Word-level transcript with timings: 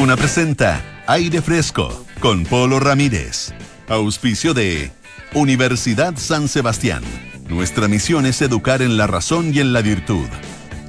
Duna 0.00 0.16
presenta 0.16 0.82
Aire 1.08 1.42
Fresco 1.42 2.06
con 2.20 2.44
Polo 2.46 2.80
Ramírez. 2.80 3.52
Auspicio 3.86 4.54
de 4.54 4.90
Universidad 5.34 6.16
San 6.16 6.48
Sebastián. 6.48 7.02
Nuestra 7.50 7.86
misión 7.86 8.24
es 8.24 8.40
educar 8.40 8.80
en 8.80 8.96
la 8.96 9.06
razón 9.06 9.54
y 9.54 9.60
en 9.60 9.74
la 9.74 9.82
virtud. 9.82 10.26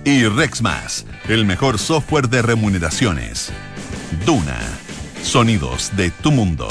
Y 0.06 0.24
Rexmas, 0.24 1.06
el 1.28 1.44
mejor 1.44 1.78
software 1.78 2.30
de 2.30 2.42
remuneraciones. 2.42 3.52
Duna. 4.26 4.58
Sonidos 5.22 5.92
de 5.98 6.10
tu 6.10 6.32
mundo. 6.32 6.70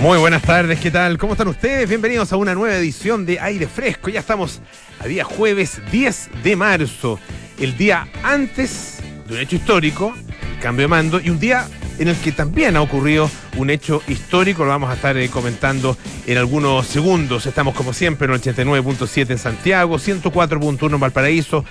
Muy 0.00 0.16
buenas 0.18 0.42
tardes, 0.42 0.78
¿qué 0.78 0.92
tal? 0.92 1.18
¿Cómo 1.18 1.32
están 1.32 1.48
ustedes? 1.48 1.88
Bienvenidos 1.88 2.32
a 2.32 2.36
una 2.36 2.54
nueva 2.54 2.76
edición 2.76 3.26
de 3.26 3.40
Aire 3.40 3.66
Fresco. 3.66 4.10
Ya 4.10 4.20
estamos 4.20 4.60
a 5.00 5.08
día 5.08 5.24
jueves 5.24 5.82
10 5.90 6.30
de 6.44 6.54
marzo, 6.54 7.18
el 7.58 7.76
día 7.76 8.06
antes 8.22 8.99
un 9.30 9.38
hecho 9.38 9.56
histórico, 9.56 10.14
cambio 10.60 10.84
de 10.84 10.88
mando, 10.88 11.20
y 11.20 11.30
un 11.30 11.38
día 11.38 11.66
en 11.98 12.08
el 12.08 12.16
que 12.16 12.32
también 12.32 12.76
ha 12.76 12.82
ocurrido 12.82 13.30
un 13.56 13.68
hecho 13.68 14.02
histórico, 14.08 14.64
lo 14.64 14.70
vamos 14.70 14.90
a 14.90 14.94
estar 14.94 15.16
eh, 15.18 15.28
comentando 15.28 15.96
en 16.26 16.38
algunos 16.38 16.86
segundos. 16.86 17.44
Estamos 17.44 17.74
como 17.74 17.92
siempre 17.92 18.26
en 18.26 18.32
el 18.32 18.40
89.7 18.40 19.30
en 19.30 19.38
Santiago, 19.38 19.98
104.1 19.98 20.94
en 20.94 21.00
Valparaíso, 21.00 21.64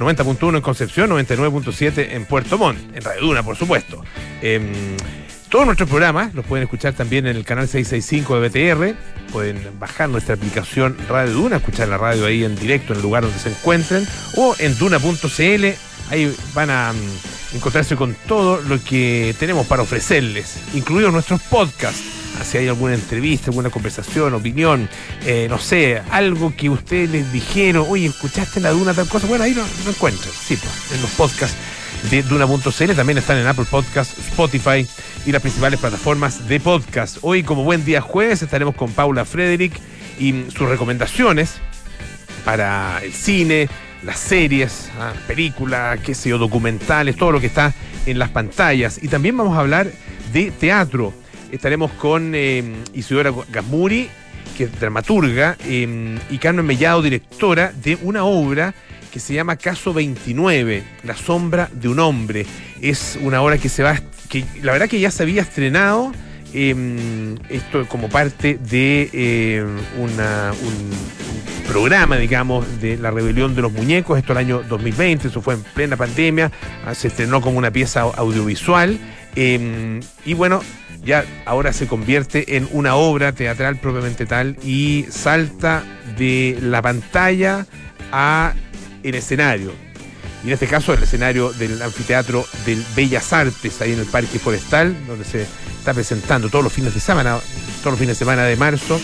90.1 0.00 0.56
en 0.56 0.60
Concepción, 0.60 1.10
99.7 1.10 2.14
en 2.14 2.24
Puerto 2.24 2.58
Montt, 2.58 2.78
en 2.96 3.02
Radio 3.02 3.20
Duna, 3.22 3.42
por 3.44 3.56
supuesto. 3.56 4.02
Em, 4.42 4.72
todos 5.48 5.66
nuestros 5.66 5.88
programas 5.88 6.34
los 6.34 6.44
pueden 6.44 6.64
escuchar 6.64 6.94
también 6.94 7.26
en 7.28 7.36
el 7.36 7.44
canal 7.44 7.68
665 7.68 8.40
de 8.40 8.48
BTR. 8.48 8.96
Pueden 9.32 9.60
bajar 9.78 10.08
nuestra 10.08 10.34
aplicación 10.34 10.96
Radio 11.08 11.32
Duna, 11.32 11.56
escuchar 11.58 11.86
la 11.86 11.96
radio 11.96 12.26
ahí 12.26 12.42
en 12.42 12.56
directo 12.56 12.92
en 12.92 12.98
el 12.98 13.02
lugar 13.02 13.22
donde 13.22 13.38
se 13.38 13.50
encuentren, 13.50 14.04
o 14.36 14.56
en 14.58 14.76
duna.cl. 14.76 15.95
Ahí 16.10 16.34
van 16.54 16.70
a 16.70 16.92
mm, 16.92 17.56
encontrarse 17.56 17.96
con 17.96 18.14
todo 18.26 18.60
lo 18.62 18.82
que 18.82 19.34
tenemos 19.38 19.66
para 19.66 19.82
ofrecerles, 19.82 20.56
incluidos 20.74 21.12
nuestros 21.12 21.40
podcasts. 21.42 22.02
Si 22.44 22.58
hay 22.58 22.68
alguna 22.68 22.94
entrevista, 22.94 23.46
alguna 23.46 23.70
conversación, 23.70 24.34
opinión, 24.34 24.90
eh, 25.24 25.46
no 25.48 25.58
sé, 25.58 26.02
algo 26.10 26.54
que 26.54 26.68
ustedes 26.68 27.08
les 27.08 27.32
dijeron, 27.32 27.86
oye, 27.88 28.06
¿escuchaste 28.06 28.60
la 28.60 28.70
Duna 28.70 28.92
tal 28.92 29.08
cosa? 29.08 29.26
Bueno, 29.26 29.44
ahí 29.44 29.54
lo, 29.54 29.62
lo 29.84 29.90
encuentran, 29.90 30.30
sí, 30.38 30.58
pues, 30.58 30.92
en 30.92 31.00
los 31.00 31.10
podcasts 31.12 31.56
de 32.10 32.22
Duna.cl, 32.22 32.92
también 32.94 33.18
están 33.18 33.38
en 33.38 33.46
Apple 33.46 33.64
Podcasts, 33.70 34.18
Spotify 34.18 34.86
y 35.24 35.32
las 35.32 35.42
principales 35.42 35.80
plataformas 35.80 36.46
de 36.46 36.60
podcast. 36.60 37.18
Hoy, 37.22 37.42
como 37.42 37.64
buen 37.64 37.84
día 37.84 38.00
jueves, 38.00 38.42
estaremos 38.42 38.74
con 38.74 38.92
Paula 38.92 39.24
Frederick 39.24 39.80
y 40.18 40.44
sus 40.50 40.68
recomendaciones 40.68 41.54
para 42.44 43.00
el 43.02 43.12
cine, 43.12 43.68
las 44.02 44.18
series, 44.18 44.90
ah, 44.98 45.12
películas, 45.26 45.98
qué 46.00 46.14
sé 46.14 46.30
yo, 46.30 46.38
documentales, 46.38 47.16
todo 47.16 47.32
lo 47.32 47.40
que 47.40 47.46
está 47.46 47.72
en 48.06 48.18
las 48.18 48.28
pantallas. 48.30 48.98
Y 49.02 49.08
también 49.08 49.36
vamos 49.36 49.56
a 49.56 49.60
hablar 49.60 49.88
de 50.32 50.50
teatro. 50.50 51.12
Estaremos 51.50 51.90
con 51.92 52.32
eh, 52.34 52.62
Isidora 52.94 53.32
Gasmuri, 53.50 54.08
que 54.56 54.64
es 54.64 54.80
dramaturga, 54.80 55.56
eh, 55.64 56.18
y 56.30 56.38
Carmen 56.38 56.64
Mellado, 56.66 57.02
directora 57.02 57.72
de 57.82 57.98
una 58.02 58.24
obra 58.24 58.74
que 59.12 59.20
se 59.20 59.32
llama 59.34 59.56
Caso 59.56 59.94
29, 59.94 60.82
La 61.04 61.16
sombra 61.16 61.70
de 61.72 61.88
un 61.88 61.98
hombre. 62.00 62.46
Es 62.82 63.18
una 63.22 63.40
obra 63.42 63.56
que 63.58 63.68
se 63.68 63.82
va, 63.82 63.98
que 64.28 64.44
la 64.62 64.72
verdad 64.72 64.88
que 64.88 65.00
ya 65.00 65.10
se 65.10 65.22
había 65.22 65.42
estrenado. 65.42 66.12
eh, 66.54 67.34
esto 67.50 67.86
como 67.88 68.08
parte 68.08 68.56
de 68.58 69.66
una- 69.98 70.52
un 70.62 70.90
programa, 71.66 72.16
digamos, 72.16 72.80
de 72.80 72.96
la 72.96 73.10
rebelión 73.10 73.54
de 73.54 73.62
los 73.62 73.72
muñecos, 73.72 74.18
esto 74.18 74.32
el 74.32 74.38
año 74.38 74.62
2020, 74.68 75.28
eso 75.28 75.42
fue 75.42 75.54
en 75.54 75.62
plena 75.62 75.96
pandemia, 75.96 76.50
ah, 76.86 76.94
se 76.94 77.08
estrenó 77.08 77.40
como 77.40 77.58
una 77.58 77.70
pieza 77.70 78.04
au- 78.04 78.14
audiovisual, 78.16 78.98
eh, 79.34 80.00
y 80.24 80.34
bueno, 80.34 80.62
ya 81.04 81.24
ahora 81.44 81.72
se 81.72 81.86
convierte 81.86 82.56
en 82.56 82.68
una 82.72 82.96
obra 82.96 83.32
teatral 83.32 83.76
propiamente 83.76 84.26
tal 84.26 84.56
y 84.64 85.06
salta 85.10 85.84
de 86.16 86.58
la 86.60 86.82
pantalla 86.82 87.66
a 88.12 88.54
el 89.02 89.14
escenario. 89.14 89.72
Y 90.42 90.48
en 90.48 90.52
este 90.54 90.66
caso 90.66 90.94
el 90.94 91.02
escenario 91.02 91.52
del 91.52 91.80
anfiteatro 91.82 92.44
del 92.64 92.82
Bellas 92.94 93.32
Artes, 93.32 93.80
ahí 93.80 93.92
en 93.92 94.00
el 94.00 94.06
Parque 94.06 94.38
Forestal, 94.38 94.96
donde 95.06 95.24
se 95.24 95.42
está 95.78 95.92
presentando 95.94 96.48
todos 96.48 96.64
los 96.64 96.72
fines 96.72 96.94
de 96.94 97.00
semana, 97.00 97.38
todos 97.80 97.92
los 97.92 97.98
fines 97.98 98.16
de 98.16 98.18
semana 98.24 98.44
de 98.44 98.56
marzo, 98.56 99.00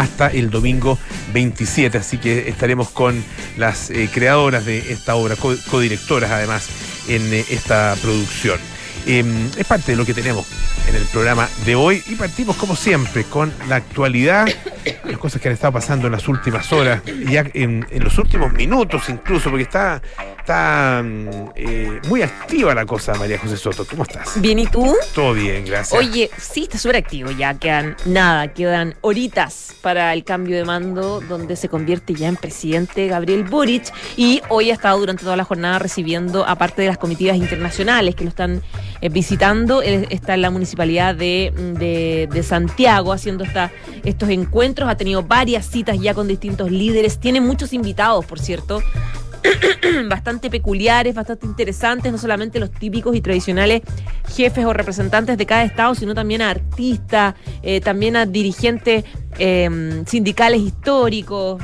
hasta 0.00 0.28
el 0.28 0.50
domingo 0.50 0.98
27. 1.32 1.98
Así 1.98 2.18
que 2.18 2.48
estaremos 2.48 2.90
con 2.90 3.22
las 3.56 3.90
eh, 3.90 4.08
creadoras 4.12 4.64
de 4.64 4.92
esta 4.92 5.14
obra, 5.16 5.36
co- 5.36 5.56
codirectoras 5.70 6.30
además 6.30 6.68
en 7.08 7.32
eh, 7.32 7.44
esta 7.50 7.96
producción. 8.00 8.58
Eh, 9.10 9.24
es 9.56 9.66
parte 9.66 9.92
de 9.92 9.96
lo 9.96 10.04
que 10.04 10.12
tenemos 10.12 10.46
en 10.86 10.94
el 10.94 11.04
programa 11.06 11.48
de 11.64 11.74
hoy 11.74 12.02
y 12.08 12.14
partimos 12.14 12.56
como 12.56 12.76
siempre 12.76 13.24
con 13.24 13.50
la 13.66 13.76
actualidad, 13.76 14.46
las 15.04 15.18
cosas 15.18 15.40
que 15.40 15.48
han 15.48 15.54
estado 15.54 15.72
pasando 15.72 16.06
en 16.06 16.12
las 16.12 16.28
últimas 16.28 16.70
horas, 16.74 17.02
y 17.06 17.32
ya 17.32 17.44
en, 17.54 17.86
en 17.90 18.04
los 18.04 18.18
últimos 18.18 18.52
minutos 18.52 19.08
incluso, 19.08 19.48
porque 19.48 19.62
está, 19.62 20.02
está 20.38 21.02
mm, 21.04 21.28
eh, 21.56 22.00
muy 22.08 22.22
activa 22.22 22.74
la 22.74 22.86
cosa, 22.86 23.14
María 23.14 23.38
José 23.38 23.56
Soto. 23.56 23.86
¿Cómo 23.86 24.02
estás? 24.02 24.40
Bien, 24.40 24.58
¿y 24.58 24.66
tú? 24.66 24.94
Todo 25.14 25.34
bien, 25.34 25.64
gracias. 25.64 25.98
Oye, 25.98 26.30
sí, 26.38 26.62
está 26.62 26.78
súper 26.78 26.96
activo 26.96 27.30
ya. 27.30 27.54
Quedan 27.54 27.96
nada, 28.06 28.48
quedan 28.48 28.94
horitas 29.02 29.74
para 29.82 30.12
el 30.12 30.24
cambio 30.24 30.56
de 30.56 30.64
mando, 30.64 31.20
donde 31.20 31.56
se 31.56 31.68
convierte 31.68 32.14
ya 32.14 32.28
en 32.28 32.36
presidente 32.36 33.06
Gabriel 33.08 33.44
Boric. 33.44 33.92
Y 34.16 34.40
hoy 34.48 34.70
ha 34.70 34.74
estado 34.74 34.98
durante 34.98 35.22
toda 35.22 35.36
la 35.36 35.44
jornada 35.44 35.78
recibiendo, 35.78 36.46
aparte 36.46 36.82
de 36.82 36.88
las 36.88 36.98
comitivas 36.98 37.36
internacionales 37.36 38.14
que 38.14 38.24
lo 38.24 38.30
están 38.30 38.62
eh, 39.00 39.08
visitando, 39.08 39.82
él 39.82 40.06
está 40.10 40.34
en 40.34 40.42
la 40.42 40.50
municipalidad 40.50 41.14
de, 41.14 41.52
de- 41.78 42.28
de 42.32 42.42
Santiago 42.42 43.12
haciendo 43.12 43.44
estos 44.04 44.28
encuentros. 44.30 44.88
Ha 44.88 44.96
tenido 44.96 45.22
varias 45.22 45.66
citas 45.66 45.98
ya 46.00 46.14
con 46.14 46.28
distintos 46.28 46.70
líderes. 46.70 47.18
Tiene 47.18 47.40
muchos 47.40 47.72
invitados, 47.72 48.24
por 48.26 48.38
cierto 48.40 48.82
bastante 50.08 50.50
peculiares, 50.50 51.14
bastante 51.14 51.46
interesantes, 51.46 52.10
no 52.12 52.18
solamente 52.18 52.58
los 52.58 52.70
típicos 52.70 53.14
y 53.16 53.20
tradicionales 53.20 53.82
jefes 54.34 54.64
o 54.64 54.72
representantes 54.72 55.38
de 55.38 55.46
cada 55.46 55.64
estado, 55.64 55.94
sino 55.94 56.14
también 56.14 56.42
a 56.42 56.50
artistas, 56.50 57.34
eh, 57.62 57.80
también 57.80 58.16
a 58.16 58.26
dirigentes 58.26 59.04
eh, 59.38 60.02
sindicales 60.06 60.60
históricos. 60.60 61.62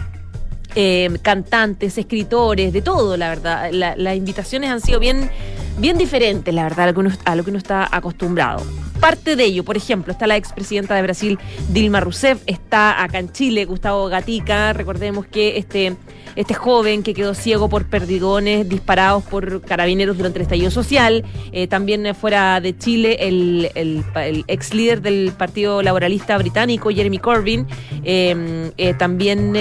eh, 0.77 1.09
cantantes, 1.23 1.97
escritores, 1.99 2.73
de 2.73 2.83
todo, 2.83 3.17
la 3.17 3.28
verdad. 3.28 3.71
La- 3.71 3.94
las 3.97 4.17
invitaciones 4.17 4.71
han 4.71 4.81
sido 4.81 4.99
bien, 4.99 5.31
bien 5.79 5.99
diferentes, 5.99 6.53
la 6.55 6.65
verdad, 6.65 6.85
a 6.85 6.87
lo, 6.89 6.95
que 6.95 7.01
uno, 7.01 7.11
lo 7.37 7.45
que 7.45 7.51
uno 7.51 7.59
está 7.59 7.89
acostumbrado. 7.91 8.62
Parte 9.01 9.37
de 9.37 9.45
ello, 9.45 9.65
por 9.65 9.77
ejemplo, 9.77 10.12
está 10.12 10.27
la 10.27 10.37
expresidenta 10.37 10.95
de 10.95 11.03
Brasil, 11.03 11.39
Dilma 11.71 12.01
Rousseff, 12.01 12.41
está 12.47 13.03
acá 13.03 13.19
en 13.19 13.31
Chile, 13.33 13.65
Gustavo 13.67 14.07
Gatica, 14.09 14.73
recordemos 14.73 15.27
que 15.27 15.59
este, 15.59 15.97
este 16.37 16.55
joven 16.55 17.03
que 17.03 17.12
quedó 17.12 17.35
ciego 17.35 17.69
por 17.69 17.87
perdigones 17.87 18.67
disparados 18.69 19.25
por 19.25 19.61
carabineros 19.62 20.17
durante 20.17 20.39
el 20.39 20.43
estallido 20.43 20.71
social, 20.71 21.25
eh, 21.53 21.67
también 21.67 22.15
fuera 22.15 22.61
de 22.61 22.79
Chile, 22.79 23.17
el, 23.21 23.71
el- 23.75 24.05
el 24.17 24.45
ex 24.47 24.73
líder 24.73 25.03
del 25.03 25.33
Partido 25.37 25.83
Laboralista 25.83 26.39
Británico, 26.39 26.89
Jeremy 26.91 27.19
Corbyn, 27.19 27.67
eh, 28.05 28.71
eh, 28.79 28.95
también... 28.95 29.55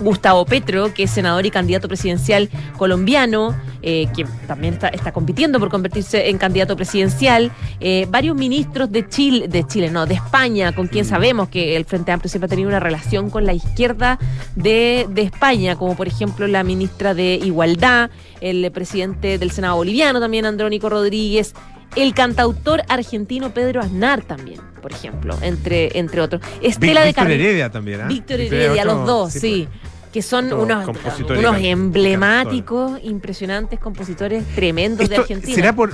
Gustavo 0.00 0.44
Petro, 0.44 0.92
que 0.94 1.04
es 1.04 1.10
senador 1.10 1.46
y 1.46 1.50
candidato 1.50 1.88
presidencial 1.88 2.48
colombiano, 2.76 3.54
eh, 3.82 4.08
que 4.14 4.24
también 4.46 4.74
está, 4.74 4.88
está 4.88 5.12
compitiendo 5.12 5.58
por 5.58 5.70
convertirse 5.70 6.28
en 6.28 6.38
candidato 6.38 6.76
presidencial. 6.76 7.52
Eh, 7.80 8.06
varios 8.10 8.36
ministros 8.36 8.90
de 8.90 9.08
Chile, 9.08 9.48
de 9.48 9.66
Chile, 9.66 9.90
no, 9.90 10.06
de 10.06 10.14
España, 10.14 10.72
con 10.72 10.88
quien 10.88 11.04
sabemos 11.04 11.48
que 11.48 11.76
el 11.76 11.84
Frente 11.84 12.12
Amplio 12.12 12.28
siempre 12.28 12.46
ha 12.46 12.50
tenido 12.50 12.68
una 12.68 12.80
relación 12.80 13.30
con 13.30 13.46
la 13.46 13.52
izquierda 13.52 14.18
de, 14.56 15.06
de 15.10 15.22
España, 15.22 15.76
como 15.76 15.96
por 15.96 16.08
ejemplo 16.08 16.46
la 16.46 16.64
ministra 16.64 17.14
de 17.14 17.34
Igualdad, 17.34 18.10
el 18.40 18.70
presidente 18.72 19.38
del 19.38 19.50
Senado 19.50 19.76
boliviano 19.76 20.20
también, 20.20 20.46
Andrónico 20.46 20.88
Rodríguez. 20.88 21.54
El 21.96 22.14
cantautor 22.14 22.82
argentino 22.88 23.52
Pedro 23.52 23.80
Aznar 23.80 24.22
también, 24.22 24.60
por 24.82 24.92
ejemplo, 24.92 25.36
entre, 25.42 25.98
entre 25.98 26.20
otros. 26.20 26.42
Estela 26.62 27.00
de 27.00 27.08
Víctor 27.08 27.24
Carmen. 27.24 27.40
Heredia 27.40 27.70
también, 27.70 28.00
¿ah? 28.02 28.06
Víctor 28.06 28.40
Heredia, 28.40 28.84
los 28.84 29.06
dos, 29.06 29.32
pues. 29.32 29.40
sí. 29.40 29.68
Que 30.12 30.22
son 30.22 30.52
unos, 30.54 30.88
unos 31.28 31.56
emblemáticos, 31.58 32.98
impresionantes 33.02 33.78
compositores 33.78 34.42
tremendos 34.54 35.08
de 35.08 35.16
Argentina. 35.16 35.54
¿Será 35.54 35.74
por.? 35.74 35.92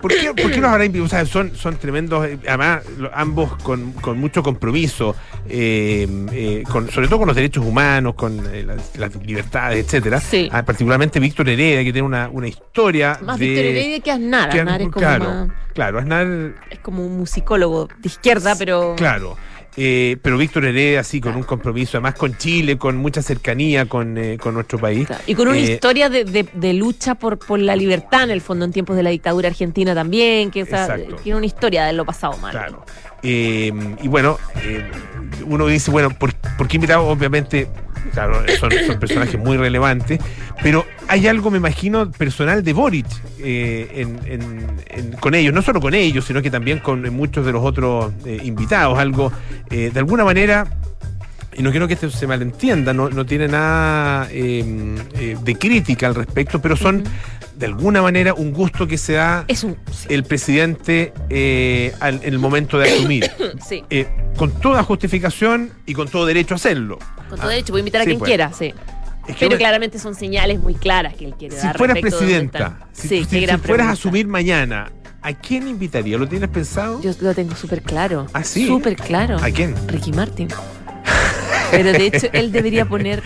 ¿Por 0.00 0.10
qué, 0.12 0.32
por 0.34 0.50
qué 0.50 0.60
los 0.60 0.70
habrá 0.70 0.84
invitado? 0.84 1.06
O 1.06 1.08
sea, 1.08 1.24
son, 1.26 1.54
son 1.54 1.76
tremendos, 1.76 2.26
eh, 2.26 2.38
además, 2.48 2.82
lo- 2.98 3.10
ambos 3.14 3.54
con, 3.62 3.92
con 3.92 4.18
mucho 4.18 4.42
compromiso, 4.42 5.14
eh, 5.48 6.08
eh, 6.32 6.62
con, 6.70 6.90
sobre 6.90 7.06
todo 7.06 7.18
con 7.20 7.28
los 7.28 7.36
derechos 7.36 7.64
humanos, 7.64 8.14
con 8.14 8.42
eh, 8.52 8.64
las, 8.64 8.96
las 8.96 9.14
libertades, 9.24 9.84
etcétera. 9.84 10.20
Sí. 10.20 10.48
Ah, 10.52 10.64
particularmente 10.64 11.20
Víctor 11.20 11.48
Heredia, 11.48 11.84
que 11.84 11.92
tiene 11.92 12.06
una, 12.06 12.28
una 12.28 12.48
historia. 12.48 13.18
Más 13.22 13.38
de, 13.38 13.46
Víctor 13.46 13.64
Heredia 13.64 14.00
que 14.00 14.10
Aznar. 14.10 14.50
que- 14.50 14.60
Aznar 14.60 14.80
es 14.82 14.88
como, 14.88 14.98
claro, 14.98 15.24
más- 15.24 15.48
claro, 15.74 15.98
Aznar 16.00 16.26
es 16.70 16.78
como 16.80 17.06
un 17.06 17.16
musicólogo 17.18 17.88
de 17.98 18.08
izquierda, 18.08 18.54
pero 18.58 18.94
Claro. 18.96 19.36
Eh, 19.76 20.18
pero 20.20 20.36
Víctor 20.36 20.66
Heredia, 20.66 21.02
sí, 21.02 21.18
con 21.20 21.34
un 21.34 21.44
compromiso, 21.44 21.96
además 21.96 22.14
con 22.16 22.36
Chile, 22.36 22.76
con 22.76 22.96
mucha 22.96 23.22
cercanía 23.22 23.86
con, 23.86 24.18
eh, 24.18 24.36
con 24.38 24.52
nuestro 24.52 24.78
país. 24.78 25.06
Claro. 25.06 25.22
Y 25.26 25.34
con 25.34 25.48
una 25.48 25.56
Eh, 25.58 25.72
historia 25.72 26.10
de, 26.10 26.24
de- 26.24 26.46
de 26.52 26.72
lucha 26.74 27.14
por, 27.14 27.38
por 27.38 27.58
la 27.58 27.74
libertad, 27.74 28.24
en 28.24 28.30
el 28.32 28.42
fondo, 28.42 28.66
en 28.66 28.72
tiempos 28.72 28.96
de 28.96 29.02
la 29.02 29.08
dictadura 29.10 29.48
argentina 29.48 29.94
también, 29.94 30.50
que 30.50 30.60
Exacto. 30.60 31.16
tiene 31.22 31.38
una 31.38 31.46
historia 31.46 31.84
de 31.86 31.94
lo 31.94 32.04
pasado 32.04 32.36
mal. 32.36 32.50
Claro. 32.52 32.84
Y 33.22 33.70
bueno, 34.08 34.38
uno 35.46 35.66
dice, 35.68 35.90
bueno, 35.90 36.10
¿por, 36.10 36.34
por 36.34 36.68
qué 36.68 36.76
invitado? 36.76 37.06
Obviamente, 37.06 37.68
claro, 38.12 38.42
son, 38.60 38.72
son 38.86 38.98
personajes 39.00 39.38
muy 39.40 39.56
relevantes, 39.56 40.20
pero 40.62 40.84
hay 41.12 41.26
algo, 41.28 41.50
me 41.50 41.58
imagino, 41.58 42.10
personal 42.10 42.62
de 42.64 42.72
Boric 42.72 43.06
eh, 43.38 43.86
en- 43.94 44.18
en- 44.24 44.66
en- 44.88 45.12
con 45.18 45.34
ellos, 45.34 45.52
no 45.52 45.60
solo 45.62 45.80
con 45.80 45.92
ellos, 45.94 46.24
sino 46.24 46.40
que 46.40 46.50
también 46.50 46.78
con 46.78 47.02
muchos 47.14 47.44
de 47.44 47.52
los 47.52 47.62
otros 47.64 48.12
eh, 48.24 48.40
invitados, 48.44 48.98
algo, 48.98 49.30
eh, 49.70 49.90
de 49.92 49.98
alguna 49.98 50.24
manera... 50.24 50.66
Y 51.54 51.62
no 51.62 51.70
quiero 51.70 51.86
que 51.86 51.92
esto 51.92 52.08
se 52.08 52.26
malentienda, 52.26 52.94
no, 52.94 53.10
no 53.10 53.26
tiene 53.26 53.46
nada 53.46 54.26
eh, 54.30 54.96
eh, 55.18 55.36
de 55.44 55.54
crítica 55.56 56.06
al 56.06 56.14
respecto, 56.14 56.62
pero 56.62 56.76
son 56.78 57.04
de 57.58 57.66
alguna 57.66 58.00
manera 58.00 58.32
un 58.32 58.54
gusto 58.54 58.86
que 58.86 58.96
se 58.96 59.12
da 59.12 59.44
Es 59.48 59.62
un. 59.62 59.76
Sí. 59.92 60.06
el 60.08 60.24
presidente 60.24 61.12
eh, 61.28 61.92
al- 62.00 62.20
en 62.24 62.32
el 62.32 62.38
momento 62.38 62.78
de 62.78 62.88
asumir. 62.90 63.30
sí, 63.68 63.84
con 64.38 64.50
toda 64.62 64.82
justificación 64.82 65.70
y 65.84 65.92
con 65.92 66.08
todo 66.08 66.24
derecho 66.24 66.54
a 66.54 66.56
hacerlo. 66.56 66.98
con 67.28 67.38
todo 67.38 67.50
derecho, 67.50 67.74
voy 67.74 67.80
a 67.80 67.82
invitar 67.82 68.00
a 68.00 68.04
Sí, 68.04 68.08
quien 68.12 68.18
pues. 68.18 68.28
quiera, 68.30 68.50
sí. 68.54 68.72
Es 69.26 69.36
que 69.36 69.46
Pero 69.46 69.58
claramente 69.58 69.98
son 69.98 70.14
señales 70.14 70.58
muy 70.60 70.74
claras 70.74 71.14
que 71.14 71.24
él 71.26 71.34
quiere 71.38 71.56
si 71.56 71.66
dar. 71.66 71.76
fueras 71.78 71.98
presidenta, 72.00 72.86
si, 72.92 73.08
sí, 73.08 73.24
si- 73.24 73.46
fueras 73.58 73.86
a 73.86 73.90
asumir 73.92 74.26
mañana, 74.26 74.90
¿a 75.22 75.32
quién 75.32 75.68
invitaría? 75.68 76.18
¿Lo 76.18 76.28
tienes 76.28 76.48
pensado? 76.48 77.00
Yo 77.00 77.12
lo 77.20 77.32
tengo 77.34 77.54
súper 77.54 77.82
claro. 77.82 78.26
¿Ah, 78.32 78.42
sí? 78.42 78.66
Súper 78.66 78.96
claro. 78.96 79.36
¿A 79.40 79.50
quién? 79.50 79.74
Ricky 79.86 80.12
Martin. 80.12 80.48
Pero 81.72 81.92
de 81.92 82.06
hecho, 82.06 82.28
él 82.32 82.52
debería 82.52 82.84
poner, 82.84 83.22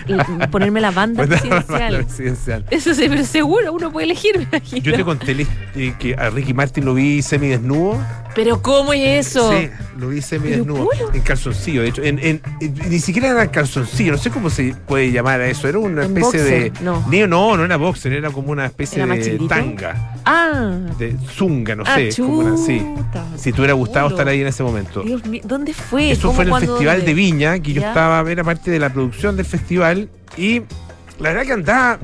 ponerme 0.50 0.80
la 0.80 0.90
banda 0.92 1.26
Pues, 1.26 1.44
la 1.44 1.60
presidencial. 1.62 2.04
presidencial. 2.04 2.64
Eso 2.70 2.94
sí, 2.94 3.06
pero 3.08 3.24
seguro, 3.24 3.72
uno 3.72 3.92
puede 3.92 4.06
elegir. 4.06 4.38
me 4.38 4.44
imagino. 4.44 4.82
Yo 4.82 4.94
te 4.96 5.04
conté 5.04 5.46
eh, 5.74 5.94
que 5.98 6.14
a 6.14 6.30
Ricky 6.30 6.54
Martin 6.54 6.84
lo 6.84 6.94
vi 6.94 7.20
semidesnudo. 7.22 7.98
Pero 8.34 8.60
¿cómo 8.60 8.92
es 8.92 9.28
eso? 9.28 9.50
Sí, 9.50 9.68
lo 9.98 10.08
vi 10.10 10.20
semidesnudo. 10.20 10.88
En 11.14 11.20
calzoncillo, 11.22 11.82
de 11.82 11.88
hecho. 11.88 12.02
En, 12.02 12.18
en- 12.18 12.40
en- 12.60 12.74
ni 12.90 12.98
siquiera 12.98 13.28
era 13.28 13.50
calzoncillo, 13.50 14.12
no 14.12 14.18
sé 14.18 14.30
cómo 14.30 14.50
se 14.50 14.74
puede 14.86 15.10
llamar 15.10 15.40
a 15.40 15.46
eso. 15.48 15.66
Era 15.68 15.78
una 15.78 16.04
¿En 16.04 16.16
especie 16.16 16.42
de. 16.42 16.72
No. 16.82 17.02
Ni- 17.08 17.26
no, 17.26 17.56
no 17.56 17.64
era 17.64 17.76
boxer, 17.78 18.12
era 18.12 18.30
como 18.30 18.52
una 18.52 18.66
especie 18.66 18.98
¿Era 18.98 19.06
más 19.06 19.24
de 19.24 19.38
tanga. 19.48 20.12
Ah, 20.26 20.78
De 20.98 21.16
zunga, 21.34 21.74
no 21.76 21.84
ah, 21.86 21.96
sé. 21.96 22.10
como 22.22 22.38
una, 22.38 22.56
sí. 22.58 22.84
Si 23.36 23.52
te 23.52 23.60
hubiera 23.60 23.72
gustado 23.74 24.08
estar 24.08 24.28
ahí 24.28 24.40
en 24.42 24.48
ese 24.48 24.62
momento. 24.62 25.02
Dios 25.02 25.24
mío, 25.24 25.40
¿dónde 25.44 25.72
fue? 25.72 26.10
Eso 26.10 26.22
¿Cómo, 26.28 26.34
fue 26.34 26.44
en 26.44 26.52
el 26.52 26.60
Festival 26.60 26.96
dónde? 26.98 27.06
de 27.06 27.14
Viña, 27.14 27.58
que 27.60 27.72
yo 27.72 27.80
estaba, 27.80 28.22
era 28.36 28.44
parte 28.44 28.70
de 28.70 28.78
la 28.78 28.90
producción 28.92 29.36
del 29.36 29.46
festival 29.46 30.08
y 30.36 30.60
la 31.18 31.30
verdad 31.30 31.42
que 31.44 31.52
andaba, 31.52 31.98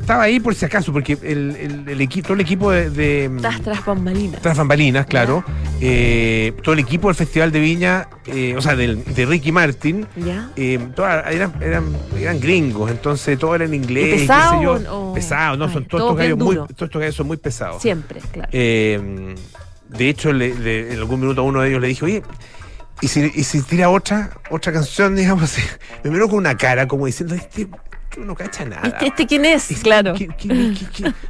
estaba 0.00 0.22
ahí 0.24 0.40
por 0.40 0.54
si 0.54 0.64
acaso, 0.64 0.92
porque 0.92 1.16
el, 1.22 1.54
el, 1.56 1.88
el 1.88 2.00
equipo, 2.00 2.26
todo 2.28 2.34
el 2.34 2.40
equipo 2.40 2.70
de, 2.72 2.90
de 2.90 3.30
tras 3.62 3.84
bambalinas. 3.84 4.42
tras 4.42 4.56
bambalinas, 4.58 5.06
claro, 5.06 5.44
eh, 5.80 6.52
todo 6.64 6.72
el 6.72 6.80
equipo 6.80 7.06
del 7.08 7.14
Festival 7.14 7.52
de 7.52 7.60
Viña, 7.60 8.08
eh, 8.26 8.54
o 8.56 8.60
sea, 8.62 8.74
del- 8.74 9.04
de 9.04 9.26
Ricky 9.26 9.52
Martin, 9.52 10.06
¿Ya? 10.16 10.50
eh, 10.56 10.78
todas 10.96 11.32
eran, 11.32 11.52
eran, 11.62 11.84
eran 12.18 12.40
gringos, 12.40 12.90
entonces 12.90 13.38
todo 13.38 13.54
era 13.54 13.64
en 13.66 13.74
inglés, 13.74 14.06
¿Y 14.06 14.10
qué 14.10 14.16
pesado 14.16 14.58
sé 14.58 14.64
yo. 14.64 14.92
o- 14.96 15.14
Pesado, 15.14 15.56
no, 15.56 15.66
Ay, 15.66 15.72
son 15.74 15.84
todos 15.84 16.00
todo 16.02 16.10
estos 16.10 16.18
gallos 16.18 16.38
muy, 16.38 16.54
todos 16.56 16.70
estos 16.70 17.00
gallos 17.00 17.14
son 17.14 17.26
muy 17.28 17.36
pesados. 17.36 17.80
Siempre, 17.82 18.20
claro. 18.32 18.48
De 18.52 20.08
hecho, 20.08 20.32
le- 20.32 20.54
le- 20.58 20.92
en 20.92 20.98
algún 20.98 21.20
minuto 21.20 21.40
a 21.40 21.44
uno 21.44 21.62
de 21.62 21.68
ellos 21.70 21.80
le 21.80 21.88
dije, 21.88 22.04
oye, 22.04 22.22
¿y 23.00 23.08
si, 23.08 23.30
y 23.34 23.44
si 23.44 23.62
tira 23.62 23.90
otra, 23.90 24.30
otra 24.50 24.72
canción, 24.72 25.14
digamos 25.16 25.44
así? 25.44 25.62
Me 26.04 26.10
miró 26.10 26.28
con 26.28 26.38
una 26.38 26.56
cara 26.56 26.86
como 26.88 27.06
diciendo, 27.06 27.34
este 27.34 27.68
no 28.18 28.34
cacha 28.34 28.64
nada. 28.64 28.88
¿Este, 28.88 29.06
este 29.06 29.26
quién 29.26 29.44
es? 29.44 29.70
Este, 29.70 29.82
Claro. 29.84 30.14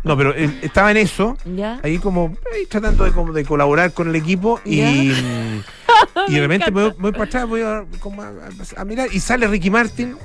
No, 0.05 0.17
pero 0.17 0.33
él 0.35 0.59
estaba 0.63 0.91
en 0.91 0.97
eso, 0.97 1.37
¿Ya? 1.45 1.81
ahí 1.83 1.99
como 1.99 2.37
ahí 2.55 2.65
tratando 2.67 3.05
de, 3.05 3.13
como 3.13 3.33
de 3.33 3.45
colaborar 3.45 3.93
con 3.93 4.09
el 4.09 4.17
equipo 4.17 4.61
y, 4.65 4.81
mm, 4.81 5.63
y 6.29 6.35
de 6.35 6.41
repente 6.41 6.71
me 6.71 6.85
voy, 6.85 6.95
voy 6.99 7.13
para 7.13 7.25
atrás, 7.25 7.47
voy 7.47 7.61
a, 7.63 7.85
como 8.01 8.23
a- 8.23 8.33
a 8.77 8.85
mirar 8.87 9.09
y 9.13 9.21
sale 9.21 9.47
Ricky 9.49 9.69
Martin 9.71 10.17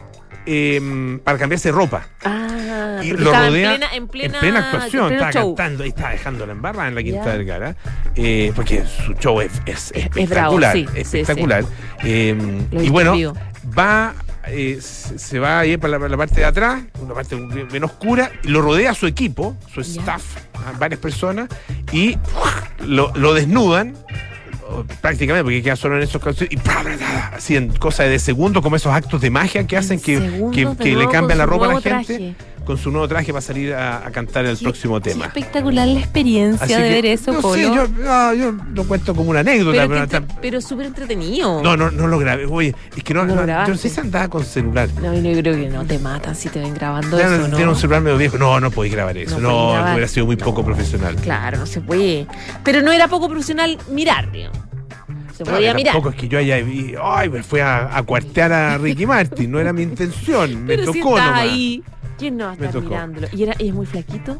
eh, 0.45 1.19
para 1.23 1.37
cambiarse 1.37 1.69
de 1.69 1.73
ropa. 1.73 2.07
Ah, 2.23 2.99
Y 3.03 3.11
lo 3.11 3.31
rodea 3.31 3.73
en 3.73 3.77
plena, 3.79 3.93
en 3.95 4.07
plena, 4.07 4.33
en 4.35 4.39
plena 4.39 4.59
actuación, 4.59 5.07
en 5.07 5.13
estaba 5.13 5.31
show. 5.31 5.55
cantando 5.55 5.85
y 5.85 5.89
estaba 5.89 6.11
dejándola 6.11 6.51
en 6.53 6.61
barra 6.61 6.87
en 6.87 6.95
la 6.95 7.03
Quinta 7.03 7.25
Ya. 7.25 7.31
Vergara, 7.37 7.75
eh, 8.15 8.51
porque 8.55 8.83
su 8.85 9.13
show 9.13 9.41
es, 9.41 9.51
espectacular, 9.93 10.73
sí, 10.73 10.85
espectacular. 10.95 11.63
Eh, 12.03 12.35
he 12.71 12.83
y 12.85 12.89
bueno, 12.89 13.13
vivo. 13.13 13.33
va, 13.77 14.13
eh, 14.47 14.79
se 14.81 15.39
va 15.39 15.59
ahí 15.59 15.77
para 15.77 15.91
la, 15.91 15.97
para 15.99 16.09
la 16.09 16.17
parte 16.17 16.35
de 16.41 16.45
atrás, 16.45 16.83
una 17.01 17.13
parte 17.13 17.35
bien, 17.35 17.67
bien 17.69 17.83
oscura, 17.83 18.31
y 18.43 18.49
lo 18.49 18.61
rodea 18.61 18.93
su 18.93 19.07
equipo, 19.07 19.57
su 19.73 19.81
staff, 19.81 20.23
a 20.65 20.77
varias 20.77 20.99
personas, 20.99 21.49
y 21.91 22.17
lo, 22.85 23.11
lo 23.15 23.33
desnudan 23.33 23.95
prácticamente 25.01 25.43
porque 25.43 25.61
queda 25.63 25.75
solo 25.75 25.97
en 25.97 26.03
esos 26.03 26.21
casos 26.21 26.47
y 26.49 26.57
así 27.33 27.55
en 27.55 27.69
cosas 27.75 28.09
de 28.09 28.19
segundos 28.19 28.61
como 28.63 28.75
esos 28.75 28.93
actos 28.93 29.21
de 29.21 29.29
magia 29.29 29.65
que 29.67 29.77
hacen 29.77 29.99
que, 29.99 30.17
que- 30.53 30.95
le 30.95 31.07
cambian 31.09 31.37
la 31.37 31.45
ropa 31.45 31.65
a 31.65 31.67
la 31.69 31.73
gente 31.81 31.89
traje. 31.89 32.35
Con 32.65 32.77
su 32.77 32.91
nuevo 32.91 33.07
traje 33.07 33.31
para 33.33 33.41
salir 33.41 33.73
a, 33.73 34.05
a 34.07 34.11
cantar 34.11 34.45
el 34.45 34.57
Qué- 34.57 34.63
próximo 34.63 34.99
qué 35.01 35.11
tema. 35.11 35.25
espectacular 35.25 35.87
la 35.87 35.99
experiencia 35.99 36.63
Así 36.63 36.73
de 36.73 36.79
que, 36.83 36.89
ver 36.89 37.05
eso, 37.07 37.31
no 37.33 37.41
Polo. 37.41 37.55
sé, 37.55 37.61
yo, 37.63 37.87
no, 37.87 38.33
yo 38.33 38.53
lo 38.73 38.83
cuento 38.85 39.13
como 39.15 39.29
una 39.31 39.41
anécdota, 39.41 39.87
pero 39.87 40.25
pero, 40.41 40.61
súper 40.61 40.85
entretenido. 40.87 41.61
no, 41.61 41.75
no, 41.75 41.91
no 41.91 42.07
lo 42.07 42.17
grabé. 42.19 42.45
Oye, 42.45 42.73
es 42.95 43.03
que 43.03 43.13
no, 43.13 43.25
No 43.25 43.35
yo 43.45 43.67
no 43.67 43.75
sé 43.77 43.89
si 43.89 43.99
andaba 43.99 44.27
con 44.29 44.45
celular. 44.45 44.89
No, 45.01 45.13
yo 45.13 45.39
creo 45.41 45.55
que 45.55 45.69
no 45.69 45.83
te 45.85 45.99
matan 45.99 46.35
si 46.35 46.49
te 46.49 46.59
ven 46.59 46.73
grabando 46.73 47.19
eso. 47.19 47.47
Tiene 47.55 47.67
un 47.69 47.75
celular 47.75 48.01
medio 48.01 48.17
viejo. 48.17 48.37
No, 48.37 48.59
no 48.59 48.71
podéis 48.71 48.93
grabar 48.93 49.17
eso. 49.17 49.39
No 49.39 49.71
grabar. 49.73 49.91
hubiera 49.93 50.07
sido 50.07 50.25
muy 50.25 50.35
poco 50.37 50.63
profesional. 50.63 51.15
Claro, 51.17 51.57
no 51.57 51.65
se 51.65 51.81
puede. 51.81 52.27
Pero 52.63 52.81
no 52.81 52.91
era 52.91 53.07
poco 53.07 53.27
profesional 53.27 53.77
mirar, 53.91 54.31
digamos. 54.31 54.57
Se 55.37 55.43
podía 55.43 55.73
mirar. 55.73 55.93
Tampoco 55.93 56.09
es 56.13 56.15
que 56.21 56.27
yo 56.27 56.37
haya 56.37 56.57
vi- 56.61 56.93
ay, 57.01 57.27
me 57.29 57.41
fui 57.41 57.59
a, 57.59 57.97
a 57.97 58.03
cuartear 58.03 58.53
a 58.53 58.77
Ricky 58.77 59.05
Martin, 59.07 59.49
no 59.51 59.59
era 59.59 59.73
mi 59.73 59.81
intención, 59.81 60.61
me 60.65 60.67
Pero 60.77 60.93
si 60.93 60.99
tocó 60.99 61.17
estás 61.17 61.31
nomás. 61.31 61.41
ahí, 61.51 61.83
¿quién 62.23 62.37
no 62.37 62.45
va 62.45 62.51
a 62.51 62.53
estar 62.53 62.81
mirándolo? 62.81 63.27
¿Y, 63.33 63.43
era, 63.43 63.53
¿Y 63.59 63.67
es 63.67 63.73
muy 63.73 63.85
flaquito? 63.85 64.37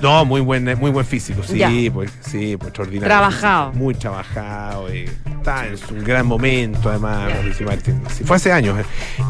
No, 0.00 0.24
muy 0.24 0.40
buen, 0.40 0.64
muy 0.78 0.90
buen 0.90 1.04
físico, 1.04 1.42
sí, 1.42 1.58
Ya. 1.58 1.70
pues, 1.92 2.10
sí, 2.20 2.56
pues 2.56 2.68
extraordinario. 2.68 3.06
Trabajado. 3.08 3.72
Muy 3.74 3.94
trabajado, 3.94 4.94
y 4.94 5.04
está 5.26 5.66
en 5.66 5.76
su 5.76 5.94
gran 5.96 6.26
momento, 6.26 6.88
además, 6.88 7.28
Ya. 7.28 7.42
Ricky 7.42 7.64
Martin. 7.64 8.02
Sí, 8.10 8.24
fue 8.24 8.36
hace 8.36 8.52
años. 8.52 8.78
eh. 8.78 8.84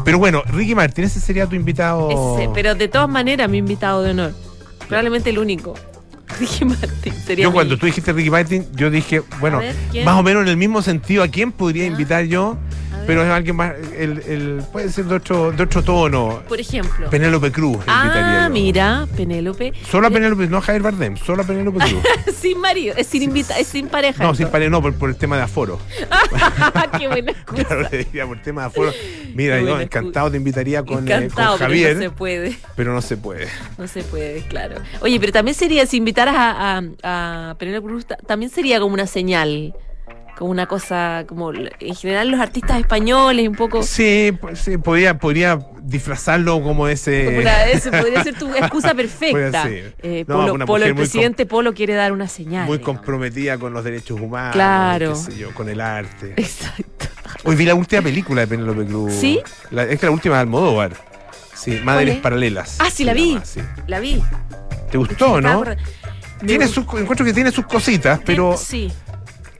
Pero 0.05 0.19
bueno, 0.19 0.41
Ricky 0.47 0.73
Martin, 0.73 1.03
ese 1.03 1.19
sería 1.19 1.45
tu 1.47 1.55
invitado. 1.55 2.37
Ese, 2.37 2.49
pero 2.53 2.75
de 2.75 2.87
todas 2.87 3.09
maneras, 3.09 3.49
mi 3.49 3.57
invitado 3.57 4.01
de 4.03 4.11
honor. 4.11 4.33
Probablemente 4.87 5.29
el 5.31 5.39
único. 5.39 5.73
Ricky 6.39 6.63
Martin 6.65 7.13
sería 7.25 7.43
yo 7.43 7.49
mi- 7.51 7.55
cuando 7.55 7.77
tú 7.77 7.85
dijiste 7.87 8.13
Ricky 8.13 8.29
Martin, 8.29 8.65
yo 8.73 8.89
dije, 8.89 9.21
bueno, 9.41 9.59
más 10.05 10.15
o 10.15 10.23
menos 10.23 10.43
en 10.43 10.49
el 10.49 10.57
mismo 10.57 10.81
sentido, 10.81 11.23
¿a 11.23 11.27
quién 11.27 11.51
podría 11.51 11.85
invitar 11.85 12.23
yo? 12.25 12.57
Pero 13.07 13.23
es 13.23 13.29
alguien 13.29 13.55
más, 13.55 13.73
el, 13.97 14.19
el- 14.27 14.63
puede 14.71 14.89
ser 14.91 15.05
de 15.05 15.15
otro, 15.15 15.51
de 15.51 15.63
otro 15.63 15.81
tono. 15.83 16.43
Por 16.47 16.59
ejemplo. 16.59 17.09
Penélope 17.09 17.51
Cruz 17.51 17.77
Ah, 17.87 18.43
yo. 18.47 18.53
mira, 18.53 19.07
Penélope. 19.15 19.71
Solo 19.89 20.07
a 20.07 20.09
Penélope, 20.11 20.47
no 20.47 20.57
a 20.57 20.61
Javier 20.61 20.81
Bardem, 20.83 21.15
solo 21.17 21.43
a 21.43 21.45
Penélope 21.45 21.79
Cruz. 21.79 22.03
sin 22.39 22.59
marido, 22.59 22.93
es 22.97 23.07
sin 23.07 23.23
invita, 23.23 23.57
es 23.57 23.67
sin 23.67 23.87
pareja. 23.87 24.23
No, 24.23 24.35
sin 24.35 24.49
pareja, 24.49 24.69
no, 24.69 24.81
por, 24.81 24.93
por 24.95 25.09
el 25.09 25.15
tema 25.15 25.37
de 25.37 25.43
aforo. 25.43 25.79
Qué 26.99 27.07
buena 27.07 27.31
excusa. 27.37 27.63
Claro, 27.65 27.87
le 27.89 27.97
diría 27.99 28.25
por 28.27 28.37
el 28.37 28.43
tema 28.43 28.61
de 28.61 28.67
aforo. 28.67 28.91
Mira, 29.33 29.59
yo 29.61 29.79
encantado 29.79 30.29
te 30.31 30.37
invitaría 30.37 30.83
con, 30.83 31.07
eh, 31.09 31.29
con 31.29 31.35
pero 31.35 31.57
Javier, 31.57 31.95
no 31.95 32.01
se 32.01 32.09
puede. 32.09 32.57
pero 32.75 32.93
no 32.93 33.01
se 33.01 33.17
puede. 33.17 33.47
No 33.77 33.87
se 33.87 34.03
puede, 34.03 34.41
claro. 34.47 34.75
Oye, 35.01 35.19
pero 35.19 35.31
también 35.31 35.55
sería, 35.55 35.85
si 35.85 35.97
invitaras 35.97 36.35
a, 36.37 36.81
a, 37.03 37.49
a 37.51 37.55
Penélope 37.55 37.87
Cruz, 37.87 38.05
ta- 38.05 38.17
también 38.17 38.51
sería 38.51 38.79
como 38.79 38.93
una 38.93 39.07
señal, 39.07 39.73
como 40.37 40.51
una 40.51 40.65
cosa, 40.67 41.23
como 41.27 41.51
en 41.53 41.95
general 41.95 42.29
los 42.29 42.39
artistas 42.39 42.79
españoles, 42.79 43.47
un 43.49 43.55
poco. 43.55 43.81
Sí, 43.83 44.31
sí, 44.53 44.77
podría, 44.77 45.17
podría 45.17 45.59
disfrazarlo 45.81 46.61
como 46.61 46.87
ese. 46.87 47.39
eso 47.71 47.89
podría 47.91 48.23
ser 48.23 48.37
tu 48.37 48.47
excusa 48.55 48.93
perfecta. 48.93 49.67
Eh, 49.67 50.25
No, 50.27 50.35
Polo, 50.37 50.53
una 50.53 50.65
Polo, 50.65 50.79
mujer 50.79 50.89
el 50.89 50.95
presidente 50.95 51.45
Polo 51.45 51.73
quiere 51.73 51.93
dar 51.95 52.11
una 52.11 52.27
señal. 52.27 52.67
muy 52.67 52.77
digamos. 52.77 52.97
comprometida 52.97 53.57
con 53.57 53.73
los 53.73 53.83
derechos 53.83 54.19
humanos, 54.21 54.53
Claro. 54.53 55.13
qué 55.13 55.31
sé 55.31 55.37
yo, 55.39 55.53
con 55.53 55.69
el 55.69 55.81
arte. 55.81 56.33
Exacto. 56.37 57.07
Hoy 57.43 57.55
vi 57.55 57.65
la 57.65 57.75
última 57.75 58.01
película 58.01 58.41
de 58.41 58.47
Penélope 58.47 58.85
Cruz. 58.85 59.13
¿Sí? 59.13 59.39
La- 59.71 59.83
es 59.83 59.99
que 59.99 60.05
la 60.05 60.11
última 60.11 60.35
de 60.35 60.41
Almodóvar. 60.41 60.91
Sí, 61.55 61.79
Madres 61.83 62.15
es? 62.17 62.21
Paralelas. 62.21 62.75
Ah, 62.79 62.89
sí, 62.91 63.03
la 63.03 63.13
vi. 63.13 63.33
llama, 63.33 63.45
sí. 63.45 63.61
La 63.87 63.99
vi. 63.99 64.21
¿Te 64.91 64.97
gustó, 64.97 65.41
no? 65.41 65.63
por- 65.63 65.77
Tiene 66.45 66.67
sus, 66.67 66.83
encuentro 66.99 67.25
que 67.25 67.33
tiene 67.33 67.51
sus 67.51 67.65
cositas, 67.65 68.19
pero 68.23 68.55
Sí. 68.55 68.91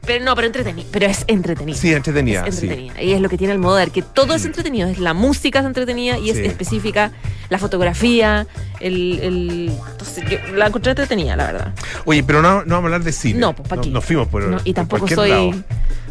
Pero 0.08 0.24
no, 0.26 0.34
pero 0.36 0.48
entretenido. 0.48 0.88
Pero 0.92 1.06
es 1.06 1.24
entretenido. 1.28 1.78
Sí, 1.78 1.94
entretenida. 1.94 2.48
Es 2.48 2.56
sí. 2.56 2.66
entretenida. 2.66 3.02
Y 3.04 3.12
es 3.14 3.22
lo 3.22 3.28
que 3.30 3.38
tiene 3.38 3.52
el 3.54 3.58
Almodóvar, 3.60 3.92
que 3.92 4.02
todo 4.02 4.34
es 4.34 4.46
entretenido. 4.46 4.88
Es 4.88 4.98
la 5.00 5.14
música 5.14 5.60
es 5.60 5.66
entretenida 5.66 6.18
y 6.18 6.30
es 6.32 6.38
Sí. 6.38 6.46
específica, 6.46 7.12
la 7.50 7.58
fotografía, 7.60 8.48
el, 8.80 9.20
el- 9.22 9.72
entonces, 9.92 10.24
yo 10.30 10.38
la 10.56 10.68
encontré 10.68 10.92
entretenida, 10.92 11.36
la 11.36 11.46
verdad. 11.52 11.74
Oye, 12.06 12.24
pero 12.24 12.42
no, 12.42 12.64
no 12.64 12.76
vamos 12.76 12.84
a 12.84 12.86
hablar 12.86 13.04
de 13.04 13.12
cine. 13.12 13.40
No, 13.40 13.54
pues, 13.54 13.68
¿pa' 13.68 13.82
qué? 13.82 13.90
Nos 13.90 14.04
fuimos 14.06 14.28
por, 14.30 14.44
No, 14.44 14.58
y 14.64 14.74
tampoco 14.74 15.08
soy, 15.08 15.30
lado. 15.30 15.52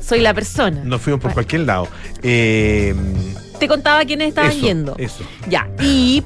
soy 0.00 0.20
la 0.20 0.34
persona. 0.34 0.82
Nos 0.84 1.00
fuimos 1.00 1.20
por 1.20 1.30
Pa- 1.30 1.34
cualquier 1.34 1.62
lado. 1.62 1.88
Eh, 2.22 2.94
Te 3.58 3.66
contaba 3.68 4.04
quiénes 4.04 4.28
estaban 4.28 4.50
eso, 4.50 4.60
yendo. 4.60 4.94
Eso. 4.98 5.24
Ya, 5.48 5.66
y 5.80 6.22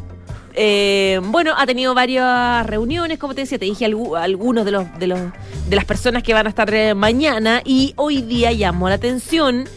eh, 0.54 1.20
bueno, 1.24 1.52
ha 1.56 1.66
tenido 1.66 1.94
varias 1.94 2.66
reuniones, 2.66 3.18
como 3.18 3.34
te 3.34 3.42
decía, 3.42 3.58
te 3.58 3.64
dije 3.66 3.86
algu- 3.86 4.18
algunos 4.20 4.64
de 4.64 4.70
los, 4.72 4.98
de 4.98 5.06
los 5.06 5.20
de 5.68 5.76
las 5.76 5.84
personas 5.84 6.22
que 6.22 6.34
van 6.34 6.46
a 6.46 6.48
estar 6.50 6.72
eh, 6.74 6.94
mañana 6.94 7.62
y 7.64 7.92
hoy 7.96 8.22
día 8.22 8.50
llamó 8.52 8.88
la 8.88 8.96
atención 8.96 9.68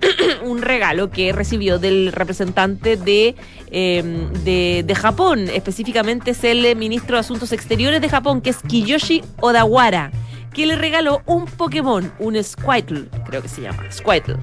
un 0.44 0.62
regalo 0.62 1.10
que 1.10 1.32
recibió 1.32 1.78
del 1.78 2.12
representante 2.12 2.96
de, 2.96 3.34
eh, 3.70 4.28
de, 4.44 4.84
de 4.86 4.94
Japón, 4.94 5.48
específicamente 5.52 6.30
es 6.30 6.44
el 6.44 6.74
ministro 6.76 7.16
de 7.16 7.20
Asuntos 7.20 7.52
Exteriores 7.52 8.00
de 8.00 8.08
Japón, 8.08 8.40
que 8.40 8.50
es 8.50 8.58
Kiyoshi 8.66 9.22
Odawara, 9.40 10.10
que 10.54 10.66
le 10.66 10.76
regaló 10.76 11.22
un 11.26 11.44
Pokémon, 11.46 12.12
un 12.18 12.42
Squirtle, 12.42 13.06
creo 13.26 13.42
que 13.42 13.48
se 13.48 13.60
llama, 13.62 13.84
Squirtle. 13.92 14.36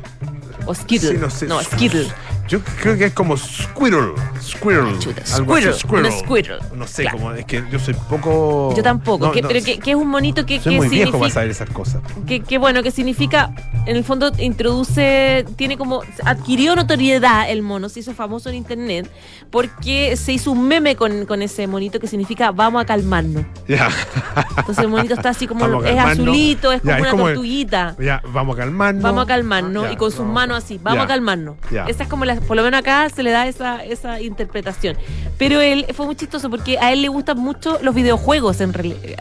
O 0.66 0.74
Skittle. 0.76 1.12
Sí, 1.12 1.18
no 1.18 1.30
sé. 1.30 1.48
Skittle. 1.76 2.08
Yo 2.48 2.62
creo 2.82 2.98
que 2.98 3.06
es 3.06 3.14
como 3.14 3.36
Squirrel. 3.36 4.14
Squirrel. 4.42 4.94
Ah, 4.96 5.00
chuta, 5.00 5.22
algo 5.36 5.56
así, 5.56 5.74
Squirrel, 5.74 6.06
un 6.06 6.12
Squirrel. 6.20 6.60
No 6.76 6.88
sé 6.88 7.02
Claro. 7.04 7.18
cómo. 7.18 7.32
Es 7.34 7.46
que 7.46 7.64
yo 7.72 7.78
soy 7.80 7.94
poco. 8.10 8.74
Yo 8.76 8.82
tampoco, 8.84 9.26
No, 9.28 9.32
que- 9.34 9.42
no, 9.42 9.48
pero 9.50 9.64
que, 9.64 9.80
que 9.80 9.92
es 9.92 9.98
un 9.98 10.08
monito 10.08 10.46
que, 10.46 10.60
soy 10.62 10.74
que 10.74 10.78
muy 10.78 10.88
viejo 10.90 11.12
para 11.20 11.30
significa, 11.30 11.34
saber 11.34 11.52
esas 11.52 11.70
cosas. 11.70 12.02
que, 12.26 12.40
que 12.42 12.58
bueno, 12.58 12.84
que 12.84 12.92
significa, 12.92 13.52
en 13.86 13.96
el 13.98 14.04
fondo 14.06 14.32
introduce, 14.38 15.46
tiene 15.56 15.78
como, 15.78 16.02
adquirió 16.24 16.76
notoriedad 16.76 17.50
el 17.50 17.62
mono, 17.64 17.90
se 17.90 18.00
hizo 18.00 18.14
famoso 18.14 18.50
en 18.50 18.56
internet, 18.56 19.10
porque 19.52 20.16
se 20.16 20.34
hizo 20.34 20.52
un 20.52 20.68
meme 20.68 20.96
con, 20.96 21.26
con 21.26 21.42
ese 21.42 21.68
monito 21.68 22.00
que 22.00 22.08
significa 22.08 22.52
vamos 22.52 22.82
a 22.82 22.86
calmarnos. 22.86 23.44
Ya. 23.68 23.90
Entonces 24.58 24.80
el 24.84 24.88
monito 24.90 25.14
está 25.14 25.30
así 25.30 25.48
como, 25.48 25.62
Vamos 25.68 25.86
es 25.86 25.98
azulito, 25.98 26.72
es 26.72 26.82
como 26.82 26.94
es 26.94 27.02
una 27.02 27.12
como 27.12 27.28
el- 27.28 27.34
tortuguita. 27.36 27.96
Ya, 28.00 28.22
vamos 28.32 28.56
a 28.56 28.60
calmarnos. 28.60 29.04
Vamos 29.04 29.24
a 29.24 29.28
calmarnos 29.28 29.92
y 29.92 29.96
con 29.96 30.12
sus 30.12 30.26
no. 30.26 30.32
manos 30.34 30.58
así, 30.64 30.80
vamos 30.82 31.04
a 31.04 31.08
calmarnos. 31.08 31.56
Ya. 31.72 31.86
Esa 31.86 32.04
es 32.04 32.10
como 32.10 32.26
la, 32.26 32.37
por 32.42 32.58
lo 32.58 32.64
menos 32.64 32.80
acá 32.80 33.10
se 33.10 33.24
le 33.24 33.32
da 33.32 33.48
esa, 33.48 33.84
esa 33.84 34.22
interpretación. 34.22 34.98
Pero 35.38 35.62
él 35.62 35.86
fue 35.94 36.06
muy 36.06 36.16
chistoso 36.16 36.50
porque 36.50 36.78
a 36.80 36.94
él 36.94 37.02
le 37.02 37.08
gustan 37.08 37.38
mucho 37.38 37.80
los 37.82 37.96
videojuegos 37.96 38.62
en. 38.62 38.74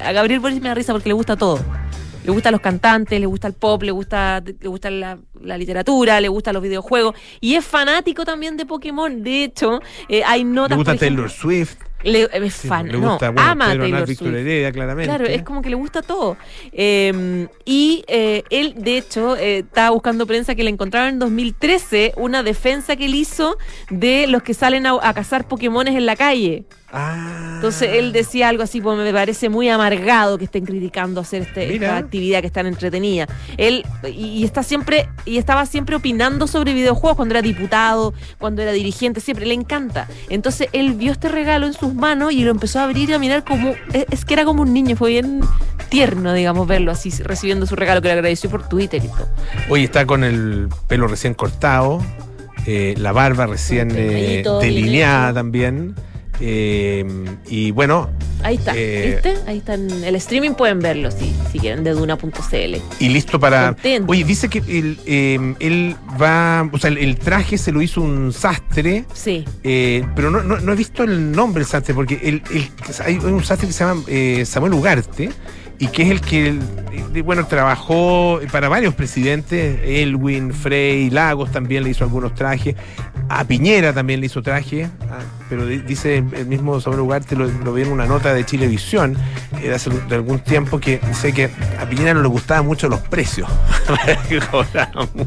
A 0.02 0.12
Gabriel 0.12 0.40
Boris 0.40 0.60
me 0.60 0.68
da 0.68 0.74
risa 0.74 0.92
porque 0.92 1.08
le 1.08 1.14
gusta 1.14 1.36
todo. 1.36 1.60
Le 2.24 2.32
gustan 2.32 2.52
los 2.52 2.60
cantantes, 2.60 3.20
le 3.20 3.26
gusta 3.26 3.46
el 3.46 3.54
pop, 3.54 3.82
le 3.84 3.92
gusta, 3.92 4.42
le 4.44 4.68
gusta 4.68 4.90
la, 4.90 5.16
la 5.40 5.56
literatura, 5.56 6.20
le 6.20 6.28
gustan 6.28 6.54
los 6.54 6.62
videojuegos. 6.62 7.14
Y 7.40 7.54
es 7.54 7.64
fanático 7.64 8.24
también 8.24 8.56
de 8.56 8.66
Pokémon. 8.66 9.22
De 9.22 9.44
hecho, 9.44 9.80
eh, 10.08 10.22
hay 10.26 10.42
notas. 10.42 10.70
Le 10.70 10.76
gusta 10.76 10.96
Taylor 10.96 11.30
Swift. 11.30 11.76
Le- 12.06 12.28
es 12.32 12.54
Sí, 12.54 12.68
fan, 12.68 12.86
le 12.88 12.98
no, 12.98 13.10
gusta, 13.10 13.30
bueno, 13.30 13.50
ama 13.50 13.64
a 13.66 13.68
Pedro 13.72 13.82
Taylor 13.84 14.06
Víctor 14.08 14.28
Swift. 14.28 14.38
Heredia, 14.40 14.72
claramente. 14.72 15.08
Claro, 15.08 15.24
es 15.26 15.42
como 15.42 15.62
que 15.62 15.70
le 15.70 15.76
gusta 15.76 16.02
todo. 16.02 16.36
Eh, 16.72 17.46
y 17.64 18.04
eh, 18.08 18.42
él, 18.50 18.74
de 18.76 18.98
hecho, 18.98 19.36
eh, 19.36 19.58
estaba 19.58 19.90
buscando 19.90 20.26
prensa 20.26 20.54
que 20.54 20.64
le 20.64 20.70
encontraron 20.70 21.08
en 21.10 21.18
2013 21.18 22.12
una 22.16 22.42
defensa 22.42 22.96
que 22.96 23.06
él 23.06 23.14
hizo 23.14 23.56
de 23.90 24.26
los 24.26 24.42
que 24.42 24.54
salen 24.54 24.86
a, 24.86 24.98
a 25.02 25.14
cazar 25.14 25.48
Pokémones 25.48 25.94
en 25.94 26.06
la 26.06 26.16
calle. 26.16 26.64
Ah. 26.92 27.52
Entonces 27.56 27.90
él 27.94 28.12
decía 28.12 28.48
algo 28.48 28.62
así, 28.62 28.80
pues 28.80 28.96
me 28.96 29.12
parece 29.12 29.48
muy 29.48 29.68
amargado 29.68 30.38
que 30.38 30.44
estén 30.44 30.64
criticando 30.64 31.20
hacer 31.20 31.42
este, 31.42 31.74
esta 31.74 31.96
actividad 31.96 32.40
que 32.40 32.46
es 32.46 32.52
tan 32.52 32.66
entretenida. 32.66 33.26
Él 33.56 33.84
y, 34.04 34.26
y 34.26 34.44
está 34.44 34.62
siempre 34.62 35.08
y 35.24 35.38
estaba 35.38 35.66
siempre 35.66 35.96
opinando 35.96 36.46
sobre 36.46 36.72
videojuegos 36.74 37.16
cuando 37.16 37.34
era 37.34 37.42
diputado, 37.42 38.14
cuando 38.38 38.62
era 38.62 38.72
dirigente, 38.72 39.20
siempre 39.20 39.46
le 39.46 39.54
encanta. 39.54 40.06
Entonces 40.28 40.68
él 40.72 40.94
vio 40.94 41.12
este 41.12 41.28
regalo 41.28 41.66
en 41.66 41.72
sus 41.72 41.92
manos 41.94 42.32
y 42.32 42.44
lo 42.44 42.50
empezó 42.50 42.78
a 42.78 42.84
abrir 42.84 43.10
y 43.10 43.14
a 43.14 43.18
mirar 43.18 43.44
como 43.44 43.74
es, 43.92 44.06
es 44.10 44.24
que 44.24 44.34
era 44.34 44.44
como 44.44 44.62
un 44.62 44.72
niño, 44.72 44.96
fue 44.96 45.10
bien 45.10 45.40
tierno, 45.88 46.32
digamos, 46.32 46.66
verlo 46.66 46.92
así 46.92 47.10
recibiendo 47.22 47.66
su 47.66 47.76
regalo 47.76 48.02
que 48.02 48.08
le 48.08 48.14
agradeció 48.14 48.50
por 48.50 48.68
Twitter 48.68 49.04
y 49.04 49.08
todo. 49.08 49.28
Hoy 49.68 49.84
está 49.84 50.06
con 50.06 50.24
el 50.24 50.68
pelo 50.88 51.08
recién 51.08 51.34
cortado, 51.34 52.00
eh, 52.66 52.94
la 52.98 53.12
barba 53.12 53.46
recién 53.46 53.92
eh, 53.94 54.44
delineada 54.60 55.32
también. 55.32 55.94
Eh, 56.40 57.04
y 57.48 57.70
bueno, 57.70 58.10
Ahí 58.42 58.56
está, 58.56 58.74
Eh, 58.76 59.20
¿viste? 59.24 59.34
Ahí 59.50 59.58
está 59.58 59.74
en 59.74 60.04
el 60.04 60.14
streaming 60.16 60.52
pueden 60.52 60.78
verlo 60.78 61.10
si, 61.10 61.34
si 61.50 61.58
quieren 61.58 61.82
de 61.82 61.92
duna.cl. 61.92 62.76
y 63.00 63.08
listo 63.08 63.40
para. 63.40 63.68
Contento. 63.72 64.12
Oye, 64.12 64.24
dice 64.24 64.48
que 64.48 64.58
él, 64.58 64.98
eh, 65.06 65.54
él 65.58 65.96
va. 66.20 66.68
O 66.70 66.78
sea, 66.78 66.90
el, 66.90 66.98
el 66.98 67.16
traje 67.18 67.58
se 67.58 67.72
lo 67.72 67.80
hizo 67.82 68.00
un 68.02 68.32
sastre. 68.32 69.04
Sí. 69.14 69.44
eh, 69.64 70.04
pero 70.14 70.30
no, 70.30 70.42
no, 70.42 70.58
no 70.60 70.72
he 70.72 70.76
visto 70.76 71.02
el 71.02 71.32
nombre 71.32 71.60
del 71.62 71.68
sastre, 71.68 71.94
porque 71.94 72.20
el, 72.22 72.42
el- 72.54 72.68
hay 73.04 73.16
un 73.16 73.42
sastre 73.42 73.66
que 73.68 73.72
se 73.72 73.84
llama 73.84 74.02
eh, 74.06 74.44
Samuel 74.46 74.74
Ugarte, 74.74 75.30
y 75.78 75.88
que 75.88 76.02
es 76.04 76.10
el 76.10 76.20
que, 76.20 76.58
eh, 77.14 77.22
bueno, 77.22 77.46
trabajó 77.46 78.40
para 78.50 78.68
varios 78.68 78.94
presidentes, 78.94 79.78
Elwin, 79.84 80.52
Frey, 80.54 81.10
Lagos 81.10 81.52
también 81.52 81.84
le 81.84 81.90
hizo 81.90 82.04
algunos 82.04 82.34
trajes, 82.34 82.74
a 83.28 83.44
Piñera 83.44 83.92
también 83.92 84.20
le 84.20 84.26
hizo 84.26 84.40
traje, 84.42 84.88
ah, 85.10 85.18
pero 85.48 85.66
di- 85.66 85.78
dice 85.78 86.18
el 86.18 86.46
mismo 86.46 86.80
Samuel 86.80 87.00
Ugarte, 87.00 87.34
lo, 87.36 87.46
lo 87.48 87.72
vi 87.74 87.82
en 87.82 87.90
una 87.92 88.06
nota 88.06 88.32
de 88.32 88.44
Chilevisión 88.46 89.16
eh, 89.60 89.68
de 89.68 89.74
hace 89.74 89.90
de 89.90 90.14
algún 90.14 90.38
tiempo, 90.38 90.78
que 90.78 91.00
dice 91.08 91.32
que 91.32 91.50
a 91.80 91.86
Piñera 91.88 92.14
no 92.14 92.22
le 92.22 92.28
gustaban 92.28 92.64
mucho 92.66 92.88
los 92.88 93.00
precios, 93.00 93.48
muy, 95.10 95.26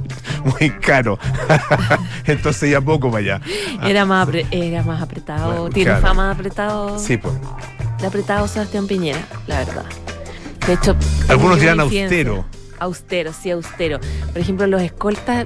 muy 0.59 0.69
caro, 0.79 1.19
entonces 2.25 2.71
ya 2.71 2.81
poco 2.81 3.11
para 3.11 3.19
allá. 3.35 3.41
Ah, 3.79 3.89
Era 3.89 4.05
más, 4.05 4.27
apre- 4.27 4.47
era 4.51 4.83
más 4.83 5.01
apretado, 5.01 5.51
Bueno, 5.63 5.69
tiene 5.69 5.91
claro. 5.91 6.07
fama 6.07 6.25
de 6.27 6.31
apretado, 6.33 6.99
Sí, 6.99 7.17
pues. 7.17 7.33
de 7.99 8.07
apretado 8.07 8.47
Sebastián 8.47 8.87
Piñera, 8.87 9.19
la 9.47 9.59
verdad. 9.59 9.85
De 10.67 10.73
hecho, 10.73 10.95
Algunos 11.27 11.59
dirán 11.59 11.79
austero. 11.79 12.45
Austero, 12.81 13.33
sí, 13.33 13.51
austero. 13.51 13.99
Por 14.31 14.37
ejemplo, 14.37 14.65
los 14.65 14.81
escoltas, 14.81 15.45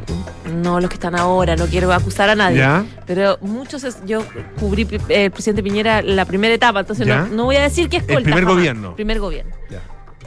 no 0.61 0.79
los 0.79 0.87
que 0.89 0.95
están 0.95 1.15
ahora, 1.15 1.55
no 1.55 1.65
quiero 1.65 1.91
acusar 1.91 2.29
a 2.29 2.35
nadie. 2.35 2.57
¿Ya? 2.59 2.85
Pero 3.07 3.39
muchos, 3.41 3.83
es- 3.83 4.05
yo 4.05 4.23
cubrí 4.59 4.87
eh, 5.09 5.25
el 5.25 5.31
presidente 5.31 5.63
Piñera 5.63 6.01
la 6.03 6.25
primera 6.25 6.53
etapa, 6.53 6.81
entonces 6.81 7.07
no, 7.07 7.25
no 7.27 7.45
voy 7.45 7.55
a 7.55 7.63
decir 7.63 7.89
que 7.89 7.97
escolta. 7.97 8.21
primer 8.21 8.43
jamás. 8.43 8.55
gobierno. 8.55 8.95
Primer 8.95 9.19
gobierno. 9.19 9.55
Ya. 9.71 9.79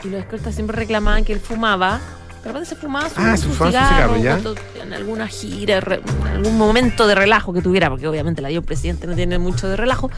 Y 0.03 0.09
los 0.09 0.21
escoltas 0.21 0.55
siempre 0.55 0.77
reclamaban 0.77 1.25
que 1.25 1.33
él 1.33 1.41
fumaba. 1.41 2.01
De 2.43 2.49
repente 2.53 2.69
se 2.69 2.77
fumaba 2.77 3.09
su, 3.09 3.15
Ah, 3.19 3.37
su 3.37 3.53
su 3.55 3.65
cigarro, 3.67 4.17
¿ya? 4.19 4.39
en 4.83 4.93
alguna 4.93 5.27
gira, 5.27 5.79
en 5.79 6.27
algún 6.29 6.57
momento 6.59 7.07
de 7.09 7.15
relajo 7.17 7.53
que 7.53 7.61
tuviera, 7.63 7.89
porque 7.91 8.07
obviamente 8.07 8.41
la 8.43 8.49
dio 8.49 8.61
el 8.61 8.65
presidente, 8.65 9.07
no 9.09 9.15
tiene 9.17 9.39
mucho 9.39 9.69
de 9.69 9.77
relajo. 9.77 10.11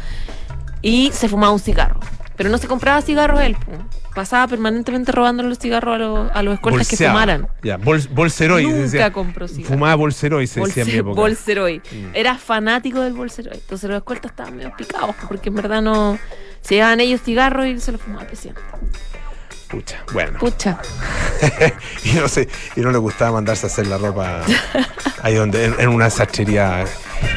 Y 0.83 1.11
se 1.13 1.29
fumaba 1.29 1.53
un 1.53 1.59
cigarro. 1.59 2.01
Pero 2.37 2.51
no 2.51 2.59
se 2.59 2.69
compraba 2.69 3.03
cigarros 3.03 3.41
él. 3.41 3.57
Pasaba 4.15 4.47
permanentemente 4.47 5.11
robándole 5.11 5.49
los 5.49 5.59
cigarros 5.59 5.95
a, 5.97 5.99
los- 5.99 6.31
a 6.33 6.43
los 6.45 6.55
escoltas 6.55 6.87
que 6.89 6.97
fumaran. 6.97 7.49
Ya, 7.65 7.77
bol, 7.79 8.01
bolseroy. 8.13 8.63
Nunca 8.65 8.79
decía. 8.79 9.13
compró 9.13 9.49
cigarros. 9.49 9.69
Fumaba 9.69 9.95
bolseroy, 9.97 10.47
se 10.47 10.61
decía 10.61 10.83
en 10.85 10.87
mi 10.89 10.93
Bolse- 10.95 11.01
época. 11.01 11.21
Bolseroy. 11.21 11.79
Mm. 11.79 12.07
Era 12.15 12.39
fanático 12.39 13.01
del 13.01 13.13
Bolseroy. 13.15 13.55
Entonces 13.57 13.89
los 13.91 13.97
escoltas 13.99 14.31
estaban 14.31 14.57
medio 14.57 14.73
picados, 14.77 15.17
porque 15.29 15.49
en 15.49 15.57
verdad 15.57 15.83
no. 15.83 16.17
Se 16.61 16.77
llevaban 16.77 17.01
ellos 17.01 17.23
cigarros 17.23 17.67
y 17.67 17.81
se 17.81 17.91
los 17.93 18.01
fumaba 18.01 18.23
el 18.23 18.29
presidente. 18.29 18.61
Pucha, 19.69 20.03
bueno. 20.13 20.39
Pucha. 20.39 20.81
y 22.05 22.13
no 22.13 22.27
sé, 22.29 22.49
y 22.75 22.81
no 22.81 22.91
le 22.91 22.99
gustaba 22.99 23.33
mandarse 23.33 23.67
a 23.67 23.69
hacer 23.69 23.87
la 23.87 23.99
ropa 23.99 24.43
ahí 25.23 25.35
donde, 25.35 25.67
en, 25.67 25.75
en 25.79 25.89
una 25.89 26.09
sastrería 26.09 26.85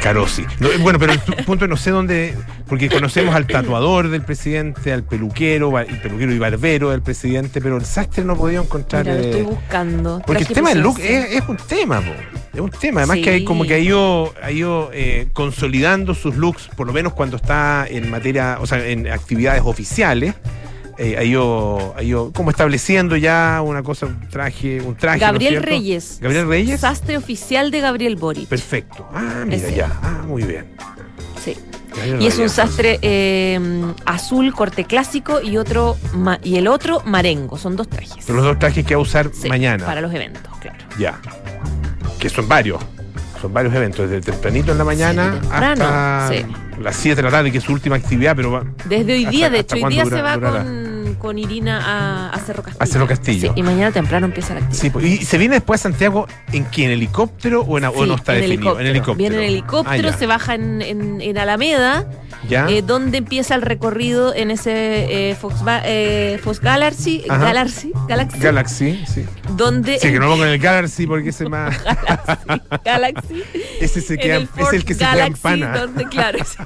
Carosi. 0.02 0.46
No, 0.60 0.70
bueno, 0.80 0.98
pero 0.98 1.14
el 1.14 1.20
punto 1.46 1.68
no 1.68 1.78
sé 1.78 1.92
dónde, 1.92 2.36
porque 2.68 2.90
conocemos 2.90 3.36
al 3.36 3.46
tatuador 3.48 4.10
del 4.10 4.22
presidente, 4.22 4.92
al 4.94 5.04
peluquero, 5.04 5.78
el 5.80 6.00
peluquero 6.00 6.32
y 6.34 6.40
barbero 6.40 6.90
del 6.92 7.02
presidente, 7.02 7.62
pero 7.62 7.78
el 7.78 7.86
sastre 7.86 8.24
no 8.24 8.36
podía 8.36 8.60
encontrar. 8.60 9.06
Mira, 9.06 9.18
lo 9.18 9.22
eh, 9.24 9.30
estoy 9.30 9.42
buscando. 9.44 10.22
Porque 10.26 10.44
el 10.44 10.50
tema 10.50 10.70
del 10.70 10.82
look 10.82 11.00
es, 11.00 11.34
es 11.36 11.44
un 11.48 11.58
tema, 11.58 12.02
po. 12.02 12.12
es 12.54 12.60
un 12.60 12.72
tema. 12.72 13.02
Además 13.02 13.18
Sí. 13.18 13.24
que 13.24 13.30
hay 13.32 13.46
como 13.46 13.66
que 13.66 13.76
ha 13.76 13.80
ido, 13.80 14.34
ha 14.42 14.52
ido 14.52 14.90
eh, 14.94 15.28
consolidando 15.34 16.14
sus 16.14 16.36
looks, 16.36 16.70
por 16.76 16.88
lo 16.88 16.94
menos 16.94 17.14
cuando 17.14 17.36
está 17.36 17.86
en 17.88 18.10
materia, 18.10 18.58
o 18.62 18.66
sea, 18.66 18.86
en 18.88 19.08
actividades 19.08 19.62
oficiales. 19.66 20.34
Eh, 21.04 21.18
ha, 21.18 21.24
ido, 21.24 21.96
ha 21.98 22.04
ido 22.04 22.32
como 22.32 22.52
estableciendo 22.52 23.16
ya 23.18 23.60
una 23.66 23.82
cosa, 23.82 24.06
un 24.06 24.30
traje, 24.30 24.80
un 24.82 24.96
traje. 24.96 25.18
¿no 25.20 25.26
es 25.26 25.32
Gabriel? 25.32 25.64
Reyes. 25.64 26.20
Gabriel 26.22 26.48
Reyes. 26.48 26.80
Sastre 26.82 27.18
oficial 27.18 27.72
de 27.72 27.80
Gabriel 27.82 28.18
Boric. 28.18 28.48
Perfecto. 28.48 29.10
Ah, 29.12 29.42
mira, 29.44 29.58
Ese. 29.58 29.74
ya. 29.76 29.92
Ah, 30.04 30.22
muy 30.28 30.44
bien. 30.44 30.68
Sí. 31.44 31.58
Gabriel 31.96 32.22
Y 32.22 32.28
es 32.28 32.38
un 32.38 32.50
sastre 32.50 33.00
eh, 33.02 33.60
azul, 34.06 34.54
corte 34.54 34.86
clásico, 34.86 35.42
y 35.42 35.58
otro 35.58 35.98
ma- 36.14 36.40
y 36.44 36.58
el 36.58 36.68
otro 36.68 37.02
marengo. 37.06 37.58
Son 37.58 37.76
dos 37.76 37.88
trajes. 37.90 38.24
Son 38.24 38.36
los 38.36 38.46
dos 38.46 38.60
trajes 38.60 38.86
que 38.86 38.94
va 38.94 39.00
a 39.00 39.02
usar 39.02 39.32
Sí, 39.34 39.50
mañana. 39.50 39.84
Para 39.84 40.02
los 40.02 40.14
eventos, 40.14 40.56
claro. 40.60 40.78
Ya. 41.00 41.20
Que 42.20 42.30
son 42.30 42.48
varios. 42.48 42.80
Son 43.42 43.52
varios 43.52 43.74
eventos, 43.74 44.08
desde 44.08 44.32
tempranito 44.32 44.72
en 44.72 44.78
la 44.78 44.84
mañana 44.84 45.32
temprano, 45.42 45.84
hasta 45.84 46.30
sí. 46.32 46.46
las 46.80 46.96
7 46.96 47.16
de 47.16 47.24
la 47.24 47.32
tarde, 47.32 47.52
que 47.52 47.58
es 47.58 47.64
su 47.64 47.74
última 47.74 47.96
actividad, 47.96 48.36
pero 48.36 48.52
va, 48.52 48.64
Desde 48.86 49.14
hoy 49.14 49.20
¿Hasta- 49.26 49.32
día, 49.32 49.50
de 49.50 49.60
hecho, 49.62 49.76
hoy 49.78 49.92
día 49.92 50.06
se 50.06 50.22
va 50.22 50.36
durará? 50.36 50.64
Con, 51.16 51.32
con 51.32 51.40
Irina 51.40 51.80
a, 51.84 52.30
a 52.30 52.40
Cerro 52.40 52.64
Castillo. 52.64 52.84
A 52.84 52.86
Cerro 52.88 53.08
Castillo. 53.08 53.54
Sí, 53.54 53.60
y 53.60 53.64
mañana 53.64 53.92
temprano 53.92 54.26
empieza 54.26 54.54
la 54.54 54.60
actividad. 54.62 54.82
Sí, 54.82 54.90
pues, 54.90 55.06
¿y 55.06 55.18
se 55.26 55.38
viene 55.38 55.56
después 55.56 55.82
a 55.82 55.84
Santiago 55.84 56.28
en 56.52 56.66
qué? 56.66 56.86
¿En 56.86 56.92
helicóptero 56.92 57.62
o, 57.62 57.78
en, 57.78 57.86
o 57.86 58.06
no 58.06 58.16
está 58.16 58.36
en 58.36 58.42
definido? 58.42 58.80
En 58.80 58.88
helicóptero. 58.88 59.18
Viene 59.18 59.36
en 59.38 59.44
helicóptero, 59.52 60.10
Ah, 60.10 60.18
se 60.18 60.26
baja 60.28 60.56
en, 60.56 60.82
en- 60.82 61.22
en 61.22 61.38
Alameda, 61.38 62.06
¿Ya? 62.50 62.68
eh, 62.70 62.82
donde 62.82 63.20
empieza 63.20 63.56
el 63.56 63.62
recorrido 63.62 64.34
en 64.34 64.52
ese 64.52 65.30
eh, 65.30 65.36
Fox, 65.36 65.56
eh, 65.86 66.40
Fox 66.44 66.60
Galaxy. 66.60 67.24
Galaxy, 67.28 67.92
Galaxy, 68.08 68.40
Galaxy, 68.40 69.06
sí. 69.06 69.26
Sí, 70.00 70.12
que 70.12 70.20
no 70.20 70.34
en 70.36 70.42
el 70.50 70.60
Galaxy 70.60 71.08
porque 71.08 71.30
ese 71.30 71.46
más. 71.50 71.76
Galaxy, 72.84 73.44
ese 73.82 74.02
se 74.02 74.18
queda, 74.18 74.36
el 74.38 74.50
es 74.58 74.74
el 74.74 74.86
que 74.86 74.94
se 74.94 75.00
queda 75.00 75.12
en 75.12 75.18
Galaxy, 75.18 75.42
pana. 75.42 75.78
donde 75.78 76.06
claro, 76.06 76.40
ese 76.40 76.58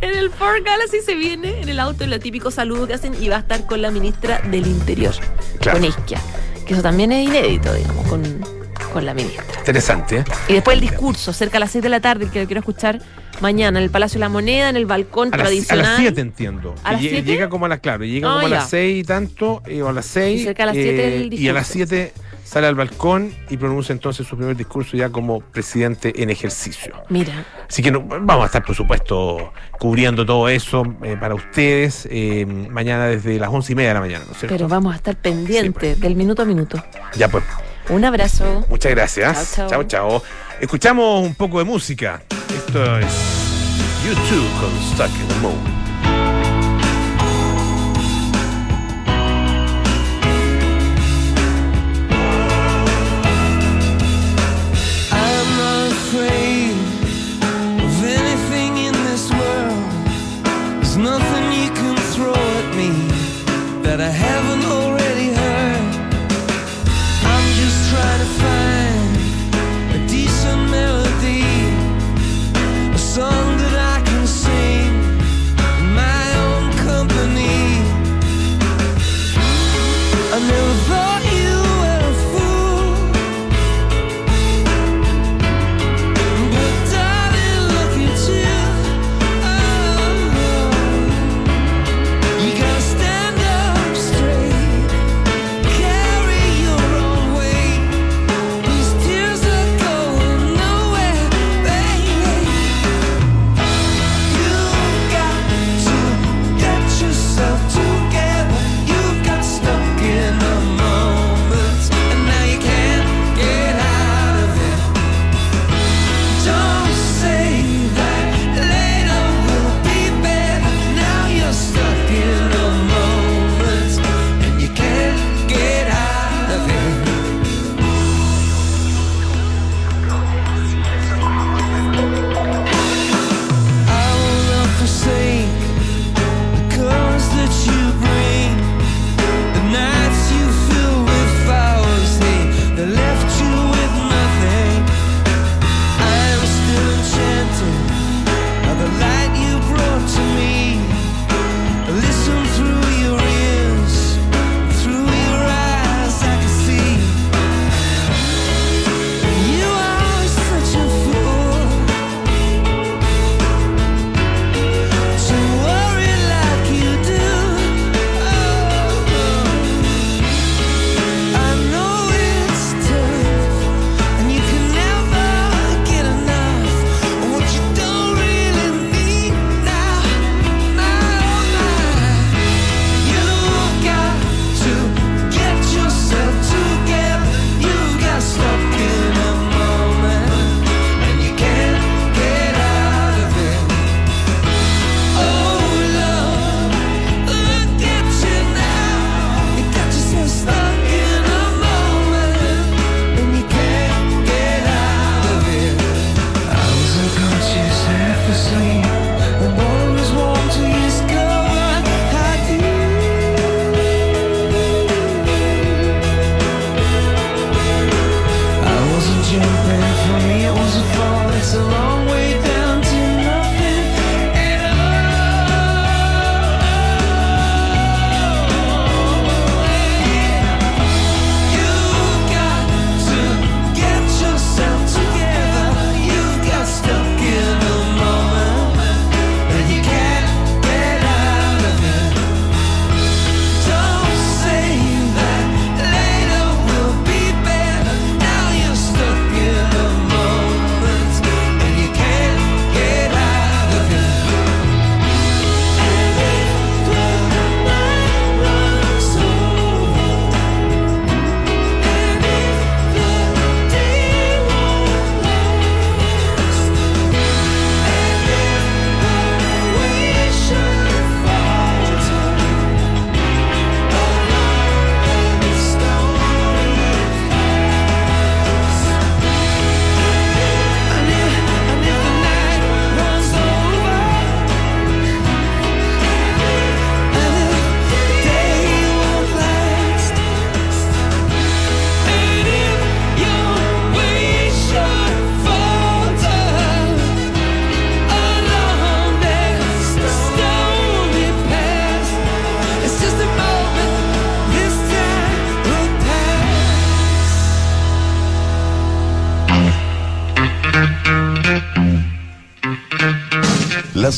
en 0.00 0.18
el 0.18 0.30
Ford 0.30 0.62
Galaxy 0.64 1.00
se 1.04 1.14
viene 1.14 1.60
en 1.60 1.68
el 1.68 1.78
auto 1.80 2.04
el 2.04 2.18
típico 2.20 2.50
saludo 2.50 2.86
que 2.86 2.94
hacen 2.94 3.14
y 3.20 3.28
va 3.28 3.36
a 3.36 3.40
estar 3.40 3.66
con 3.66 3.82
la 3.82 3.90
ministra 3.90 4.40
del 4.50 4.66
Interior, 4.66 5.14
Claro. 5.60 5.78
con 5.78 5.88
Isquia, 5.88 6.20
que 6.66 6.74
eso 6.74 6.82
también 6.82 7.12
es 7.12 7.26
inédito, 7.28 7.72
digamos, 7.74 8.06
con, 8.08 8.57
con 8.98 9.06
la 9.06 9.14
ministra. 9.14 9.44
Interesante, 9.58 10.16
¿eh? 10.18 10.24
Y 10.48 10.54
después 10.54 10.74
el 10.74 10.80
discurso, 10.80 11.32
cerca 11.32 11.58
a 11.58 11.60
las 11.60 11.70
6 11.70 11.82
de 11.84 11.88
la 11.88 12.00
tarde, 12.00 12.24
el 12.24 12.30
que 12.32 12.44
quiero 12.46 12.58
escuchar 12.58 13.00
mañana 13.40 13.78
en 13.78 13.84
el 13.84 13.90
Palacio 13.90 14.16
de 14.18 14.20
la 14.20 14.28
Moneda, 14.28 14.68
en 14.70 14.76
el 14.76 14.86
balcón 14.86 15.28
A 15.32 15.36
las, 15.36 15.46
a 15.46 15.48
tradicional. 15.48 15.84
las 15.84 15.96
7 15.98 16.20
entiendo. 16.20 16.74
Llega 17.00 17.48
como 17.48 17.66
a 17.66 17.68
las, 17.68 17.78
claro, 17.78 18.04
llega 18.04 18.28
Ah, 18.28 18.34
como 18.34 18.46
a 18.46 18.50
ya. 18.50 18.56
las 18.56 18.70
6 18.70 18.98
y 19.00 19.04
tanto, 19.04 19.62
eh, 19.66 19.82
o 19.82 19.88
a 19.88 19.92
las 19.92 20.06
6. 20.06 20.40
Y 20.40 20.44
cerca 20.44 20.64
a 20.64 20.66
las 20.66 20.74
siete 20.74 21.16
el 21.16 21.32
Y 21.32 21.48
a 21.48 21.52
las 21.52 21.72
discurso. 21.72 21.94
7 21.96 22.12
sale 22.44 22.66
al 22.66 22.74
balcón 22.74 23.30
y 23.50 23.56
pronuncia 23.58 23.92
entonces 23.92 24.26
su 24.26 24.34
primer 24.36 24.56
discurso 24.56 24.96
ya 24.96 25.10
como 25.10 25.40
presidente 25.40 26.20
en 26.22 26.30
ejercicio. 26.30 26.94
Mira, 27.10 27.44
Así 27.68 27.82
que 27.82 27.90
no- 27.92 28.00
vamos 28.02 28.42
a 28.42 28.46
estar, 28.46 28.64
por 28.64 28.74
supuesto, 28.74 29.52
cubriendo 29.78 30.24
todo 30.24 30.48
eso 30.48 30.82
eh, 31.02 31.16
para 31.20 31.34
ustedes 31.34 32.08
eh, 32.10 32.46
mañana 32.46 33.04
desde 33.06 33.38
las 33.38 33.50
once 33.50 33.72
y 33.72 33.76
media 33.76 33.90
de 33.90 33.94
la 33.94 34.00
mañana, 34.00 34.24
¿no 34.26 34.32
es 34.32 34.38
cierto? 34.38 34.56
pero 34.56 34.66
vamos 34.66 34.94
a 34.94 34.96
estar 34.96 35.14
pendientes 35.14 36.00
del 36.00 36.16
minuto 36.16 36.40
a 36.40 36.44
minuto. 36.46 36.82
Ya 37.16 37.28
pues, 37.28 37.44
Un 37.90 38.04
abrazo. 38.04 38.64
muchas 38.68 38.92
gracias. 38.92 39.54
Chao, 39.54 39.84
chao. 39.84 40.22
Escuchamos 40.60 41.24
un 41.24 41.34
poco 41.34 41.58
de 41.58 41.64
música. 41.64 42.20
Esto 42.54 42.98
es 42.98 43.06
YouTube 44.04 44.48
con 44.60 44.70
Stuck 44.92 45.10
in 45.20 45.28
the 45.28 45.34
Moon. 45.36 45.77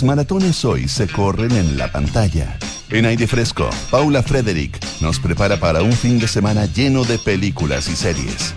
Maratones 0.02 0.64
hoy 0.64 0.88
se 0.88 1.06
corren 1.06 1.52
en 1.52 1.76
la 1.76 1.90
pantalla. 1.90 2.58
En 2.90 3.06
aire 3.06 3.26
fresco, 3.26 3.70
Paula 3.90 4.22
Frederick 4.22 4.78
nos 5.00 5.18
prepara 5.18 5.58
para 5.58 5.82
un 5.82 5.92
fin 5.92 6.18
de 6.18 6.28
semana 6.28 6.66
lleno 6.66 7.04
de 7.04 7.18
películas 7.18 7.88
y 7.88 7.96
series. 7.96 8.54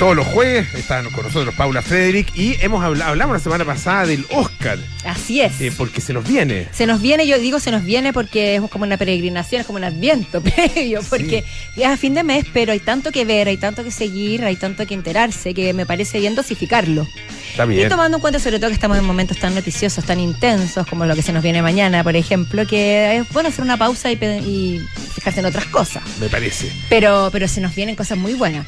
Todos 0.00 0.16
los 0.16 0.26
jueves 0.28 0.66
están 0.74 1.10
con 1.10 1.24
nosotros 1.26 1.54
Paula 1.54 1.82
Frederick 1.82 2.34
y 2.34 2.56
hemos 2.62 2.82
habla- 2.82 3.08
hablamos 3.08 3.34
la 3.36 3.40
semana 3.40 3.66
pasada 3.66 4.06
del 4.06 4.24
Oscar, 4.30 4.78
Así 5.04 5.42
es. 5.42 5.60
eh, 5.60 5.70
porque 5.76 6.00
se 6.00 6.14
nos 6.14 6.26
viene. 6.26 6.68
Se 6.72 6.86
nos 6.86 7.02
viene, 7.02 7.26
yo 7.26 7.38
digo 7.38 7.60
se 7.60 7.70
nos 7.70 7.84
viene 7.84 8.14
porque 8.14 8.54
es 8.56 8.62
como 8.70 8.84
una 8.84 8.96
peregrinación, 8.96 9.60
es 9.60 9.66
como 9.66 9.76
un 9.76 9.84
adviento 9.84 10.40
previo, 10.42 11.02
porque 11.10 11.44
es 11.76 11.84
a 11.84 11.98
fin 11.98 12.14
de 12.14 12.22
mes, 12.22 12.46
pero 12.50 12.72
hay 12.72 12.80
tanto 12.80 13.12
que 13.12 13.26
ver, 13.26 13.48
hay 13.48 13.58
tanto 13.58 13.84
que 13.84 13.90
seguir, 13.90 14.42
hay 14.42 14.56
tanto 14.56 14.86
que 14.86 14.94
enterarse, 14.94 15.52
que 15.52 15.74
me 15.74 15.84
parece 15.84 16.18
bien 16.18 16.34
dosificarlo. 16.34 17.06
Está 17.50 17.64
Y 17.66 17.68
bien. 17.68 17.90
tomando 17.90 18.16
en 18.16 18.20
cuenta 18.22 18.38
sobre 18.40 18.58
todo 18.58 18.68
que 18.70 18.74
estamos 18.74 18.96
en 18.96 19.04
momentos 19.04 19.36
tan 19.36 19.54
noticiosos, 19.54 20.02
tan 20.06 20.18
intensos, 20.18 20.86
como 20.86 21.04
lo 21.04 21.14
que 21.14 21.20
se 21.20 21.34
nos 21.34 21.42
viene 21.42 21.60
mañana, 21.60 22.02
por 22.02 22.16
ejemplo, 22.16 22.66
que 22.66 23.18
es 23.18 23.28
bueno 23.34 23.50
hacer 23.50 23.62
una 23.62 23.76
pausa 23.76 24.10
y, 24.10 24.14
y 24.14 24.80
fijarse 25.14 25.40
en 25.40 25.46
otras 25.46 25.66
cosas. 25.66 26.02
Me 26.18 26.30
parece. 26.30 26.72
Pero, 26.88 27.28
pero 27.30 27.46
se 27.48 27.60
nos 27.60 27.74
vienen 27.74 27.96
cosas 27.96 28.16
muy 28.16 28.32
buenas. 28.32 28.66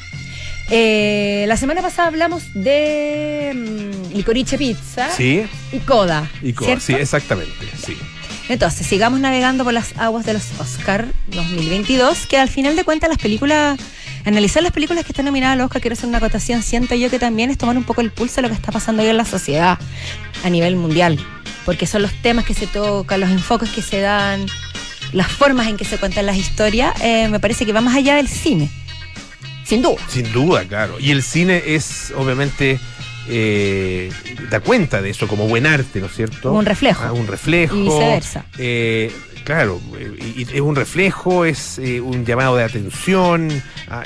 Eh, 0.69 1.45
la 1.47 1.57
semana 1.57 1.81
pasada 1.81 2.07
hablamos 2.07 2.43
de 2.53 3.51
mm, 4.11 4.15
Licorice 4.15 4.57
Pizza 4.57 5.09
Sí, 5.15 5.43
y 5.71 5.79
Coda. 5.79 6.29
y 6.41 6.53
co- 6.53 6.65
¿cierto? 6.65 6.83
sí, 6.85 6.93
exactamente. 6.93 7.53
Sí. 7.85 7.97
Entonces, 8.49 8.85
sigamos 8.85 9.19
navegando 9.19 9.63
por 9.63 9.73
las 9.73 9.97
aguas 9.97 10.25
de 10.25 10.33
los 10.33 10.43
Oscar 10.59 11.07
2022, 11.27 12.25
que 12.27 12.37
al 12.37 12.49
final 12.49 12.75
de 12.75 12.83
cuentas 12.83 13.09
las 13.09 13.17
películas, 13.17 13.79
analizar 14.25 14.61
las 14.63 14.73
películas 14.73 15.05
que 15.05 15.11
están 15.13 15.25
nominadas 15.25 15.53
al 15.55 15.61
Oscar, 15.61 15.81
quiero 15.81 15.93
hacer 15.93 16.09
una 16.09 16.17
acotación, 16.17 16.61
siento 16.61 16.93
yo 16.95 17.09
que 17.09 17.19
también 17.19 17.49
es 17.51 17.57
tomar 17.57 17.77
un 17.77 17.83
poco 17.85 18.01
el 18.01 18.11
pulso 18.11 18.35
de 18.37 18.41
lo 18.43 18.47
que 18.49 18.55
está 18.55 18.71
pasando 18.73 19.01
hoy 19.01 19.09
en 19.09 19.17
la 19.17 19.25
sociedad 19.25 19.77
a 20.43 20.49
nivel 20.49 20.75
mundial, 20.75 21.17
porque 21.65 21.87
son 21.87 22.01
los 22.01 22.11
temas 22.21 22.43
que 22.45 22.53
se 22.53 22.67
tocan, 22.67 23.21
los 23.21 23.29
enfoques 23.29 23.69
que 23.69 23.81
se 23.81 24.01
dan, 24.01 24.45
las 25.13 25.27
formas 25.31 25.67
en 25.67 25.77
que 25.77 25.85
se 25.85 25.97
cuentan 25.97 26.25
las 26.25 26.35
historias, 26.35 26.93
eh, 27.01 27.29
me 27.29 27.39
parece 27.39 27.65
que 27.65 27.71
va 27.71 27.79
más 27.79 27.95
allá 27.95 28.15
del 28.15 28.27
cine, 28.27 28.69
sin 29.73 29.81
duda. 29.81 30.01
Sin 30.07 30.31
duda, 30.31 30.63
claro. 30.65 30.99
Y 30.99 31.09
el 31.09 31.23
cine 31.23 31.63
es, 31.65 32.13
obviamente, 32.15 32.79
eh, 33.27 34.11
da 34.49 34.59
cuenta 34.59 35.01
de 35.01 35.09
eso 35.09 35.27
como 35.27 35.47
buen 35.47 35.65
arte, 35.65 35.99
¿no 35.99 36.07
es 36.07 36.15
cierto? 36.15 36.51
Un 36.51 36.65
reflejo. 36.65 37.03
Ah, 37.03 37.13
un 37.13 37.27
reflejo. 37.27 37.75
Y 37.75 37.83
viceversa. 37.83 38.45
Eh, 38.57 39.11
claro, 39.43 39.81
eh, 39.97 40.45
es 40.53 40.61
un 40.61 40.75
reflejo, 40.75 41.45
es 41.45 41.79
eh, 41.79 42.01
un 42.01 42.25
llamado 42.25 42.55
de 42.55 42.63
atención, 42.63 43.49
ah, 43.89 44.03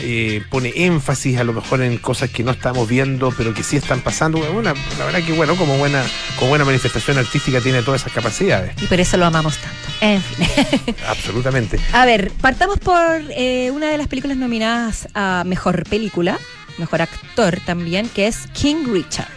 pone 0.50 0.74
énfasis 0.76 1.38
a 1.38 1.44
lo 1.44 1.54
mejor 1.54 1.82
en 1.82 1.98
cosas 1.98 2.30
que 2.30 2.44
no 2.44 2.52
estamos 2.52 2.88
viendo, 2.88 3.34
pero 3.38 3.54
que 3.54 3.64
sí 3.64 3.78
están 3.78 4.02
pasando. 4.02 4.40
Bueno, 4.40 4.74
la 4.98 5.06
verdad 5.06 5.24
que, 5.24 5.34
bueno, 5.34 5.56
como 5.56 5.78
buena, 5.78 6.04
como 6.38 6.50
buena 6.50 6.66
manifestación 6.66 7.18
artística 7.18 7.62
tiene 7.62 7.82
todas 7.84 8.02
esas 8.02 8.14
capacidades. 8.14 8.74
Y 8.82 8.86
por 8.88 9.00
eso 9.00 9.18
lo 9.18 9.26
amamos 9.26 9.58
tanto. 9.58 9.78
En 10.02 10.22
fin. 10.22 10.96
Absolutamente. 11.08 11.80
A 11.94 12.06
ver, 12.06 12.32
partamos 12.42 12.80
por 12.80 13.22
eh, 13.32 13.72
una 13.72 13.90
de 13.90 13.98
las 13.98 14.08
películas 14.08 14.38
nominadas 14.38 15.08
a 15.14 15.44
Mejor 15.46 15.84
Película, 15.90 16.40
Mejor 16.78 17.02
Actor 17.02 17.60
también, 17.66 18.08
que 18.10 18.28
es 18.28 18.48
King 18.54 18.86
Richard. 18.92 19.28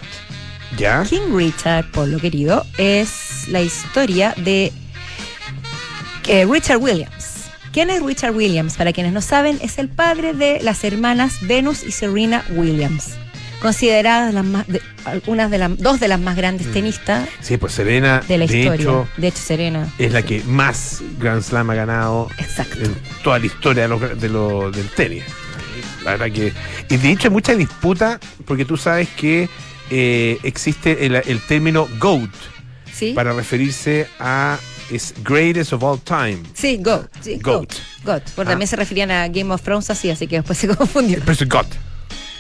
¿Ya? 0.76 1.02
King 1.08 1.34
Richard, 1.34 1.90
por 1.90 2.06
lo 2.08 2.18
querido, 2.20 2.64
es 2.78 3.48
la 3.48 3.60
historia 3.60 4.34
de 4.36 4.72
eh, 6.28 6.46
Richard 6.48 6.78
Williams. 6.78 7.50
¿Quién 7.72 7.90
es 7.90 8.02
Richard 8.02 8.34
Williams? 8.34 8.76
Para 8.76 8.92
quienes 8.92 9.12
no 9.12 9.20
saben, 9.20 9.58
es 9.62 9.78
el 9.78 9.88
padre 9.88 10.32
de 10.32 10.60
las 10.62 10.82
hermanas 10.84 11.38
Venus 11.42 11.82
y 11.84 11.92
Serena 11.92 12.44
Williams, 12.50 13.10
consideradas 13.60 14.34
las 14.34 14.44
más, 14.44 14.66
de- 14.66 14.82
algunas 15.04 15.50
de 15.50 15.58
las 15.58 15.76
dos 15.78 16.00
de 16.00 16.08
las 16.08 16.18
más 16.20 16.36
grandes 16.36 16.66
Mm. 16.68 16.72
tenistas 16.72 17.28
Sí, 17.40 17.56
pues 17.56 17.72
Serena, 17.72 18.22
de 18.26 18.38
la 18.38 18.44
historia. 18.44 18.74
hecho, 18.74 19.08
de 19.16 19.28
hecho, 19.28 19.38
Serena. 19.38 19.88
es 19.98 20.12
la 20.12 20.22
que 20.22 20.42
más 20.44 21.00
Grand 21.18 21.42
Slam 21.42 21.70
ha 21.70 21.74
ganado 21.74 22.28
Exacto. 22.38 22.78
en 22.80 22.94
toda 23.22 23.38
la 23.38 23.46
historia 23.46 23.82
de 23.84 23.88
lo- 23.88 23.98
de 23.98 24.28
lo- 24.28 24.70
del 24.70 24.88
tenis. 24.90 25.24
La 26.04 26.12
verdad 26.16 26.30
que. 26.34 26.52
Y 26.88 26.96
de 26.96 27.10
hecho 27.10 27.28
hay 27.28 27.32
mucha 27.32 27.54
disputa 27.54 28.18
porque 28.46 28.64
tú 28.64 28.76
sabes 28.76 29.08
que 29.10 29.48
eh, 29.90 30.38
existe 30.42 31.06
el, 31.06 31.14
el 31.16 31.40
término 31.46 31.88
GOAT 31.98 32.30
¿Sí? 32.92 33.12
para 33.12 33.32
referirse 33.32 34.08
a 34.18 34.58
es 34.90 35.14
greatest 35.22 35.72
of 35.72 35.82
all 35.84 36.00
time. 36.00 36.42
Sí, 36.54 36.78
GOAT. 36.82 37.08
Sí, 37.20 37.38
Goat. 37.40 37.72
GOAT. 38.04 38.22
Porque 38.34 38.48
Ah. 38.48 38.52
también 38.52 38.66
se 38.68 38.74
referían 38.76 39.10
a 39.12 39.28
Game 39.28 39.52
of 39.54 39.62
Thrones 39.62 39.88
así, 39.90 40.10
así 40.10 40.26
que 40.26 40.36
después 40.36 40.58
se 40.58 40.66
confundieron. 40.76 41.24
Pero 41.24 41.32
es 41.40 41.48
GOAT. 41.48 41.66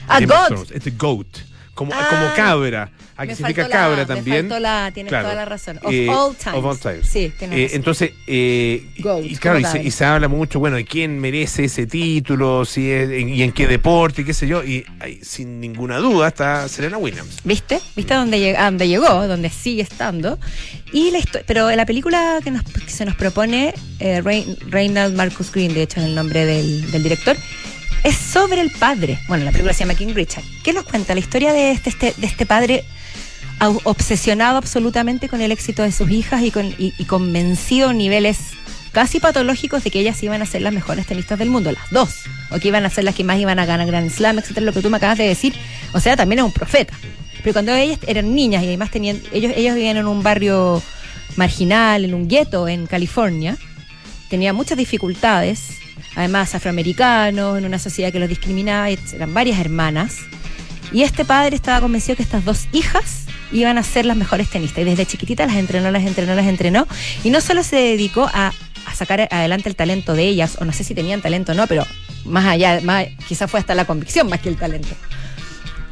Ah, 0.08 0.18
Game 0.20 0.32
of 0.32 0.38
GOAT. 0.38 0.48
Thrones, 0.48 0.70
Es 0.72 0.82
the 0.82 0.90
GOAT. 0.90 1.26
Como, 1.74 1.92
Ah. 1.94 2.06
como 2.10 2.34
cabra. 2.34 2.90
Aquí 3.16 3.28
Me 3.28 3.34
significa 3.36 3.62
la- 3.62 3.68
cabra 3.68 3.96
me 3.98 4.06
también. 4.06 4.48
faltó 4.48 4.60
la- 4.60 4.90
tienes 4.92 5.10
Claro. 5.10 5.24
toda 5.26 5.34
la 5.34 5.44
razón. 5.44 5.78
Of 5.82 5.92
Eh, 5.92 6.08
all 6.08 6.34
times. 6.36 6.56
of 6.58 6.64
all 6.64 6.78
times. 6.78 7.06
Sí, 7.06 7.32
tienes 7.38 7.58
Eh, 7.58 7.62
razón. 7.64 7.76
entonces, 7.76 8.10
eh, 8.26 8.82
y- 8.96 9.02
claro, 9.36 9.58
y 9.60 9.64
se, 9.64 9.82
y 9.82 9.90
se 9.90 10.04
habla 10.04 10.28
mucho, 10.28 10.58
bueno, 10.58 10.76
de 10.76 10.84
quién 10.84 11.18
merece 11.18 11.64
ese 11.64 11.86
título, 11.86 12.64
si 12.64 12.90
es, 12.90 13.10
en- 13.10 13.28
y 13.28 13.42
en 13.42 13.52
qué 13.52 13.66
deporte, 13.66 14.22
y 14.22 14.24
qué 14.24 14.32
sé 14.34 14.46
yo, 14.46 14.64
y 14.64 14.84
ay, 15.00 15.20
sin 15.22 15.60
ninguna 15.60 15.98
duda 15.98 16.28
está 16.28 16.66
Serena 16.68 16.96
Williams. 16.98 17.38
¿Viste? 17.44 17.80
¿Viste 17.94 18.14
a 18.14 18.18
dónde, 18.18 18.38
lleg- 18.38 18.56
a 18.58 18.64
dónde 18.64 18.88
llegó? 18.88 19.26
Donde 19.26 19.48
sigue 19.50 19.82
estando. 19.82 20.38
Y 20.92 21.10
la 21.12 21.20
pero 21.46 21.70
la 21.70 21.86
película 21.86 22.40
que, 22.42 22.50
nos- 22.50 22.64
que 22.64 22.90
se 22.90 23.04
nos 23.04 23.14
propone, 23.16 23.74
eh, 24.00 24.22
Reinald 24.68 25.14
Marcus 25.14 25.52
Green, 25.52 25.72
de 25.74 25.82
hecho 25.82 26.00
es 26.00 26.06
el 26.06 26.14
nombre 26.14 26.44
del, 26.46 26.90
del 26.90 27.02
director, 27.02 27.36
es 28.04 28.16
sobre 28.16 28.60
el 28.60 28.70
padre. 28.70 29.18
Bueno, 29.28 29.44
la 29.44 29.50
película 29.50 29.72
se 29.74 29.80
llama 29.80 29.94
King 29.94 30.14
Richard. 30.14 30.44
¿Qué 30.64 30.72
nos 30.72 30.84
cuenta? 30.84 31.14
La 31.14 31.20
historia 31.20 31.52
de 31.52 31.70
este, 31.72 31.90
este- 31.90 32.14
de 32.16 32.26
este 32.26 32.46
padre 32.46 32.84
obsesionado 33.84 34.56
absolutamente 34.56 35.28
con 35.28 35.40
el 35.42 35.52
éxito 35.52 35.82
de 35.82 35.92
sus 35.92 36.10
hijas 36.10 36.42
y, 36.42 36.50
con, 36.50 36.74
y 36.78 37.04
convencido 37.04 37.90
a 37.90 37.92
niveles 37.92 38.38
casi 38.92 39.20
patológicos 39.20 39.84
de 39.84 39.90
que 39.90 40.00
ellas 40.00 40.20
iban 40.22 40.40
a 40.42 40.46
ser 40.46 40.62
las 40.62 40.72
mejores 40.72 41.06
tenistas 41.06 41.38
del 41.38 41.50
mundo, 41.50 41.70
las 41.70 41.90
dos, 41.90 42.08
o 42.50 42.58
que 42.58 42.68
iban 42.68 42.84
a 42.86 42.90
ser 42.90 43.04
las 43.04 43.14
que 43.14 43.22
más 43.22 43.38
iban 43.38 43.58
a 43.58 43.66
ganar 43.66 43.86
Grand 43.86 44.10
Slam, 44.10 44.38
etcétera, 44.38 44.64
lo 44.66 44.72
que 44.72 44.80
tú 44.80 44.88
me 44.90 44.96
acabas 44.96 45.18
de 45.18 45.24
decir. 45.28 45.54
O 45.92 46.00
sea, 46.00 46.16
también 46.16 46.38
es 46.40 46.44
un 46.46 46.52
profeta. 46.52 46.94
Pero 47.42 47.52
cuando 47.52 47.74
ellas 47.74 47.98
eran 48.06 48.34
niñas 48.34 48.62
y 48.62 48.66
además 48.66 48.90
tenían, 48.90 49.20
ellos, 49.32 49.52
ellos 49.54 49.74
vivían 49.74 49.96
en 49.98 50.06
un 50.06 50.22
barrio 50.22 50.82
marginal, 51.36 52.04
en 52.04 52.14
un 52.14 52.28
gueto 52.28 52.66
en 52.66 52.86
California, 52.86 53.56
tenían 54.28 54.56
muchas 54.56 54.76
dificultades, 54.76 55.78
además 56.16 56.54
afroamericanos, 56.54 57.58
en 57.58 57.64
una 57.64 57.78
sociedad 57.78 58.12
que 58.12 58.18
los 58.18 58.28
discriminaba, 58.28 58.88
eran 58.90 59.34
varias 59.34 59.58
hermanas. 59.58 60.18
Y 60.92 61.02
este 61.02 61.24
padre 61.24 61.56
estaba 61.56 61.80
convencido 61.80 62.16
que 62.16 62.22
estas 62.22 62.44
dos 62.44 62.66
hijas 62.72 63.24
iban 63.52 63.78
a 63.78 63.82
ser 63.82 64.06
las 64.06 64.16
mejores 64.16 64.48
tenistas. 64.48 64.82
Y 64.82 64.84
desde 64.84 65.06
chiquititas 65.06 65.46
las 65.46 65.56
entrenó, 65.56 65.90
las 65.90 66.04
entrenó, 66.04 66.34
las 66.34 66.46
entrenó. 66.46 66.86
Y 67.24 67.30
no 67.30 67.40
solo 67.40 67.62
se 67.62 67.76
dedicó 67.76 68.28
a, 68.32 68.52
sacar 68.94 69.28
adelante 69.30 69.68
el 69.68 69.76
talento 69.76 70.14
de 70.14 70.24
ellas, 70.24 70.58
o 70.60 70.64
no 70.64 70.72
sé 70.72 70.84
si 70.84 70.94
tenían 70.94 71.22
talento 71.22 71.52
o 71.52 71.54
no, 71.54 71.66
pero 71.66 71.86
más 72.24 72.44
allá, 72.44 72.80
más, 72.82 73.06
quizás 73.28 73.50
fue 73.50 73.60
hasta 73.60 73.74
la 73.74 73.84
convicción 73.86 74.28
más 74.28 74.40
que 74.40 74.48
el 74.48 74.56
talento. 74.56 74.94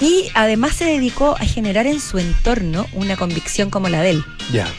Y 0.01 0.27
además 0.35 0.75
se 0.75 0.85
dedicó 0.85 1.35
a 1.37 1.45
generar 1.45 1.87
en 1.87 2.01
su 2.01 2.19
entorno 2.19 2.87
una 2.93 3.17
convicción 3.17 3.71
como 3.71 3.89
la 3.89 4.03
de 4.03 4.11
él 4.11 4.25
Ya. 4.53 4.67
en 4.67 4.73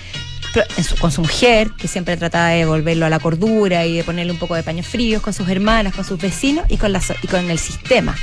con 0.99 1.11
su 1.11 1.21
mujer, 1.21 1.71
que 1.77 1.87
siempre 1.87 2.17
trataba 2.17 2.49
de 2.49 2.65
volverlo 2.65 3.05
a 3.05 3.09
la 3.09 3.19
cordura 3.19 3.85
y 3.85 3.97
de 3.97 4.03
ponerle 4.03 4.31
un 4.31 4.39
poco 4.39 4.55
de 4.55 4.63
paños 4.63 4.87
fríos, 4.87 5.21
con 5.21 5.33
sus 5.33 5.47
hermanas, 5.49 5.93
con 5.93 6.05
sus 6.05 6.19
vecinos 6.19 6.65
y 6.69 6.77
con, 6.77 6.91
la 6.91 7.01
y 7.21 7.27
con 7.27 7.49
el 7.49 7.59
sistema. 7.59 8.15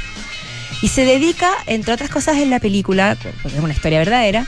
Y 0.83 0.89
se 0.89 1.05
dedica, 1.05 1.51
entre 1.67 1.95
otras 1.95 2.11
cosas 2.11 2.37
en 2.39 2.51
la 2.51 2.61
película, 2.61 3.17
porque 3.43 3.57
es 3.57 3.65
una 3.65 3.73
historia 3.73 3.99
verdadera, 3.99 4.47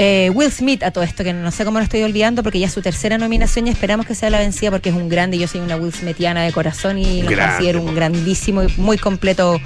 eh, 0.00 0.30
Will 0.32 0.50
Smith 0.52 0.82
a 0.84 0.92
todo 0.92 1.02
esto, 1.04 1.24
que 1.24 1.32
no 1.32 1.50
sé 1.50 1.64
cómo 1.64 1.78
lo 1.78 1.82
estoy 1.84 2.02
olvidando, 2.04 2.42
porque 2.44 2.58
ya 2.60 2.66
es 2.68 2.72
su 2.72 2.80
tercera 2.82 3.18
nominación 3.18 3.66
y 3.66 3.70
esperamos 3.70 4.06
que 4.06 4.14
sea 4.14 4.30
la 4.30 4.38
vencida 4.38 4.70
porque 4.70 4.90
es 4.90 4.94
un 4.94 5.08
grande, 5.08 5.36
yo 5.38 5.48
soy 5.48 5.60
una 5.60 5.74
Will 5.76 5.92
Smithiana 5.92 6.44
de 6.44 6.52
corazón 6.52 6.98
y 6.98 7.22
lo 7.22 7.30
considero 7.36 7.82
un 7.82 7.94
grandísimo 7.94 8.62
y 8.62 8.72
muy 8.76 8.96
completo 8.96 9.60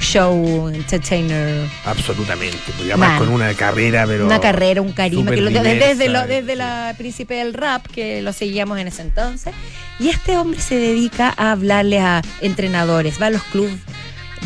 show 0.00 0.68
entertainer 0.68 1.66
Absolutamente. 1.84 2.58
Porque 2.66 2.92
además 2.92 3.10
Man. 3.10 3.18
con 3.20 3.28
una 3.28 3.54
carrera, 3.54 4.04
pero. 4.06 4.26
una 4.26 4.40
carrera, 4.40 4.82
un 4.82 4.92
carisma, 4.92 5.30
que 5.30 5.40
lo- 5.40 5.50
desde, 5.50 5.74
desde, 5.78 6.08
lo- 6.08 6.26
desde 6.26 6.56
la 6.56 6.94
príncipe 6.98 7.34
del 7.34 7.54
rap, 7.54 7.86
que 7.86 8.20
lo 8.22 8.32
seguíamos 8.32 8.78
en 8.78 8.88
ese 8.88 9.02
entonces. 9.02 9.54
Y 9.98 10.08
este 10.08 10.36
hombre 10.36 10.60
se 10.60 10.74
dedica 10.76 11.32
a 11.36 11.52
hablarle 11.52 12.00
a 12.00 12.20
entrenadores, 12.42 13.20
va 13.22 13.26
a 13.26 13.30
los 13.30 13.42
clubes 13.44 13.72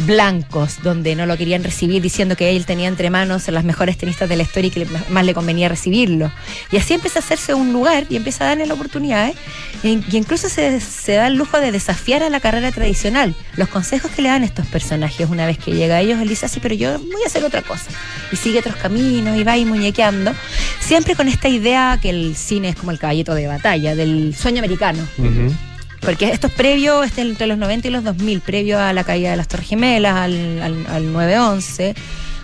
blancos 0.07 0.83
donde 0.83 1.15
no 1.15 1.27
lo 1.27 1.37
querían 1.37 1.65
recibir 1.65 2.03
diciendo 2.03 2.37
que 2.37 2.57
él 2.57 2.67
tenía 2.67 2.89
entre 2.89 3.11
manos 3.11 3.49
a 3.49 3.53
las 3.53 3.65
mejores 3.65 3.99
tenistas 3.99 4.29
de 4.29 4.37
la 4.37 4.43
historia 4.43 4.69
y 4.69 4.71
que 4.71 4.87
más 5.09 5.25
le 5.25 5.35
convenía 5.35 5.69
recibirlo. 5.69 6.31
Y 6.73 6.77
así 6.77 6.95
empieza 6.95 7.19
a 7.19 7.23
hacerse 7.23 7.55
un 7.55 7.73
lugar 7.73 8.07
y 8.09 8.17
empieza 8.17 8.45
a 8.45 8.49
darle 8.49 8.67
la 8.67 8.75
oportunidad. 8.75 9.29
¿eh? 9.29 9.35
Y, 9.83 9.89
y 10.11 10.17
incluso 10.17 10.49
se, 10.49 10.81
da 11.13 11.27
el 11.27 11.35
lujo 11.35 11.61
de 11.61 11.73
desafiar 11.73 12.23
a 12.23 12.31
la 12.31 12.41
carrera 12.41 12.73
tradicional. 12.73 13.35
Los 13.57 13.69
consejos 13.69 14.11
que 14.11 14.23
le 14.23 14.29
dan 14.29 14.45
estos 14.45 14.67
personajes 14.67 15.29
una 15.29 15.47
vez 15.47 15.59
que 15.59 15.73
llega 15.73 15.97
a 15.97 16.01
ellos, 16.01 16.21
él 16.21 16.29
dice 16.29 16.47
así, 16.47 16.61
pero 16.61 16.75
yo 16.75 16.99
voy 16.99 17.23
a 17.25 17.27
hacer 17.27 17.45
otra 17.45 17.63
cosa. 17.63 17.91
Y 18.33 18.37
sigue 18.37 18.61
otros 18.61 18.77
caminos 18.77 19.37
y 19.37 19.45
va 19.45 19.53
ahí 19.53 19.65
muñequeando. 19.65 20.33
Siempre 20.81 21.15
con 21.15 21.29
esta 21.29 21.49
idea 21.49 21.99
que 22.01 22.11
el 22.11 22.37
cine 22.37 22.71
es 22.71 22.77
como 22.77 22.91
el 22.91 22.99
caballito 22.99 23.35
de 23.35 23.47
batalla, 23.47 23.95
del 23.95 24.35
sueño 24.35 24.59
americano. 24.59 25.07
Ujú. 25.19 25.55
Porque 26.01 26.31
esto 26.31 26.47
es 26.47 26.53
previo, 26.55 27.03
este, 27.03 27.21
entre 27.21 27.47
los 27.47 27.59
90 27.59 27.89
y 27.89 27.91
los 27.91 28.03
2000, 28.05 28.41
previo 28.41 28.79
a 28.81 28.93
la 28.93 29.05
caída 29.05 29.31
de 29.33 29.37
las 29.37 29.49
Torres 29.49 29.69
Gemelas, 29.69 30.17
al, 30.17 30.63
al, 30.63 30.87
al 30.87 31.15
9-11, 31.15 31.95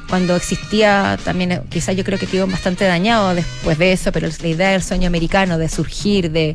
cuando 0.08 0.36
existía 0.36 1.18
también, 1.24 1.52
eh, 1.52 1.60
quizás 1.70 1.96
yo 1.96 2.04
creo 2.04 2.18
que 2.18 2.26
quedó 2.26 2.46
bastante 2.46 2.84
dañado 2.84 3.34
después 3.34 3.78
de 3.78 3.92
eso, 3.92 4.12
pero 4.12 4.28
la 4.40 4.48
idea 4.48 4.70
del 4.70 4.82
sueño 4.82 5.06
americano, 5.06 5.56
de 5.58 5.68
surgir, 5.70 6.30
de, 6.30 6.52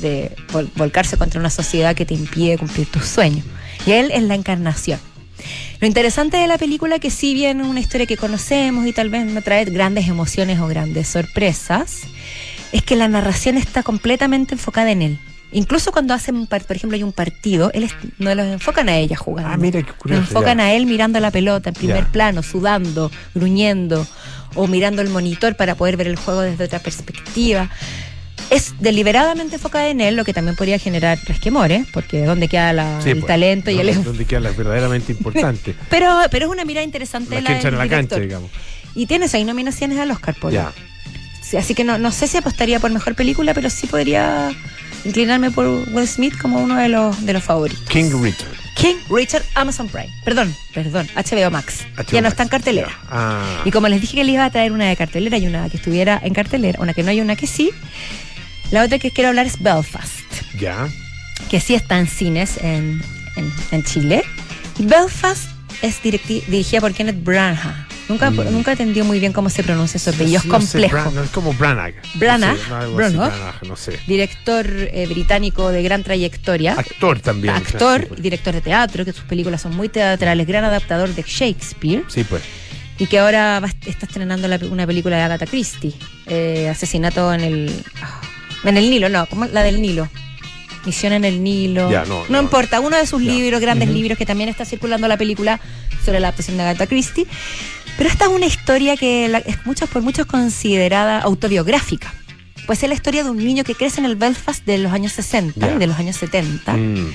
de 0.00 0.34
vol- 0.52 0.70
volcarse 0.76 1.16
contra 1.18 1.38
una 1.38 1.50
sociedad 1.50 1.94
que 1.94 2.06
te 2.06 2.14
impide 2.14 2.56
cumplir 2.58 2.86
tus 2.90 3.04
sueños. 3.04 3.44
Y 3.86 3.92
él 3.92 4.10
es 4.12 4.22
la 4.22 4.34
encarnación. 4.34 4.98
Lo 5.80 5.86
interesante 5.86 6.36
de 6.38 6.46
la 6.46 6.58
película 6.58 6.98
que 6.98 7.10
si 7.10 7.32
bien 7.34 7.60
es 7.60 7.66
una 7.66 7.80
historia 7.80 8.06
que 8.06 8.16
conocemos 8.16 8.86
y 8.86 8.92
tal 8.92 9.08
vez 9.10 9.24
no 9.26 9.40
trae 9.42 9.64
grandes 9.66 10.08
emociones 10.08 10.58
o 10.58 10.66
grandes 10.66 11.06
sorpresas, 11.08 12.00
es 12.72 12.82
que 12.82 12.96
la 12.96 13.08
narración 13.08 13.56
está 13.56 13.82
completamente 13.82 14.54
enfocada 14.54 14.90
en 14.90 15.02
él. 15.02 15.18
Incluso 15.52 15.90
cuando 15.90 16.14
hacen, 16.14 16.46
por 16.46 16.60
ejemplo, 16.76 16.94
hay 16.96 17.02
un 17.02 17.12
partido, 17.12 17.70
él 17.74 17.82
es- 17.84 17.94
no 18.18 18.34
los 18.34 18.46
enfocan 18.46 18.88
a 18.88 18.96
ella 18.96 19.16
jugando. 19.16 19.50
Ah, 19.52 19.56
mira 19.56 19.82
qué 19.82 19.88
Lo 19.88 19.96
curioso. 19.96 20.22
enfocan 20.22 20.58
ya. 20.58 20.64
a 20.64 20.72
él 20.74 20.86
mirando 20.86 21.18
la 21.20 21.30
pelota 21.30 21.70
en 21.70 21.74
primer 21.74 22.04
Ya. 22.04 22.12
plano, 22.12 22.42
sudando, 22.42 23.10
gruñendo 23.34 24.06
o 24.54 24.66
mirando 24.66 25.02
el 25.02 25.08
monitor 25.08 25.56
para 25.56 25.74
poder 25.74 25.96
ver 25.96 26.06
el 26.08 26.16
juego 26.16 26.42
desde 26.42 26.64
otra 26.64 26.78
perspectiva. 26.78 27.68
Es 28.50 28.74
deliberadamente 28.80 29.56
enfocada 29.56 29.88
en 29.88 30.00
él, 30.00 30.16
lo 30.16 30.24
que 30.24 30.32
también 30.34 30.56
podría 30.56 30.78
generar 30.78 31.18
resquemores, 31.24 31.86
porque 31.92 32.24
dónde 32.24 32.48
queda 32.48 32.72
la- 32.72 33.00
Sí, 33.00 33.10
el 33.10 33.18
pues, 33.18 33.26
talento 33.28 33.70
y 33.70 33.78
el 33.78 34.02
Donde 34.04 34.24
queda 34.24 34.40
la 34.40 34.50
verdaderamente 34.50 35.12
importante. 35.18 35.74
pero, 35.88 36.20
pero 36.30 36.46
es 36.46 36.50
una 36.52 36.64
mirada 36.64 36.84
interesante 36.84 37.34
Las 37.36 37.44
la 37.44 37.48
que 37.48 37.54
entran 37.54 37.74
a 37.74 37.78
la 37.78 37.88
cancha, 37.88 38.18
digamos. 38.18 38.50
Y 38.94 39.06
tiene 39.06 39.28
seis 39.28 39.46
nominaciones 39.46 39.98
al 39.98 40.10
Oscar. 40.10 40.34
Sí, 41.42 41.56
así 41.56 41.74
que 41.74 41.82
no, 41.84 41.98
no 41.98 42.10
sé 42.12 42.26
si 42.28 42.36
apostaría 42.36 42.78
por 42.80 42.90
mejor 42.92 43.14
película, 43.14 43.54
pero 43.54 43.70
sí 43.70 43.86
podría 43.88 44.50
inclinarme 45.04 45.50
por 45.50 45.66
Will 45.66 46.06
Smith 46.08 46.36
como 46.38 46.60
uno 46.60 46.76
de 46.76 46.88
los, 46.88 47.24
de 47.24 47.32
los 47.32 47.42
favoritos. 47.42 47.82
King 47.88 48.10
Richard. 48.22 48.48
King 48.76 48.96
Richard 49.10 49.44
Amazon 49.54 49.88
Prime. 49.88 50.08
Perdón, 50.24 50.54
perdón, 50.72 51.08
HBO 51.14 51.50
Max. 51.50 51.84
HBO 51.96 52.04
ya 52.12 52.20
no 52.20 52.22
Max. 52.22 52.32
está 52.32 52.42
en 52.44 52.48
cartelera. 52.48 52.88
Ah. 53.10 53.42
Y 53.64 53.70
como 53.70 53.88
les 53.88 54.00
dije 54.00 54.16
que 54.16 54.24
les 54.24 54.34
iba 54.34 54.44
a 54.44 54.50
traer 54.50 54.72
una 54.72 54.86
de 54.88 54.96
cartelera 54.96 55.36
y 55.38 55.46
una 55.46 55.68
que 55.68 55.76
estuviera 55.76 56.18
en 56.22 56.32
cartelera, 56.32 56.80
una 56.80 56.94
que 56.94 57.02
no 57.02 57.10
hay 57.10 57.20
una 57.20 57.36
que 57.36 57.46
sí, 57.46 57.70
la 58.70 58.82
otra 58.84 58.98
que 58.98 59.10
quiero 59.10 59.28
hablar 59.28 59.46
es 59.46 59.60
Belfast, 59.60 60.20
Ya. 60.58 60.88
que 61.50 61.60
sí 61.60 61.74
está 61.74 61.98
en 61.98 62.06
cines 62.06 62.56
en, 62.62 63.02
en- 63.36 63.52
en 63.70 63.84
Chile. 63.84 64.22
Belfast 64.78 65.48
es 65.82 66.00
dirigida 66.02 66.80
por 66.80 66.94
Kenneth 66.94 67.22
Branagh. 67.22 67.86
Nunca, 68.10 68.30
Mm. 68.30 68.50
nunca 68.52 68.72
entendí 68.72 69.00
muy 69.02 69.20
bien 69.20 69.32
cómo 69.32 69.48
se 69.50 69.62
pronuncia 69.62 70.00
su 70.00 70.10
apellido, 70.10 70.40
es 70.40 70.44
No 70.46 70.60
sé, 70.60 70.66
complejo. 70.72 70.96
Bran- 70.96 71.14
no, 71.14 71.22
es 71.22 71.30
como 71.30 71.52
Branagh. 71.54 71.94
Branagh, 72.14 72.56
No 72.58 72.64
sé, 72.66 72.74
algo 72.74 72.98
así, 73.00 73.16
Branagh. 73.16 73.62
No 73.68 73.76
sé. 73.76 74.00
Director 74.08 74.66
eh, 74.68 75.06
británico 75.08 75.70
de 75.70 75.82
gran 75.84 76.02
trayectoria. 76.02 76.72
Actor 76.72 77.20
también. 77.20 77.54
actor 77.54 78.02
y 78.02 78.06
pues. 78.06 78.20
director 78.22 78.52
de 78.52 78.60
teatro, 78.60 79.04
que 79.04 79.12
sus 79.12 79.22
películas 79.24 79.62
son 79.62 79.76
muy 79.76 79.88
teatrales, 79.88 80.46
gran 80.46 80.64
adaptador 80.64 81.14
de 81.14 81.22
Shakespeare. 81.26 82.02
Sí, 82.08 82.24
pues. 82.24 82.42
y 82.98 83.06
que 83.06 83.18
ahora 83.18 83.60
va- 83.60 83.70
está 83.86 84.04
estrenando 84.06 84.46
la- 84.48 84.58
una 84.70 84.86
película 84.86 85.16
de 85.16 85.22
Agatha 85.22 85.46
Christie, 85.46 85.94
eh, 86.26 86.68
Asesinato 86.68 87.32
en 87.32 87.40
el 87.40 87.84
ah, 88.02 88.20
en 88.64 88.76
el 88.76 88.90
Nilo, 88.90 89.08
no, 89.08 89.24
como 89.26 89.46
la 89.46 89.62
del 89.62 89.80
Nilo. 89.80 90.06
Misión 90.84 91.12
en 91.12 91.24
el 91.24 91.42
Nilo. 91.42 91.90
Ya, 91.90 92.04
no, 92.06 92.24
no. 92.28 92.40
importa, 92.42 92.80
uno 92.80 92.96
de 92.96 93.06
sus 93.06 93.22
Ya. 93.22 93.30
libros, 93.32 93.60
grandes 93.60 93.88
libros 93.88 94.18
que 94.18 94.26
también 94.26 94.48
está 94.50 94.64
circulando 94.64 95.06
la 95.08 95.16
película 95.16 95.60
sobre 96.04 96.20
la 96.20 96.28
adaptación 96.28 96.56
de 96.56 96.62
Agatha 96.64 96.86
Christie. 96.86 97.26
Pero 98.00 98.08
esta 98.08 98.24
es 98.24 98.30
una 98.30 98.46
historia 98.46 98.96
que 98.96 99.28
la- 99.28 99.40
es 99.40 99.58
muchos, 99.66 99.86
por 99.90 100.00
muchos 100.00 100.24
considerada 100.24 101.20
autobiográfica. 101.20 102.10
Pues 102.66 102.82
es 102.82 102.88
la 102.88 102.94
historia 102.94 103.24
de 103.24 103.28
un 103.30 103.36
niño 103.36 103.62
que 103.62 103.74
crece 103.74 104.00
en 104.00 104.06
el 104.06 104.16
Belfast 104.16 104.64
de 104.64 104.78
los 104.78 104.90
años 104.90 105.12
60 105.12 105.66
Ya. 105.68 105.74
y 105.74 105.78
de 105.78 105.86
los 105.86 105.98
años 105.98 106.16
70 106.16 106.72
Mm. 106.78 107.12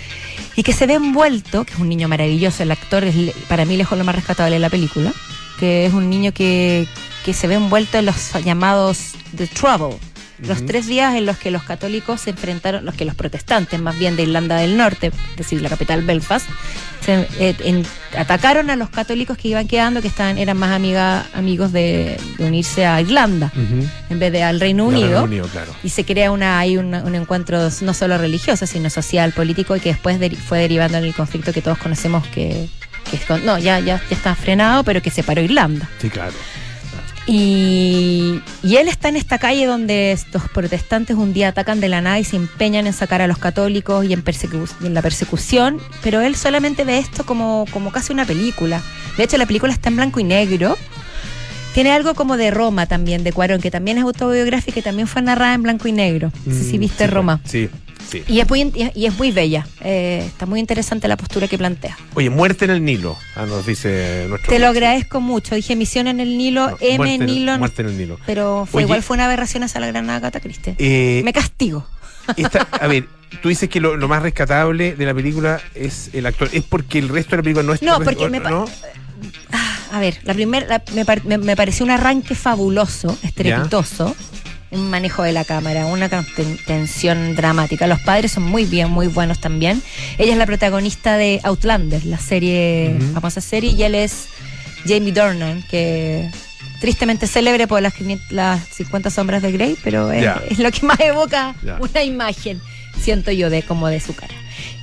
y 0.58 0.62
que 0.62 0.74
se 0.74 0.86
ve 0.86 0.93
envuelto, 0.93 1.63
que 1.65 1.74
es 1.74 1.80
un 1.80 1.89
niño 1.89 2.08
maravilloso, 2.08 2.62
el 2.62 2.69
actor 2.69 3.04
es 3.04 3.15
para 3.48 3.65
mí 3.65 3.78
lejos 3.78 3.98
lo 3.98 4.04
más 4.04 4.13
rescatable 4.13 4.54
de 4.58 4.60
la 4.60 4.69
película, 4.69 5.12
que 5.60 5.88
es 5.88 5.93
un 5.95 6.08
niño 6.08 6.32
que, 6.34 6.88
que 7.26 7.34
se 7.34 7.48
ve 7.48 7.56
envuelto 7.56 7.98
en 7.98 8.06
los 8.06 8.34
llamados 8.43 9.13
The 9.36 9.48
Trouble, 9.48 9.98
los 10.39 10.65
tres 10.65 10.88
días 10.88 11.15
en 11.15 11.26
los 11.26 11.38
que 11.38 11.52
los 11.52 11.63
católicos 11.63 12.21
se 12.21 12.32
enfrentaron, 12.32 12.84
los 12.86 12.95
que 12.95 13.06
los 13.06 13.15
protestantes 13.15 13.80
más 13.80 13.98
bien 13.98 14.15
de 14.15 14.24
Irlanda 14.24 14.58
del 14.58 14.76
Norte, 14.78 15.08
es 15.32 15.36
decir, 15.38 15.62
la 15.62 15.69
capital 15.69 16.02
Belfast, 16.02 16.48
se, 17.04 17.28
eh, 17.39 17.56
en- 17.60 17.86
atacaron 18.17 18.69
a 18.69 18.76
los 18.76 18.89
católicos 18.89 19.38
que 19.38 19.50
iban 19.50 19.67
quedando, 19.67 20.02
que 20.02 20.08
estaban, 20.08 20.38
eran 20.38 20.58
más 20.58 20.71
amiga, 20.71 21.26
amigos 21.34 21.71
de, 21.71 22.17
de 22.38 22.45
unirse 22.45 22.86
a 22.86 23.00
Irlanda 23.02 23.52
en 24.10 24.19
vez 24.19 24.32
de 24.32 24.43
al 24.43 24.60
Reino 24.60 24.86
Unido 24.86 25.08
Reino 25.08 25.24
Unido, 25.24 25.48
claro. 25.48 25.74
y 25.84 25.89
se 25.89 26.04
crea 26.06 26.32
una 26.32 26.58
hay 26.60 26.78
un, 26.78 26.93
un 26.93 27.15
encuentro 27.15 27.60
no 27.82 27.93
solo 27.93 28.17
religioso 28.17 28.65
sino 28.65 28.89
social 28.89 29.32
político 29.34 29.76
y 29.76 29.80
que 29.80 29.89
después 29.89 30.19
deri- 30.19 30.36
fue 30.38 30.60
derivando 30.60 30.98
en 30.98 31.04
el 31.06 31.13
conflicto 31.13 31.54
que 31.54 31.62
todos 31.62 31.78
conocemos 31.78 32.26
que, 32.28 32.67
que 33.10 33.17
es 33.17 33.26
con- 33.26 33.45
no 33.45 33.58
ya, 33.58 33.80
ya 33.80 34.02
ya 34.10 34.15
está 34.15 34.34
frenado 34.36 34.84
pero 34.84 35.02
que 35.02 35.12
separó 35.12 35.41
Irlanda 35.41 35.88
Sí, 36.02 36.10
claro. 36.10 36.34
Y, 37.28 38.42
y 38.64 38.76
él 38.78 38.88
está 38.88 39.10
en 39.10 39.16
esta 39.16 39.38
calle 39.40 39.66
donde 39.66 40.12
estos 40.12 40.44
protestantes 40.50 41.16
un 41.18 41.34
día 41.34 41.50
atacan 41.50 41.80
de 41.80 41.90
la 41.90 42.02
nada 42.02 42.20
y 42.20 42.24
se 42.24 42.36
empeñan 42.36 42.88
en 42.88 42.94
sacar 42.94 43.22
a 43.22 43.28
los 43.28 43.38
católicos 43.38 44.06
y 44.06 44.14
en, 44.14 44.24
persecu- 44.24 44.70
y 44.82 44.86
en 44.88 44.94
la 44.94 45.02
persecución, 45.02 45.80
pero 46.04 46.22
él 46.22 46.36
solamente 46.36 46.84
ve 46.84 46.98
esto 47.00 47.26
como, 47.26 47.66
como 47.72 47.92
casi 47.92 48.14
una 48.14 48.26
película. 48.26 48.82
De 49.18 49.24
hecho, 49.24 49.38
la 49.38 49.46
película 49.46 49.74
está 49.74 49.90
en 49.90 49.96
blanco 49.96 50.20
y 50.20 50.24
negro. 50.24 50.78
Tiene 51.74 51.92
algo 51.92 52.14
como 52.16 52.38
de 52.38 52.52
Roma 52.52 52.86
también, 52.86 53.24
de 53.26 53.34
Cuarón, 53.34 53.60
que 53.60 53.70
también 53.70 53.98
es 53.98 54.04
autobiográfica 54.06 54.80
y 54.80 54.84
también 54.84 55.08
fue 55.10 55.22
narrada 55.22 55.54
en 55.56 55.64
blanco 55.64 55.88
y 55.90 55.92
negro. 55.92 56.32
No 56.46 56.54
sé 56.54 56.64
si 56.64 56.78
Mm, 56.78 56.80
viste 56.80 57.06
sí, 57.06 57.12
Roma. 57.12 57.42
Sí, 57.44 57.70
sí. 58.10 58.24
Y 58.28 58.40
es 58.40 58.50
muy, 58.50 58.72
y 58.94 59.06
es 59.06 59.18
muy 59.18 59.32
bella. 59.32 59.68
Eh, 59.82 60.24
está 60.26 60.46
muy 60.46 60.60
interesante 60.60 61.08
la 61.08 61.18
postura 61.18 61.48
que 61.48 61.58
plantea. 61.58 61.98
Oye, 62.14 62.30
muerte 62.30 62.66
en 62.66 62.72
el 62.72 62.84
Nilo, 62.86 63.18
ah, 63.36 63.46
nos 63.46 63.66
dice 63.66 64.26
nuestro. 64.30 64.50
Te 64.52 64.60
lo 64.60 64.68
agradezco 64.68 65.22
mucho. 65.22 65.56
Dije 65.56 65.76
Misión 65.76 66.08
en 66.08 66.20
el 66.20 66.38
Nilo, 66.38 66.72
No, 66.72 66.78
M 66.82 66.98
muerte 66.98 67.14
en- 67.16 67.26
Nilo. 67.26 67.58
Muerte 67.58 67.82
en 67.82 67.88
el 67.90 67.98
Nilo. 67.98 68.20
Pero 68.26 68.66
fue 68.70 68.80
Oye. 68.80 68.86
igual 68.88 69.04
fue 69.04 69.16
una 69.16 69.26
aberración 69.26 69.64
hacia 69.64 69.80
la 69.82 69.88
gran 69.88 70.10
Agatha 70.10 70.40
Christie. 70.40 70.76
Eh, 70.78 71.22
Me 71.26 71.34
castigo. 71.34 71.88
esta- 72.38 72.68
a 72.72 72.88
ver, 72.88 73.08
tú 73.42 73.50
dices 73.50 73.70
que 73.70 73.80
lo, 73.80 73.96
lo 73.98 74.08
más 74.08 74.22
rescatable 74.24 74.96
de 74.96 75.06
la 75.06 75.14
película 75.14 75.62
es 75.74 76.10
el 76.14 76.26
actor. 76.26 76.50
¿Es 76.54 76.64
porque 76.64 77.00
el 77.00 77.10
resto 77.10 77.32
de 77.32 77.38
la 77.38 77.44
película 77.44 77.64
no 77.66 77.74
es 77.74 77.82
No, 77.82 78.00
porque 78.02 78.30
me 78.30 78.40
¿no? 78.40 78.66
Ah, 79.52 79.78
a 79.94 80.00
ver, 80.00 80.20
la 80.24 80.34
primera 80.34 80.84
me, 80.94 81.06
par- 81.06 81.24
me- 81.26 81.38
me 81.38 81.56
pareció 81.56 81.86
un 81.86 81.92
arranque 81.92 82.36
fabuloso, 82.36 83.18
estrepitoso. 83.24 84.16
Un 84.76 84.90
manejo 84.90 85.24
de 85.24 85.32
la 85.32 85.46
cámara, 85.46 85.86
una 85.86 86.10
tensión 86.66 87.36
dramática. 87.36 87.88
Los 87.88 88.00
padres 88.02 88.32
son 88.34 88.44
muy 88.44 88.66
bien, 88.66 88.90
muy 88.90 89.08
buenos 89.08 89.40
también. 89.40 89.82
Ella 90.18 90.34
es 90.34 90.38
la 90.38 90.46
protagonista 90.46 91.18
de 91.18 91.40
Outlander, 91.44 92.06
la 92.06 92.18
serie, 92.20 92.96
famosa 93.14 93.42
serie, 93.42 93.72
y 93.72 93.84
él 93.84 93.96
es 93.96 94.26
Jamie 94.88 95.12
Dornan, 95.14 95.64
que 95.70 96.30
tristemente 96.82 97.26
célebre 97.28 97.68
por 97.68 97.82
las, 97.82 97.94
500 97.94 98.32
las 98.32 98.68
50 98.70 99.10
sombras 99.10 99.42
de 99.42 99.52
Grey, 99.52 99.78
pero 99.84 100.12
es, 100.12 100.60
lo 100.60 100.72
que 100.72 100.86
más 100.86 101.00
evoca 101.00 101.56
una 101.80 102.04
imagen, 102.04 102.62
siento 103.02 103.32
yo, 103.32 103.50
de 103.50 103.64
como 103.64 103.88
de 103.88 104.00
su 104.00 104.14
cara. 104.14 104.34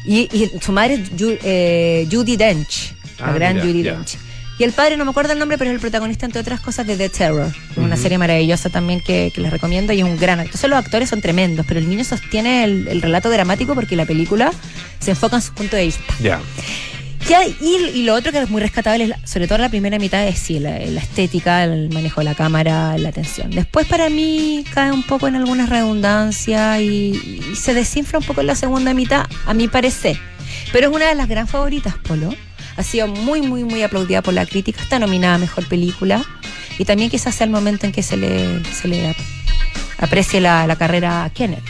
Y, 0.04 0.28
y 0.36 0.50
su 0.60 0.72
madre 0.72 0.94
es 0.94 1.12
Ju- 1.12 1.38
eh, 1.42 2.08
Judy 2.10 2.36
Dench, 2.36 2.94
la 3.20 3.26
Ah, 3.28 3.32
gran 3.32 3.54
mira, 3.56 3.66
Judy. 3.66 3.82
Dench. 3.82 4.16
Y 4.62 4.64
el 4.64 4.70
padre, 4.72 4.96
no 4.96 5.04
me 5.04 5.10
acuerdo 5.10 5.32
el 5.32 5.40
nombre, 5.40 5.58
pero 5.58 5.70
es 5.70 5.74
el 5.74 5.80
protagonista, 5.80 6.24
entre 6.24 6.40
otras 6.40 6.60
cosas, 6.60 6.86
de 6.86 6.96
The 6.96 7.08
Terror. 7.08 7.50
Una 7.74 7.96
serie 7.96 8.16
maravillosa 8.16 8.70
también 8.70 9.00
que, 9.00 9.32
que 9.34 9.40
les 9.40 9.50
recomiendo 9.50 9.92
y 9.92 9.98
es 9.98 10.04
un 10.04 10.16
gran 10.16 10.38
actor. 10.38 10.46
Entonces, 10.54 10.70
los 10.70 10.78
actores 10.78 11.08
son 11.08 11.20
tremendos, 11.20 11.66
pero 11.66 11.80
el 11.80 11.88
niño 11.88 12.04
sostiene 12.04 12.62
el, 12.62 12.86
el 12.86 13.02
relato 13.02 13.28
dramático 13.28 13.74
porque 13.74 13.96
la 13.96 14.06
película 14.06 14.52
se 15.00 15.10
enfoca 15.10 15.34
en 15.34 15.42
su 15.42 15.52
punto 15.52 15.74
de 15.74 15.86
vista. 15.86 16.14
Ya. 17.28 17.44
Y, 17.60 17.98
y 17.98 18.02
lo 18.04 18.14
otro 18.14 18.30
que 18.30 18.38
es 18.38 18.50
muy 18.50 18.60
rescatable, 18.60 19.02
es 19.02 19.10
la- 19.10 19.18
sobre 19.26 19.48
todo 19.48 19.58
la 19.58 19.68
primera 19.68 19.98
mitad, 19.98 20.24
es 20.28 20.38
sí, 20.38 20.60
la, 20.60 20.78
la 20.78 21.00
estética, 21.00 21.64
el 21.64 21.88
manejo 21.90 22.20
de 22.20 22.26
la 22.26 22.36
cámara, 22.36 22.96
la 22.98 23.08
atención. 23.08 23.50
Después, 23.50 23.88
para 23.88 24.10
mí, 24.10 24.64
cae 24.72 24.92
un 24.92 25.02
poco 25.02 25.26
en 25.26 25.34
algunas 25.34 25.70
redundancias 25.70 26.80
y, 26.80 27.42
y 27.52 27.56
se 27.56 27.74
desinfla 27.74 28.20
un 28.20 28.24
poco 28.24 28.42
en 28.42 28.46
la 28.46 28.54
segunda 28.54 28.94
mitad, 28.94 29.26
a 29.44 29.54
mi 29.54 29.66
parecer. 29.66 30.16
Pero 30.72 30.88
es 30.90 30.94
una 30.94 31.08
de 31.08 31.16
las 31.16 31.26
gran 31.28 31.48
favoritas, 31.48 31.94
Polo. 32.06 32.32
Ha 32.76 32.82
sido 32.82 33.06
muy, 33.08 33.42
muy, 33.42 33.64
muy 33.64 33.82
aplaudida 33.82 34.22
por 34.22 34.34
la 34.34 34.46
crítica. 34.46 34.80
Está 34.82 34.98
nominada 34.98 35.34
a 35.34 35.38
mejor 35.38 35.66
película. 35.66 36.24
Y 36.78 36.84
también 36.84 37.10
quizás 37.10 37.34
sea 37.34 37.44
el 37.44 37.50
momento 37.50 37.84
en 37.86 37.92
que 37.92 38.02
se 38.02 38.16
le, 38.16 38.62
se 38.72 38.88
le 38.88 39.10
ap- 39.10 39.16
aprecie 39.98 40.40
la, 40.40 40.66
la 40.66 40.76
carrera 40.76 41.24
a 41.24 41.30
Kenneth, 41.30 41.62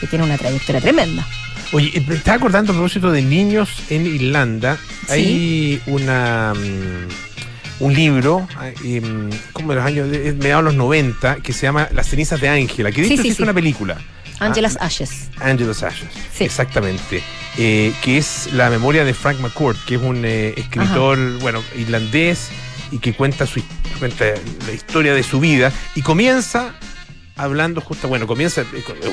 que 0.00 0.06
tiene 0.06 0.24
una 0.24 0.38
trayectoria 0.38 0.80
tremenda. 0.80 1.26
Oye, 1.72 2.04
me 2.06 2.14
estaba 2.14 2.36
acordando 2.36 2.72
a 2.72 2.74
propósito 2.76 3.10
de 3.10 3.22
niños 3.22 3.68
en 3.90 4.06
Irlanda. 4.06 4.78
Hay 5.08 5.82
una 5.86 6.54
mm, 6.54 7.82
un 7.84 7.92
libro, 7.94 8.46
eh, 8.84 9.00
mm, 9.00 9.30
como 9.52 9.70
de 9.70 9.76
los 9.76 9.84
años, 9.84 10.08
de, 10.10 10.32
mediados 10.34 10.64
de 10.64 10.70
los 10.70 10.74
90, 10.76 11.36
que 11.42 11.52
se 11.52 11.62
llama 11.62 11.88
Las 11.92 12.06
cenizas 12.08 12.40
de 12.40 12.48
Ángela, 12.48 12.92
que 12.92 13.02
de 13.02 13.08
Sí, 13.08 13.14
hecho 13.14 13.22
sí, 13.22 13.28
sí 13.28 13.32
es 13.32 13.36
sí. 13.38 13.42
una 13.42 13.52
película. 13.52 13.98
Angela's 14.38 14.76
Ah, 14.80 14.86
Ashes. 14.86 15.28
Angela's 15.40 15.82
Ashes. 15.82 16.08
Sí. 16.32 16.44
Exactamente. 16.44 17.20
Eh, 17.56 17.92
que 18.02 18.18
es 18.18 18.52
la 18.52 18.68
memoria 18.68 19.04
de 19.04 19.14
Frank 19.14 19.38
McCourt, 19.38 19.78
que 19.84 19.94
es 19.94 20.00
un 20.02 20.24
eh, 20.24 20.54
escritor, 20.56 21.18
bueno, 21.38 21.62
irlandés 21.76 22.48
y 22.90 22.98
que 22.98 23.12
cuenta 23.12 23.46
su 23.46 23.62
cuenta 24.00 24.24
la 24.66 24.72
historia 24.72 25.14
de 25.14 25.22
su 25.22 25.38
vida 25.38 25.72
y 25.94 26.02
comienza 26.02 26.74
hablando 27.36 27.80
justo, 27.80 28.06
bueno, 28.08 28.26
comienza, 28.26 28.62
eh, 28.62 28.66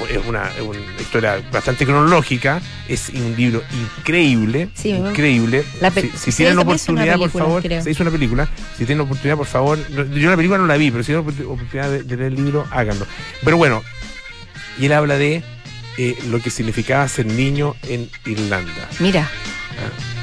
es 0.10 0.26
una, 0.28 0.50
es 0.56 0.62
una 0.62 0.80
historia 1.00 1.40
bastante 1.52 1.86
cronológica, 1.86 2.62
es 2.88 3.10
un 3.10 3.36
libro 3.36 3.64
increíble, 4.00 4.70
Sí, 4.74 4.90
increíble. 4.90 5.64
La 5.80 5.92
si 5.92 6.10
si 6.16 6.32
tienen 6.32 6.58
oportunidad, 6.60 7.18
por 7.18 7.30
favor, 7.30 7.62
creo. 7.62 7.84
se 7.84 7.92
hizo 7.92 8.02
una 8.04 8.12
película, 8.12 8.48
si 8.78 8.86
tienen 8.86 9.02
oportunidad, 9.06 9.38
por 9.38 9.48
favor, 9.48 9.78
yo 9.90 10.30
la 10.30 10.36
película 10.36 10.58
no 10.60 10.66
la 10.68 10.78
vi, 10.78 10.90
pero 10.92 11.04
si 11.04 11.08
tienen 11.14 11.26
opor- 11.26 11.46
oportunidad 11.46 11.90
de, 11.92 12.04
de 12.04 12.18
leer 12.18 12.32
el 12.34 12.44
libro, 12.44 12.68
háganlo. 12.72 13.06
Pero 13.44 13.58
bueno, 13.58 13.84
y 14.80 14.86
él 14.86 14.94
habla 14.94 15.18
de 15.18 15.44
eh, 15.98 16.18
lo 16.30 16.40
que 16.42 16.50
significaba 16.50 17.08
ser 17.08 17.26
niño 17.26 17.76
en 17.88 18.10
Irlanda, 18.26 18.88
Mira. 19.00 19.30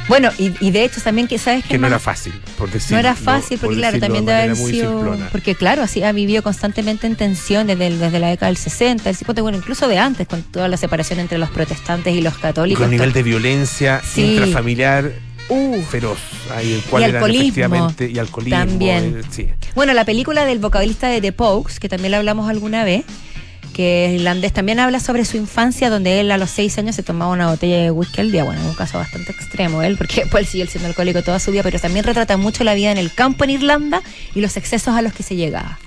Bueno, 0.08 0.30
y, 0.38 0.52
y 0.60 0.70
de 0.70 0.84
hecho 0.84 1.02
también 1.02 1.28
que 1.28 1.36
sabes 1.36 1.62
que 1.64 1.70
que 1.70 1.74
no 1.78 1.82
más- 1.82 1.90
era 1.90 1.98
fácil, 1.98 2.32
por 2.56 2.70
decirlo. 2.70 2.96
no 2.96 3.00
era 3.00 3.14
fácil, 3.14 3.58
por 3.58 3.66
porque 3.68 3.78
claro, 3.80 3.98
también 4.00 4.24
de 4.24 4.32
debe 4.32 4.44
haber 4.44 4.56
sido. 4.56 4.92
simplona. 4.92 5.28
Porque 5.30 5.54
claro, 5.54 5.82
así 5.82 6.02
ha 6.02 6.12
vivido 6.12 6.42
constantemente 6.42 7.06
en 7.06 7.14
tensión 7.16 7.66
desde, 7.66 7.88
el- 7.88 7.98
desde 7.98 8.18
la 8.18 8.28
década 8.28 8.46
del 8.46 8.56
60, 8.56 9.10
el 9.10 9.16
50, 9.16 9.42
bueno, 9.42 9.58
incluso 9.58 9.86
de 9.86 9.98
antes, 9.98 10.26
con 10.26 10.42
toda 10.44 10.68
la 10.68 10.78
separación 10.78 11.18
entre 11.20 11.36
los 11.36 11.50
protestantes 11.50 12.14
y 12.14 12.22
los 12.22 12.34
Y 12.38 12.40
católicos. 12.40 12.78
con 12.78 12.86
un 12.86 12.90
nivel 12.92 13.10
to- 13.10 13.18
de 13.18 13.22
violencia 13.22 14.00
Sí. 14.02 14.36
intrafamiliar 14.36 15.12
Uh, 15.50 15.80
feroz. 15.82 16.18
Ahí 16.54 16.74
el 16.74 16.82
cual 16.82 17.02
Y 17.02 17.06
alcoholismo. 17.06 17.94
Y 18.00 18.18
alcoholismo. 18.18 18.58
también. 18.58 19.20
eh, 19.20 19.26
sí. 19.30 19.48
Bueno, 19.74 19.94
la 19.94 20.04
película 20.04 20.44
del 20.44 20.58
vocalista 20.58 21.08
de 21.08 21.22
The 21.22 21.32
Pogues, 21.32 21.80
que 21.80 21.88
también 21.88 22.10
la 22.10 22.18
hablamos 22.18 22.50
alguna 22.50 22.84
vez, 22.84 23.04
que 23.78 24.06
es 24.06 24.14
irlandés, 24.14 24.52
también 24.52 24.80
habla 24.80 24.98
sobre 24.98 25.24
su 25.24 25.36
infancia, 25.36 25.88
donde 25.88 26.18
él 26.18 26.32
a 26.32 26.36
los 26.36 26.50
seis 26.50 26.76
años 26.78 26.96
se 26.96 27.04
tomaba 27.04 27.30
una 27.30 27.46
botella 27.46 27.76
de 27.80 27.92
whisky 27.92 28.22
al 28.22 28.32
día. 28.32 28.42
Bueno, 28.42 28.60
en 28.60 28.66
un 28.66 28.74
caso 28.74 28.98
bastante 28.98 29.30
extremo 29.30 29.84
él, 29.84 29.96
porque 29.96 30.16
después 30.22 30.42
él 30.42 30.50
sigue 30.50 30.66
siendo 30.66 30.88
alcohólico 30.88 31.22
toda 31.22 31.38
su 31.38 31.52
vida, 31.52 31.62
pero 31.62 31.78
también 31.78 32.04
retrata 32.04 32.36
mucho 32.36 32.64
la 32.64 32.74
vida 32.74 32.90
en 32.90 32.98
el 32.98 33.14
campo 33.14 33.44
en 33.44 33.50
Irlanda 33.50 34.02
y 34.34 34.40
los 34.40 34.56
excesos 34.56 34.96
a 34.96 35.00
los 35.02 35.12
que 35.12 35.22
se 35.22 35.36
llegaba. 35.36 35.78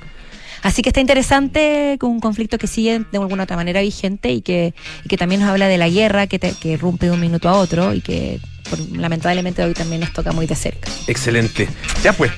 Así 0.63 0.81
que 0.83 0.87
está 0.89 1.01
interesante 1.01 1.97
un 2.01 2.21
conflicto 2.21 2.57
que 2.57 2.67
sigue 2.67 2.99
de 3.11 3.17
alguna 3.17 3.43
otra 3.43 3.57
manera 3.57 3.81
vigente 3.81 4.31
y 4.31 4.41
que, 4.41 4.73
que 5.09 5.17
también 5.17 5.41
nos 5.41 5.49
habla 5.49 5.67
de 5.67 5.77
la 5.77 5.89
guerra 5.89 6.27
que, 6.27 6.39
te- 6.39 6.53
que 6.53 6.77
rompe 6.77 7.07
de 7.07 7.11
un 7.11 7.19
minuto 7.19 7.49
a 7.49 7.55
otro 7.55 7.93
y 7.93 7.99
que 7.99 8.39
lamentablemente 8.93 9.63
hoy 9.63 9.73
también 9.73 9.99
nos 9.99 10.13
toca 10.13 10.31
muy 10.31 10.47
de 10.47 10.55
cerca. 10.55 10.89
Excelente. 11.07 11.67
Ya 12.03 12.13
pues. 12.13 12.31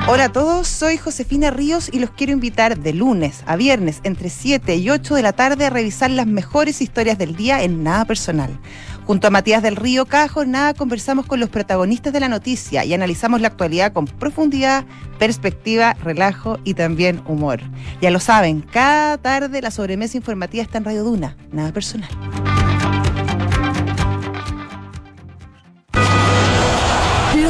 Hola 0.06 0.26
a 0.26 0.32
todos, 0.32 0.68
soy 0.68 0.98
Josefina 0.98 1.50
Ríos 1.50 1.90
y 1.92 2.00
los 2.00 2.12
quiero 2.12 2.34
invitar 2.34 2.78
de 2.78 2.94
lunes 2.94 3.42
a 3.48 3.56
viernes 3.56 4.00
entre 4.04 4.30
7 4.30 4.76
y 4.76 4.90
8 4.90 5.16
de 5.16 5.22
la 5.22 5.34
tarde 5.34 5.66
a 5.66 5.70
revisar 5.70 6.12
las 6.12 6.28
mejores 6.28 6.82
historias 6.82 7.18
del 7.18 7.36
día 7.36 7.64
en 7.64 7.84
Nada 7.84 8.06
Personal. 8.06 8.60
Junto 9.06 9.28
a 9.28 9.30
Matías 9.30 9.62
del 9.62 9.76
Río, 9.76 10.06
cada 10.06 10.28
jornada 10.28 10.74
conversamos 10.74 11.26
con 11.26 11.40
los 11.40 11.50
protagonistas 11.50 12.14
de 12.14 12.22
la 12.22 12.30
noticia 12.30 12.86
y 12.86 12.94
analizamos 12.94 13.42
la 13.42 13.50
actualidad 13.50 13.92
con 13.92 14.06
profundidad, 14.06 14.86
perspectiva, 15.20 15.94
relajo 15.96 16.60
y 16.64 16.74
también 16.74 17.22
humor. 17.28 17.60
Ya 18.02 18.12
lo 18.12 18.20
saben, 18.20 18.62
cada 18.62 19.18
tarde 19.18 19.62
la 19.62 19.72
sobremesa 19.72 20.18
informativa 20.18 20.64
está 20.64 20.78
en 20.78 20.86
Radio 20.86 21.04
Duna, 21.04 21.36
Nada 21.52 21.74
Personal. 21.74 22.10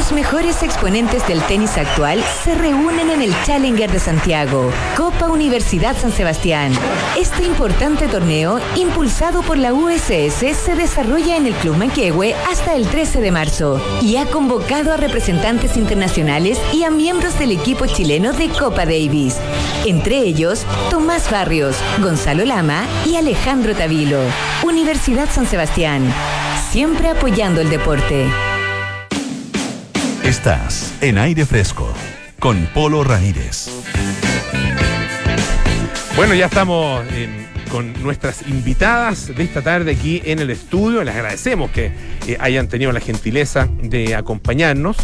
Los 0.04 0.12
mejores 0.12 0.62
exponentes 0.62 1.26
del 1.26 1.40
tenis 1.44 1.78
actual 1.78 2.22
se 2.44 2.54
reúnen 2.54 3.08
en 3.08 3.22
el 3.22 3.34
Challenger 3.46 3.90
de 3.90 3.98
Santiago, 3.98 4.70
Copa 4.98 5.30
Universidad 5.30 5.96
San 5.96 6.12
Sebastián. 6.12 6.72
Este 7.18 7.42
importante 7.44 8.06
torneo, 8.06 8.60
impulsado 8.76 9.40
por 9.40 9.56
la 9.56 9.72
USS, 9.72 10.54
se 10.54 10.74
desarrolla 10.76 11.38
en 11.38 11.46
el 11.46 11.54
Club 11.54 11.78
Manquehue 11.78 12.34
hasta 12.50 12.74
el 12.74 12.86
13 12.86 13.22
de 13.22 13.30
marzo 13.30 13.80
y 14.02 14.16
ha 14.16 14.26
convocado 14.26 14.92
a 14.92 14.98
representantes 14.98 15.78
internacionales 15.78 16.60
y 16.74 16.84
a 16.84 16.90
miembros 16.90 17.38
del 17.38 17.52
equipo 17.52 17.86
chileno 17.86 18.34
de 18.34 18.50
Copa 18.50 18.84
Davis. 18.84 19.38
Entre 19.86 20.18
ellos, 20.18 20.66
Tomás 20.90 21.30
Barrios, 21.30 21.76
Gonzalo 22.02 22.44
Lama 22.44 22.86
y 23.06 23.16
Alejandro 23.16 23.74
Tavilo. 23.74 24.20
Universidad 24.64 25.30
San 25.30 25.46
Sebastián, 25.46 26.12
siempre 26.70 27.08
apoyando 27.08 27.62
el 27.62 27.70
deporte. 27.70 28.26
Estás 30.24 30.96
en 31.02 31.18
aire 31.18 31.44
fresco 31.44 31.92
con 32.40 32.66
Polo 32.72 33.04
Ramírez. 33.04 33.68
Bueno, 36.16 36.32
ya 36.32 36.46
estamos 36.46 37.04
con 37.70 37.92
nuestras 38.02 38.48
invitadas 38.48 39.36
de 39.36 39.42
esta 39.42 39.60
tarde 39.60 39.92
aquí 39.92 40.22
en 40.24 40.38
el 40.38 40.48
estudio. 40.48 41.04
Les 41.04 41.14
agradecemos 41.14 41.70
que 41.70 41.92
eh, 42.26 42.38
hayan 42.40 42.68
tenido 42.68 42.90
la 42.90 43.00
gentileza 43.00 43.68
de 43.82 44.14
acompañarnos. 44.14 44.96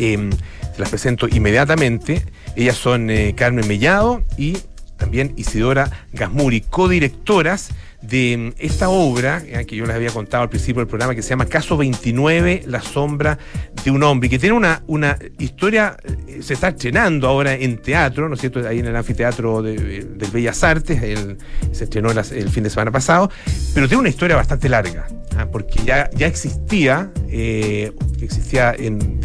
Eh, 0.00 0.28
las 0.76 0.88
presento 0.90 1.28
inmediatamente. 1.28 2.24
Ellas 2.56 2.76
son 2.76 3.10
eh, 3.10 3.34
Carmen 3.36 3.68
Mellado 3.68 4.24
y 4.36 4.58
también 4.96 5.34
Isidora 5.36 5.90
Gasmuri, 6.12 6.62
codirectoras 6.62 7.70
de 8.02 8.52
mm, 8.58 8.62
esta 8.62 8.88
obra 8.88 9.42
eh, 9.46 9.64
que 9.66 9.76
yo 9.76 9.86
les 9.86 9.94
había 9.94 10.10
contado 10.10 10.44
al 10.44 10.48
principio 10.48 10.80
del 10.80 10.88
programa 10.88 11.14
que 11.14 11.22
se 11.22 11.30
llama 11.30 11.46
Caso 11.46 11.76
29, 11.76 12.64
La 12.66 12.80
sombra 12.80 13.38
de 13.84 13.90
un 13.90 14.02
hombre, 14.02 14.28
que 14.28 14.38
tiene 14.38 14.54
una, 14.54 14.82
una 14.86 15.18
historia, 15.38 15.96
eh, 16.04 16.40
se 16.42 16.54
está 16.54 16.68
estrenando 16.68 17.28
ahora 17.28 17.54
en 17.54 17.78
teatro, 17.78 18.28
¿no 18.28 18.34
es 18.34 18.40
cierto? 18.40 18.66
Ahí 18.66 18.78
en 18.78 18.86
el 18.86 18.96
anfiteatro 18.96 19.62
de, 19.62 20.04
del 20.04 20.30
Bellas 20.30 20.62
Artes, 20.62 21.00
se 21.72 21.84
estrenó 21.84 22.10
el 22.10 22.50
fin 22.50 22.64
de 22.64 22.70
semana 22.70 22.90
pasado, 22.90 23.30
pero 23.74 23.88
tiene 23.88 24.00
una 24.00 24.08
historia 24.08 24.36
bastante 24.36 24.68
larga, 24.68 25.06
¿ah? 25.36 25.46
porque 25.50 25.80
ya, 25.84 26.10
ya 26.14 26.26
existía, 26.26 27.10
eh, 27.28 27.92
existía 28.20 28.74
en, 28.76 29.20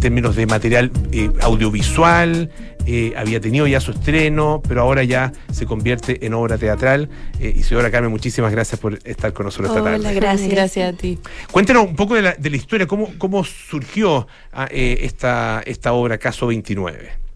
términos 0.00 0.36
de 0.36 0.46
material 0.46 0.90
eh, 1.12 1.30
audiovisual, 1.40 2.50
eh, 2.86 3.12
había 3.16 3.40
tenido 3.40 3.66
ya 3.66 3.80
su 3.80 3.90
estreno, 3.90 4.62
pero 4.66 4.82
ahora 4.82 5.02
ya 5.02 5.32
se 5.52 5.66
convierte 5.66 6.24
en 6.24 6.34
obra 6.34 6.56
teatral. 6.56 7.08
Eh, 7.40 7.52
Isidora 7.56 7.90
Carmen, 7.90 8.10
muchísimas 8.10 8.52
gracias 8.52 8.80
por 8.80 8.98
estar 9.04 9.32
con 9.32 9.46
nosotros 9.46 9.70
esta 9.70 9.82
tarde. 9.82 10.14
Gracias. 10.14 10.48
Gracias 10.48 10.94
a 10.94 10.96
ti. 10.96 11.18
Cuéntenos 11.50 11.84
un 11.84 11.96
poco 11.96 12.14
de 12.14 12.22
la, 12.22 12.34
de 12.34 12.50
la 12.50 12.56
historia, 12.56 12.86
cómo, 12.86 13.10
cómo 13.18 13.42
surgió 13.44 14.28
ah, 14.52 14.68
eh, 14.70 14.98
esta, 15.02 15.62
esta 15.66 15.92
obra 15.92 16.18
Caso 16.18 16.46
29. 16.46 17.26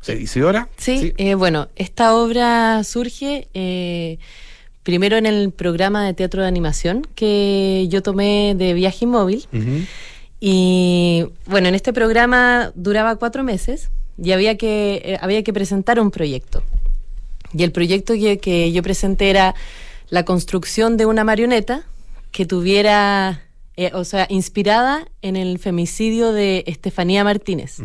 O 0.00 0.04
sea, 0.04 0.14
Isidora. 0.14 0.68
Sí, 0.76 1.12
eh, 1.16 1.34
bueno, 1.34 1.68
esta 1.74 2.14
obra 2.14 2.84
surge 2.84 3.48
eh, 3.54 4.18
primero 4.82 5.16
en 5.16 5.26
el 5.26 5.50
programa 5.50 6.04
de 6.06 6.14
teatro 6.14 6.42
de 6.42 6.48
animación 6.48 7.06
que 7.14 7.86
yo 7.88 8.02
tomé 8.02 8.54
de 8.56 8.74
viaje 8.74 9.04
inmóvil. 9.04 9.46
Y 10.40 11.26
bueno, 11.46 11.68
en 11.68 11.74
este 11.74 11.92
programa 11.92 12.70
duraba 12.76 13.16
cuatro 13.16 13.42
meses 13.42 13.90
y 14.22 14.32
había 14.32 14.56
que, 14.56 15.02
eh, 15.04 15.18
había 15.20 15.42
que 15.42 15.52
presentar 15.52 16.00
un 16.00 16.10
proyecto. 16.10 16.62
Y 17.52 17.62
el 17.62 17.72
proyecto 17.72 18.14
que, 18.14 18.38
que 18.38 18.72
yo 18.72 18.82
presenté 18.82 19.30
era 19.30 19.54
la 20.10 20.24
construcción 20.24 20.96
de 20.96 21.06
una 21.06 21.24
marioneta 21.24 21.84
que 22.32 22.46
tuviera, 22.46 23.42
eh, 23.76 23.90
o 23.94 24.04
sea, 24.04 24.26
inspirada 24.28 25.06
en 25.22 25.36
el 25.36 25.58
femicidio 25.58 26.32
de 26.32 26.64
Estefanía 26.66 27.24
Martínez, 27.24 27.78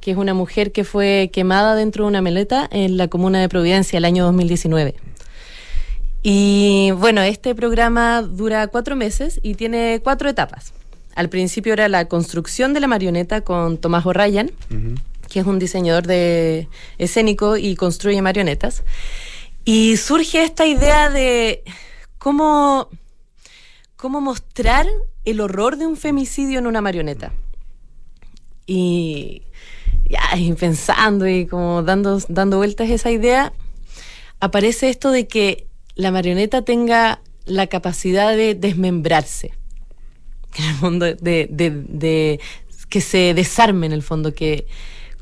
que 0.00 0.12
es 0.12 0.16
una 0.16 0.34
mujer 0.34 0.72
que 0.72 0.84
fue 0.84 1.30
quemada 1.32 1.74
dentro 1.74 2.04
de 2.04 2.08
una 2.08 2.22
meleta 2.22 2.68
en 2.70 2.96
la 2.96 3.08
comuna 3.08 3.40
de 3.40 3.48
Providencia 3.48 3.96
el 3.96 4.04
año 4.04 4.24
2019. 4.24 4.94
Y 6.22 6.92
bueno, 6.92 7.22
este 7.22 7.54
programa 7.54 8.22
dura 8.22 8.68
cuatro 8.68 8.94
meses 8.94 9.40
y 9.42 9.54
tiene 9.54 10.00
cuatro 10.02 10.28
etapas. 10.28 10.72
Al 11.14 11.28
principio 11.28 11.72
era 11.72 11.88
la 11.88 12.06
construcción 12.06 12.72
de 12.72 12.80
la 12.80 12.86
marioneta 12.86 13.42
con 13.42 13.76
Tomás 13.78 14.06
O'Ryan, 14.06 14.50
que 15.32 15.40
es 15.40 15.46
un 15.46 15.58
diseñador 15.58 16.06
de 16.06 16.68
escénico 16.98 17.56
y 17.56 17.74
construye 17.74 18.20
marionetas. 18.20 18.84
Y 19.64 19.96
surge 19.96 20.42
esta 20.44 20.66
idea 20.66 21.08
de 21.08 21.62
cómo, 22.18 22.90
cómo 23.96 24.20
mostrar 24.20 24.86
el 25.24 25.40
horror 25.40 25.78
de 25.78 25.86
un 25.86 25.96
femicidio 25.96 26.58
en 26.58 26.66
una 26.66 26.82
marioneta. 26.82 27.32
Y, 28.66 29.42
y 30.36 30.52
pensando 30.52 31.26
y 31.26 31.46
como 31.46 31.82
dando, 31.82 32.20
dando 32.28 32.58
vueltas 32.58 32.90
a 32.90 32.94
esa 32.94 33.10
idea, 33.10 33.54
aparece 34.38 34.90
esto 34.90 35.10
de 35.10 35.26
que 35.26 35.66
la 35.94 36.10
marioneta 36.10 36.62
tenga 36.62 37.22
la 37.46 37.68
capacidad 37.68 38.36
de 38.36 38.54
desmembrarse. 38.54 39.52
De- 41.22 42.40
que 42.90 43.00
se 43.00 43.32
desarme 43.32 43.86
en 43.86 43.92
el 43.92 44.02
fondo, 44.02 44.34
que 44.34 44.66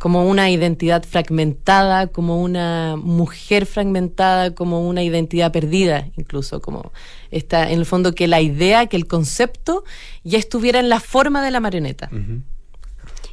como 0.00 0.26
una 0.26 0.50
identidad 0.50 1.04
fragmentada, 1.04 2.06
como 2.06 2.40
una 2.40 2.96
mujer 2.96 3.66
fragmentada, 3.66 4.54
como 4.54 4.88
una 4.88 5.02
identidad 5.02 5.52
perdida, 5.52 6.08
incluso, 6.16 6.62
como 6.62 6.90
está 7.30 7.70
en 7.70 7.80
el 7.80 7.84
fondo 7.84 8.14
que 8.14 8.26
la 8.26 8.40
idea, 8.40 8.86
que 8.86 8.96
el 8.96 9.06
concepto 9.06 9.84
ya 10.24 10.38
estuviera 10.38 10.80
en 10.80 10.88
la 10.88 11.00
forma 11.00 11.44
de 11.44 11.50
la 11.50 11.60
marioneta. 11.60 12.08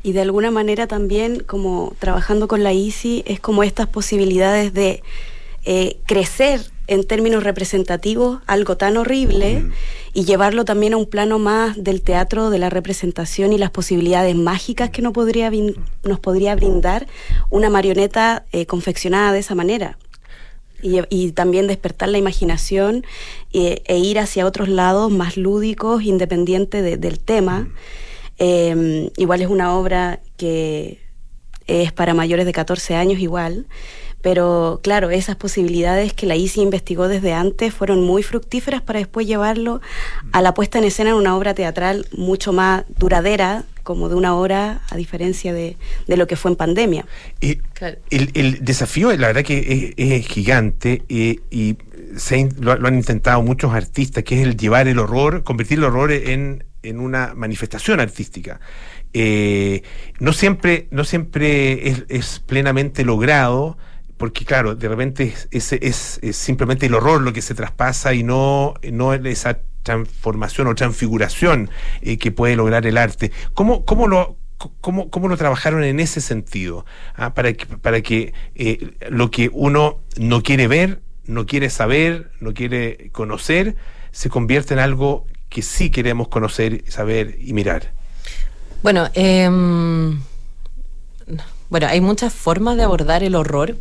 Y 0.03 0.11
de 0.11 0.19
alguna 0.19 0.51
manera 0.51 0.87
también, 0.87 1.39
como 1.39 1.95
trabajando 1.99 2.49
con 2.49 2.63
la 2.63 2.73
ICI, 2.73 3.23
es 3.25 3.39
como 3.39 3.63
estas 3.63 3.87
posibilidades 3.87 4.73
de 4.73 5.03
eh, 5.63 6.01
crecer 6.05 6.59
en 6.87 7.03
términos 7.05 7.43
representativos 7.43 8.39
algo 8.47 8.77
tan 8.77 8.97
horrible 8.97 9.65
y 10.13 10.23
llevarlo 10.25 10.63
también 10.65 10.93
a 10.93 10.97
un 10.97 11.05
plano 11.05 11.37
más 11.37 11.81
del 11.83 12.01
teatro, 12.01 12.49
de 12.49 12.59
la 12.59 12.69
representación 12.69 13.51
y 13.53 13.57
las 13.57 13.71
posibilidades 13.71 14.35
mágicas 14.35 14.89
que 14.89 15.01
no 15.01 15.11
podría 15.13 15.51
nos 16.03 16.19
podría 16.19 16.55
brindar 16.55 17.07
una 17.49 17.69
marioneta 17.69 18.45
eh, 18.51 18.65
confeccionada 18.65 19.31
de 19.33 19.39
esa 19.39 19.53
manera. 19.55 19.97
Y, 20.81 20.99
y 21.09 21.31
también 21.31 21.65
despertar 21.67 22.07
la 22.09 22.19
imaginación 22.19 23.03
eh, 23.51 23.81
e 23.85 23.97
ir 23.97 24.19
hacia 24.19 24.45
otros 24.45 24.69
lados 24.69 25.11
más 25.11 25.35
lúdicos, 25.35 26.03
independiente 26.03 26.81
de- 26.83 26.97
del 26.97 27.19
tema. 27.19 27.67
Eh, 28.39 29.11
igual 29.17 29.41
es 29.41 29.47
una 29.49 29.75
obra 29.75 30.19
que 30.37 30.99
es 31.65 31.91
para 31.91 32.13
mayores 32.13 32.45
de 32.45 32.53
14 32.53 32.95
años 32.95 33.19
igual, 33.19 33.65
pero 34.21 34.79
claro, 34.83 35.09
esas 35.09 35.35
posibilidades 35.35 36.13
que 36.13 36.25
la 36.25 36.35
ICI 36.35 36.61
investigó 36.61 37.07
desde 37.07 37.33
antes 37.33 37.73
fueron 37.73 38.03
muy 38.03 38.23
fructíferas 38.23 38.81
para 38.81 38.99
después 38.99 39.27
llevarlo 39.27 39.81
a 40.31 40.41
la 40.41 40.53
puesta 40.53 40.79
en 40.79 40.85
escena 40.85 41.11
en 41.11 41.15
una 41.15 41.35
obra 41.35 41.53
teatral 41.53 42.07
mucho 42.11 42.51
más 42.51 42.83
duradera, 42.97 43.63
como 43.83 44.09
de 44.09 44.15
una 44.15 44.35
hora, 44.35 44.81
a 44.89 44.97
diferencia 44.97 45.53
de, 45.53 45.77
de 46.07 46.17
lo 46.17 46.27
que 46.27 46.35
fue 46.35 46.51
en 46.51 46.57
pandemia. 46.57 47.05
Eh, 47.39 47.61
el, 48.09 48.31
el 48.33 48.65
desafío, 48.65 49.15
la 49.15 49.27
verdad 49.27 49.43
que 49.43 49.93
es, 49.97 50.11
es 50.21 50.27
gigante 50.27 51.03
eh, 51.07 51.39
y 51.49 51.77
se 52.17 52.49
lo, 52.59 52.75
lo 52.75 52.87
han 52.87 52.95
intentado 52.95 53.41
muchos 53.41 53.73
artistas, 53.73 54.23
que 54.25 54.41
es 54.41 54.45
el 54.45 54.57
llevar 54.57 54.89
el 54.89 54.99
horror, 54.99 55.43
convertir 55.43 55.77
el 55.77 55.85
horror 55.85 56.11
en, 56.11 56.65
en 56.83 56.99
una 56.99 57.33
manifestación 57.33 57.99
artística. 57.99 58.59
Eh, 59.13 59.83
no 60.19 60.33
siempre, 60.33 60.87
no 60.91 61.03
siempre 61.03 61.87
es, 61.89 62.03
es 62.09 62.39
plenamente 62.45 63.05
logrado, 63.05 63.77
porque 64.17 64.45
claro, 64.45 64.75
de 64.75 64.87
repente 64.89 65.33
es, 65.51 65.73
es- 65.73 66.19
simplemente 66.35 66.85
el 66.87 66.95
horror 66.95 67.21
lo 67.21 67.33
que 67.33 67.41
se 67.41 67.55
traspasa 67.55 68.13
y 68.13 68.23
no, 68.23 68.73
no 68.91 69.13
esa 69.13 69.59
transformación 69.83 70.67
o 70.67 70.75
transfiguración 70.75 71.69
eh, 72.01 72.17
que 72.17 72.31
puede 72.31 72.55
lograr 72.55 72.85
el 72.85 72.97
arte. 72.97 73.31
¿Cómo, 73.53 73.85
cómo 73.85 74.07
lo, 74.07 74.37
¿Cómo, 74.81 75.09
cómo 75.11 75.27
lo 75.27 75.37
trabajaron 75.37 75.83
en 75.83 75.99
ese 75.99 76.19
sentido? 76.19 76.85
Ah, 77.15 77.33
Para 77.33 77.53
que, 77.53 77.65
para 77.67 78.01
que 78.01 78.33
eh, 78.55 78.95
lo 79.09 79.29
que 79.31 79.49
uno 79.53 79.99
no 80.17 80.41
quiere 80.43 80.67
ver, 80.67 81.01
no 81.25 81.45
quiere 81.45 81.69
saber, 81.69 82.31
no 82.39 82.53
quiere 82.53 83.09
conocer, 83.11 83.75
se 84.11 84.29
convierta 84.29 84.73
en 84.73 84.79
algo 84.79 85.27
que 85.49 85.61
sí 85.61 85.89
queremos 85.91 86.27
conocer, 86.29 86.83
saber 86.87 87.37
y 87.39 87.53
mirar. 87.53 87.93
Bueno, 88.81 89.09
em, 89.13 90.19
bueno, 91.69 91.87
hay 91.87 91.99
muchas 92.01 92.33
formas 92.33 92.77
de 92.77 92.83
abordar 92.83 93.23
el 93.23 93.35
horror, 93.35 93.77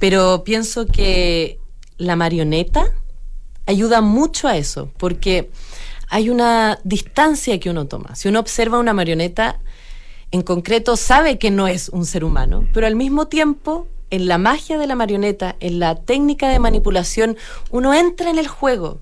pero 0.00 0.42
pienso 0.42 0.86
que 0.86 1.60
la 1.98 2.16
marioneta 2.16 2.92
ayuda 3.66 4.00
mucho 4.00 4.48
a 4.48 4.56
eso, 4.56 4.90
porque 4.96 5.50
hay 6.08 6.28
una 6.28 6.80
distancia 6.82 7.60
que 7.60 7.70
uno 7.70 7.86
toma. 7.86 8.16
Si 8.16 8.26
uno 8.26 8.40
observa 8.40 8.80
una 8.80 8.94
marioneta, 8.94 9.60
en 10.32 10.42
concreto 10.42 10.96
sabe 10.96 11.38
que 11.38 11.52
no 11.52 11.68
es 11.68 11.88
un 11.90 12.04
ser 12.06 12.24
humano, 12.24 12.66
pero 12.72 12.86
al 12.86 12.96
mismo 12.96 13.28
tiempo, 13.28 13.86
en 14.10 14.26
la 14.26 14.38
magia 14.38 14.78
de 14.78 14.88
la 14.88 14.96
marioneta, 14.96 15.54
en 15.60 15.78
la 15.78 15.94
técnica 15.94 16.48
de 16.48 16.58
manipulación, 16.58 17.36
uno 17.70 17.94
entra 17.94 18.30
en 18.30 18.38
el 18.38 18.48
juego 18.48 19.00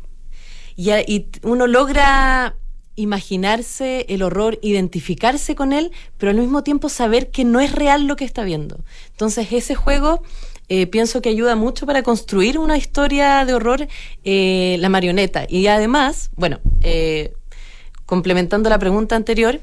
y, 0.76 1.26
uno 1.42 1.66
logra 1.66 2.56
imaginarse 2.94 4.06
el 4.08 4.22
horror, 4.22 4.58
identificarse 4.60 5.54
con 5.54 5.72
él, 5.72 5.92
pero 6.18 6.30
al 6.30 6.38
mismo 6.38 6.64
tiempo 6.64 6.88
saber 6.88 7.30
que 7.30 7.44
no 7.44 7.60
es 7.60 7.72
real 7.72 8.06
lo 8.06 8.16
que 8.16 8.24
está 8.24 8.42
viendo. 8.42 8.80
Entonces 9.10 9.52
ese 9.52 9.76
juego 9.76 10.22
eh, 10.68 10.86
pienso 10.86 11.22
que 11.22 11.28
ayuda 11.30 11.56
mucho 11.56 11.86
para 11.86 12.02
construir 12.02 12.58
una 12.58 12.76
historia 12.76 13.44
de 13.44 13.54
horror, 13.54 13.88
eh, 14.24 14.76
la 14.80 14.88
marioneta. 14.88 15.46
Y 15.48 15.66
además, 15.66 16.30
bueno, 16.36 16.60
eh, 16.82 17.32
complementando 18.06 18.68
la 18.68 18.78
pregunta 18.78 19.16
anterior, 19.16 19.60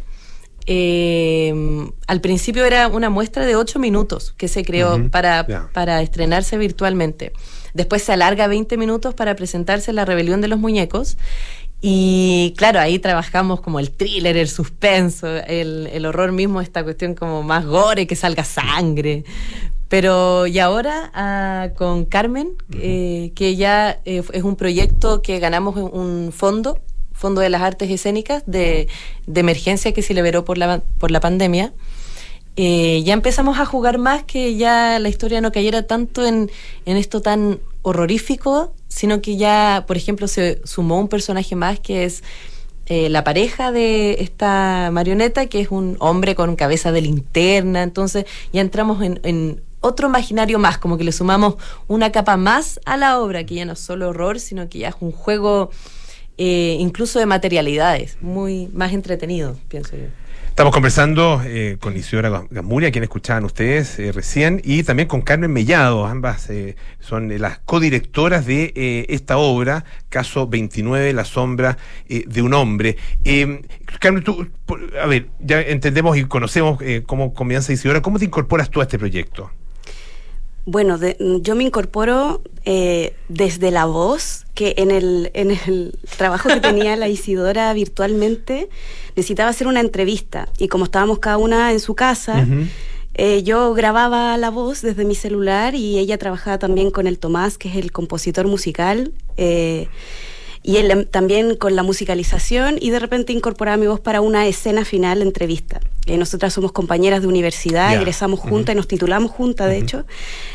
eh, 0.68 1.54
al 2.08 2.22
principio 2.22 2.66
era 2.66 2.88
una 2.88 3.10
muestra 3.10 3.46
de 3.46 3.56
ocho 3.56 3.78
minutos 3.78 4.34
que 4.36 4.48
se 4.48 4.64
creó 4.64 5.10
para, 5.12 5.70
para 5.74 6.02
estrenarse 6.02 6.58
virtualmente. 6.58 7.34
Después 7.74 8.02
se 8.02 8.14
alarga 8.14 8.48
20 8.48 8.78
minutos 8.78 9.14
para 9.14 9.36
presentarse 9.36 9.92
en 9.92 9.98
la 9.98 10.06
rebelión 10.06 10.42
de 10.42 10.48
los 10.48 10.60
muñecos. 10.60 11.18
Y 11.82 12.56
claro, 12.58 12.80
ahí 12.80 12.98
trabajamos 12.98 13.62
como 13.62 13.80
el 13.80 13.92
thriller, 13.92 14.38
el 14.38 14.48
suspenso, 14.48 15.28
el, 15.28 15.88
el 15.92 16.06
horror 16.08 16.32
mismo, 16.32 16.62
esta 16.62 16.84
cuestión 16.84 17.14
como 17.14 17.44
más 17.44 17.66
gore, 17.66 18.08
que 18.08 18.16
salga 18.16 18.44
sangre. 18.44 19.24
Pero 19.96 20.46
y 20.46 20.60
ahora 20.60 21.10
ah, 21.14 21.70
con 21.78 22.04
Carmen, 22.04 22.50
eh, 22.74 23.32
que 23.34 23.56
ya 23.56 24.02
eh, 24.04 24.22
es 24.34 24.44
un 24.44 24.58
proyecto 24.58 25.22
que 25.22 25.40
ganamos 25.40 25.78
un- 25.78 25.90
un 25.98 26.32
fondo, 26.34 26.80
Fondo 27.14 27.40
de 27.40 27.50
las 27.50 27.62
Artes 27.62 27.90
Escénicas 27.90 28.44
de, 28.46 28.90
de 29.26 29.40
emergencia 29.40 29.94
que 29.94 30.02
se 30.02 30.14
liberó 30.14 30.44
por 30.44 30.58
la, 30.58 30.82
por 31.00 31.12
la 31.12 31.22
pandemia. 31.22 31.72
Eh, 32.58 33.04
ya 33.06 33.14
empezamos 33.14 33.58
a 33.58 33.66
jugar 33.66 33.98
más 33.98 34.24
que 34.26 34.58
ya 34.58 35.00
la 35.00 35.08
historia 35.08 35.40
no 35.40 35.54
cayera 35.54 35.84
tanto 35.84 36.26
en, 36.26 36.52
en 36.86 36.98
esto 36.98 37.22
tan 37.22 37.62
horrorífico, 37.82 38.74
sino 38.90 39.22
que 39.22 39.38
ya, 39.38 39.86
por 39.88 39.96
ejemplo, 39.96 40.28
se 40.28 40.60
sumó 40.66 41.00
un 41.00 41.08
personaje 41.08 41.56
más 41.56 41.80
que 41.80 42.04
es 42.04 42.22
eh, 42.88 43.08
la 43.10 43.24
pareja 43.24 43.72
de 43.72 44.18
esta 44.20 44.90
marioneta, 44.92 45.46
que 45.46 45.62
es 45.62 45.70
un 45.72 45.96
hombre 46.00 46.36
con 46.36 46.58
cabeza 46.58 46.92
de 46.92 47.00
linterna. 47.00 47.82
Entonces 47.82 48.26
ya 48.52 48.60
entramos 48.60 49.02
en, 49.02 49.22
en 49.24 49.62
otro 49.86 50.08
imaginario 50.08 50.60
más, 50.60 50.78
como 50.78 50.98
que 50.98 51.04
le 51.04 51.12
sumamos 51.12 51.56
una 51.88 52.12
capa 52.12 52.38
más 52.38 52.80
a 52.86 52.98
la 52.98 53.20
obra, 53.20 53.46
que 53.46 53.56
ya 53.56 53.66
no 53.66 53.74
es 53.74 53.80
solo 53.80 54.10
horror, 54.10 54.40
sino 54.40 54.68
que 54.70 54.80
ya 54.80 54.90
es 54.90 54.96
un 55.00 55.12
juego 55.12 55.70
eh, 56.38 56.76
incluso 56.80 57.20
de 57.20 57.26
materialidades, 57.26 58.18
muy 58.22 58.68
más 58.74 58.92
entretenido, 58.94 59.58
pienso 59.70 59.96
yo. 59.96 60.06
Estamos 60.50 60.74
conversando 60.74 61.42
eh, 61.46 61.76
con 61.82 61.98
Isidora 61.98 62.30
Ga- 62.30 62.48
Gamuria, 62.50 62.90
quien 62.90 63.04
escuchaban 63.04 63.44
ustedes 63.44 64.00
eh, 64.00 64.14
recién, 64.14 64.62
y 64.64 64.84
también 64.84 65.08
con 65.10 65.22
Carmen 65.22 65.52
Mellado. 65.52 66.06
Ambas 66.06 66.48
son 67.02 67.38
las 67.42 67.60
codirectoras 67.60 68.46
de 68.46 69.06
esta 69.10 69.38
obra, 69.38 69.84
Caso 70.08 70.48
29, 70.48 71.12
La 71.12 71.26
sombra 71.26 71.78
de 72.08 72.42
un 72.42 72.54
hombre. 72.54 72.96
Eh, 73.26 73.62
Carmen, 74.00 74.24
tú, 74.24 74.48
a 75.02 75.06
ver, 75.08 75.28
ya 75.42 75.60
entendemos 75.60 76.18
y 76.18 76.24
conocemos 76.24 76.80
cómo 77.06 77.34
comienza 77.34 77.74
Isidora. 77.74 78.02
¿Cómo 78.02 78.18
te 78.18 78.24
incorporas 78.26 78.70
tú 78.70 78.80
a 78.80 78.84
este 78.84 78.98
proyecto? 78.98 79.52
Bueno, 80.66 80.98
de- 80.98 81.16
yo 81.42 81.56
me 81.56 81.64
incorporo 81.64 82.42
eh, 82.66 83.14
desde 83.30 83.70
la 83.72 83.86
voz, 83.86 84.46
que 84.56 84.74
en 84.78 84.90
el, 84.90 85.30
en 85.34 85.52
el 85.52 85.98
trabajo 86.18 86.50
que 86.50 86.60
tenía 86.60 86.96
la 86.96 87.08
Isidora 87.08 87.72
virtualmente, 87.84 88.70
necesitaba 89.16 89.50
hacer 89.52 89.68
una 89.68 89.80
entrevista. 89.82 90.50
Y 90.58 90.68
como 90.68 90.86
estábamos 90.86 91.20
cada 91.20 91.38
una 91.38 91.72
en 91.72 91.80
su 91.80 91.94
casa, 91.96 92.46
Eh, 93.18 93.44
yo 93.44 93.74
grababa 93.74 94.36
la 94.38 94.50
voz 94.50 94.82
desde 94.82 95.06
mi 95.06 95.16
celular 95.16 95.74
y 95.74 96.00
ella 96.00 96.18
trabajaba 96.18 96.58
también 96.60 96.92
con 96.92 97.08
el 97.08 97.18
Tomás, 97.18 97.58
que 97.58 97.70
es 97.70 97.78
el 97.78 97.94
compositor 97.94 98.46
musical. 98.46 99.14
eh, 99.38 99.88
y 100.68 100.78
él 100.78 100.90
em, 100.90 101.06
también 101.06 101.56
con 101.56 101.76
la 101.76 101.84
musicalización 101.84 102.78
y 102.82 102.90
de 102.90 102.98
repente 102.98 103.32
incorporaba 103.32 103.78
mi 103.78 103.86
voz 103.86 104.00
para 104.00 104.20
una 104.22 104.48
escena 104.48 104.84
final 104.84 105.22
entrevista. 105.22 105.80
Eh, 106.08 106.18
nosotras 106.18 106.54
somos 106.54 106.72
compañeras 106.72 107.22
de 107.22 107.28
universidad, 107.28 107.92
Ya. 107.92 107.98
egresamos 107.98 108.40
juntas 108.40 108.74
y 108.74 108.76
nos 108.76 108.88
titulamos 108.88 109.30
juntas, 109.30 109.70
de 109.70 109.78
hecho. 109.78 110.06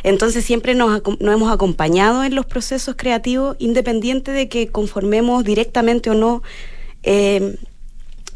Entonces 0.02 0.44
siempre 0.44 0.74
nos, 0.74 1.00
nos 1.20 1.34
hemos 1.34 1.52
acompañado 1.52 2.24
en 2.24 2.34
los 2.34 2.44
procesos 2.44 2.96
creativos, 2.96 3.54
independiente 3.60 4.32
de 4.32 4.48
que 4.48 4.66
conformemos 4.66 5.44
directamente 5.44 6.10
o 6.10 6.14
no 6.14 6.42
eh, 7.04 7.56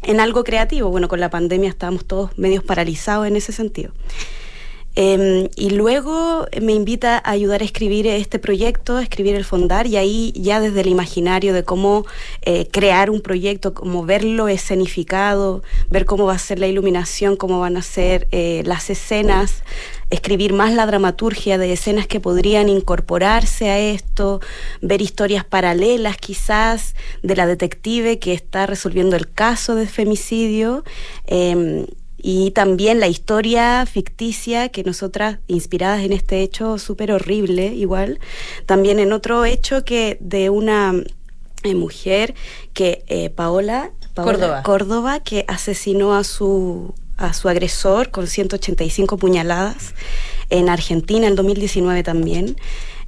en 0.03 0.19
algo 0.21 0.45
creativo. 0.45 0.89
Bueno, 0.89 1.09
con 1.09 1.19
la 1.19 1.29
pandemia 1.29 1.69
estábamos 1.69 2.05
todos 2.05 2.37
medios 2.37 2.63
paralizados 2.63 3.27
en 3.27 3.35
ese 3.35 3.51
sentido. 3.51 3.91
Eh, 4.95 5.49
y 5.55 5.71
luego 5.71 6.47
me 6.61 6.73
invita 6.73 7.17
a 7.17 7.31
ayudar 7.31 7.61
a 7.61 7.65
escribir 7.65 8.07
este 8.07 8.39
proyecto, 8.39 8.97
a 8.97 9.03
escribir 9.03 9.35
el 9.35 9.43
fondar, 9.43 9.87
y 9.87 9.97
ahí 9.97 10.33
ya 10.35 10.59
desde 10.59 10.81
el 10.81 10.87
imaginario 10.87 11.53
de 11.53 11.63
cómo 11.63 12.05
eh, 12.41 12.67
crear 12.71 13.09
un 13.09 13.21
proyecto, 13.21 13.73
cómo 13.73 14.05
verlo 14.05 14.47
escenificado, 14.47 15.63
ver 15.89 16.05
cómo 16.05 16.25
va 16.25 16.33
a 16.33 16.39
ser 16.39 16.59
la 16.59 16.67
iluminación, 16.67 17.35
cómo 17.35 17.59
van 17.59 17.77
a 17.77 17.81
ser 17.81 18.27
eh, 18.31 18.63
las 18.65 18.89
escenas, 18.89 19.63
escribir 20.09 20.53
más 20.53 20.73
la 20.73 20.85
dramaturgia 20.85 21.57
de 21.57 21.73
escenas 21.73 22.07
que 22.07 22.19
podrían 22.21 22.69
incorporarse 22.69 23.69
a 23.69 23.79
esto, 23.79 24.39
ver 24.81 25.01
historias 25.01 25.43
paralelas 25.43 26.17
quizás 26.17 26.95
de 27.21 27.35
la 27.35 27.47
detective 27.47 28.19
que 28.19 28.33
está 28.33 28.65
resolviendo 28.65 29.15
el 29.15 29.29
caso 29.29 29.75
de 29.75 29.87
femicidio. 29.87 30.83
Y 32.17 32.51
también 32.51 32.99
la 32.99 33.07
historia 33.07 33.85
ficticia 33.85 34.69
que 34.69 34.83
nosotras, 34.83 35.39
inspiradas 35.47 36.03
en 36.03 36.13
este 36.13 36.41
hecho 36.41 36.77
súper 36.77 37.11
horrible, 37.11 37.67
igual, 37.67 38.19
también 38.65 38.99
en 38.99 39.13
otro 39.13 39.45
hecho 39.45 39.83
que 39.83 40.17
de 40.21 40.49
una 40.49 40.93
eh, 41.63 41.75
mujer 41.75 42.33
que 42.73 43.03
eh, 43.07 43.29
Paola, 43.29 43.91
Paola 44.13 44.31
Córdoba. 44.31 44.63
Córdoba, 44.63 45.19
que 45.19 45.45
asesinó 45.47 46.15
a 46.15 46.23
su 46.23 46.93
a 47.17 47.33
su 47.33 47.47
agresor 47.47 48.11
con 48.11 48.27
185 48.27 49.17
puñaladas 49.17 49.93
en 50.49 50.67
Argentina 50.67 51.27
en 51.27 51.35
2019 51.35 52.03
también. 52.03 52.57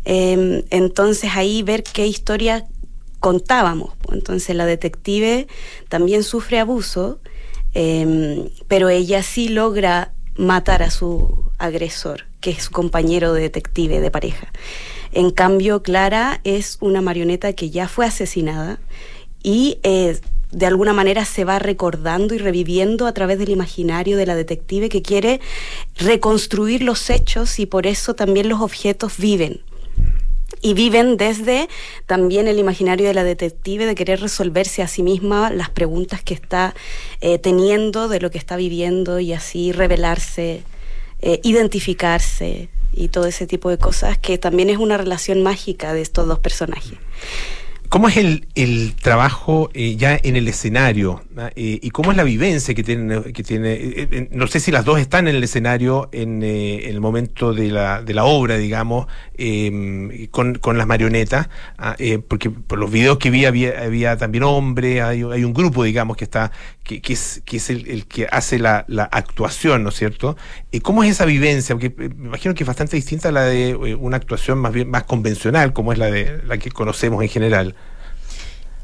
Eh, 0.06 0.64
entonces 0.70 1.32
ahí 1.36 1.62
ver 1.64 1.84
qué 1.84 2.08
historia 2.08 2.66
contábamos. 3.20 3.94
Entonces 4.12 4.56
la 4.56 4.66
detective 4.66 5.48
también 5.90 6.24
sufre 6.24 6.60
abuso, 6.60 7.20
eh, 7.80 8.50
pero 8.68 8.90
ella 8.90 9.22
sí 9.22 9.50
logra 9.50 10.12
matar 10.36 10.82
a 10.82 10.90
su 10.90 11.46
agresor, 11.60 12.24
que 12.42 12.50
es 12.50 12.64
su 12.64 12.72
compañero 12.72 13.34
de 13.34 13.42
detective 13.42 14.00
de 14.00 14.10
pareja. 14.10 14.52
En 15.12 15.30
cambio, 15.30 15.84
Clara 15.84 16.42
es 16.44 16.80
una 16.82 17.02
marioneta 17.02 17.54
que 17.54 17.70
ya 17.70 17.88
fue 17.88 18.08
asesinada 18.08 18.80
y 19.44 19.78
eh, 19.84 20.20
de 20.52 20.66
alguna 20.66 20.94
manera 20.94 21.24
se 21.24 21.44
va 21.44 21.60
recordando 21.60 22.34
y 22.34 22.40
reviviendo 22.40 23.06
a 23.06 23.14
través 23.14 23.38
del 23.38 23.50
imaginario 23.50 24.18
de 24.18 24.26
la 24.26 24.36
detective 24.36 24.90
que 24.90 25.04
quiere 25.04 25.40
reconstruir 25.98 26.82
los 26.82 27.12
hechos 27.12 27.60
y 27.60 27.68
por 27.68 27.86
eso 27.86 28.16
también 28.16 28.50
los 28.50 28.60
objetos 28.60 29.18
viven. 29.18 29.62
Y 30.62 30.74
viven 30.74 31.18
desde 31.18 31.68
también 32.06 32.48
el 32.48 32.60
imaginario 32.60 33.08
de 33.08 33.14
la 33.14 33.24
detective 33.24 33.86
de 33.86 33.96
querer 33.96 34.20
resolverse 34.20 34.82
a 34.82 34.88
sí 34.88 35.04
misma 35.04 35.50
las 35.52 35.70
preguntas 35.70 36.22
que 36.24 36.34
está 36.34 36.74
eh, 37.22 37.38
teniendo 37.40 38.08
de 38.08 38.20
lo 38.20 38.32
que 38.32 38.38
está 38.38 38.56
viviendo 38.56 39.20
y 39.20 39.34
así 39.34 39.72
revelarse, 39.72 40.64
eh, 41.22 41.40
identificarse 41.44 42.70
y 42.94 43.10
todo 43.10 43.28
ese 43.28 43.46
tipo 43.46 43.70
de 43.70 43.78
cosas 43.78 44.18
que 44.18 44.38
también 44.38 44.70
es 44.70 44.78
una 44.78 44.98
relación 44.98 45.44
mágica 45.44 45.94
de 45.94 46.02
estos 46.02 46.28
dos 46.28 46.40
personajes. 46.40 46.98
¿Cómo 47.90 48.10
es 48.10 48.18
el, 48.18 48.48
el 48.56 48.96
trabajo 48.96 49.70
eh, 49.74 49.96
ya 49.96 50.20
en 50.22 50.36
el 50.36 50.48
escenario? 50.48 51.24
Eh, 51.56 51.80
¿Y 51.82 51.90
cómo 51.92 52.12
es 52.12 52.18
la 52.18 52.24
vivencia 52.24 52.74
que 52.74 52.84
tiene? 52.84 53.22
Que 53.32 53.44
tiene 53.44 53.74
eh, 53.74 54.08
eh, 54.12 54.30
no 54.32 54.48
sé 54.48 54.60
si 54.60 54.72
las 54.72 54.84
dos 54.84 55.00
están 55.00 55.28
en 55.28 55.36
el 55.36 55.44
escenario 55.44 56.10
en, 56.12 56.44
eh, 56.44 56.86
en 56.86 56.90
el 56.90 57.00
momento 57.00 57.54
de 57.54 57.70
la, 57.70 58.02
de 58.02 58.14
la 58.14 58.26
obra, 58.26 58.58
digamos, 58.58 59.08
con, 60.32 60.56
con 60.56 60.78
las 60.78 60.88
marionetas, 60.88 61.50
ah, 61.78 61.96
porque 62.28 62.50
por 62.50 62.78
los 62.78 62.92
videos 62.92 63.20
que 63.20 63.30
vi 63.30 63.46
había, 63.46 63.84
había 63.84 64.18
también 64.18 64.44
hombres, 64.44 65.02
hay, 65.02 65.22
hay 65.22 65.44
un 65.44 65.54
grupo, 65.54 65.84
digamos, 65.84 66.18
que 66.18 66.26
está 66.26 66.52
que, 66.84 67.02
que 67.02 67.14
es, 67.14 67.42
que 67.46 67.58
es 67.58 67.70
el, 67.70 68.06
que 68.08 68.28
hace 68.32 68.60
la, 68.60 68.84
la 68.88 69.04
actuación, 69.04 69.84
¿no 69.84 69.90
es 69.90 69.96
cierto? 69.96 70.36
¿Cómo 70.82 71.04
es 71.04 71.12
esa 71.12 71.26
vivencia? 71.26 71.76
Porque 71.76 71.94
me 71.98 72.28
imagino 72.28 72.54
que 72.56 72.64
es 72.64 72.68
bastante 72.68 72.96
distinta 72.96 73.30
a 73.30 73.32
la 73.32 73.44
de 73.44 73.76
una 73.76 74.18
actuación 74.18 74.58
más 74.58 74.74
bien 74.74 74.90
más 74.90 75.04
convencional, 75.04 75.74
como 75.74 75.94
es 75.94 76.00
la 76.00 76.12
de 76.12 76.42
la 76.44 76.58
que 76.58 76.72
conocemos 76.72 77.22
en 77.22 77.30
general. 77.30 77.76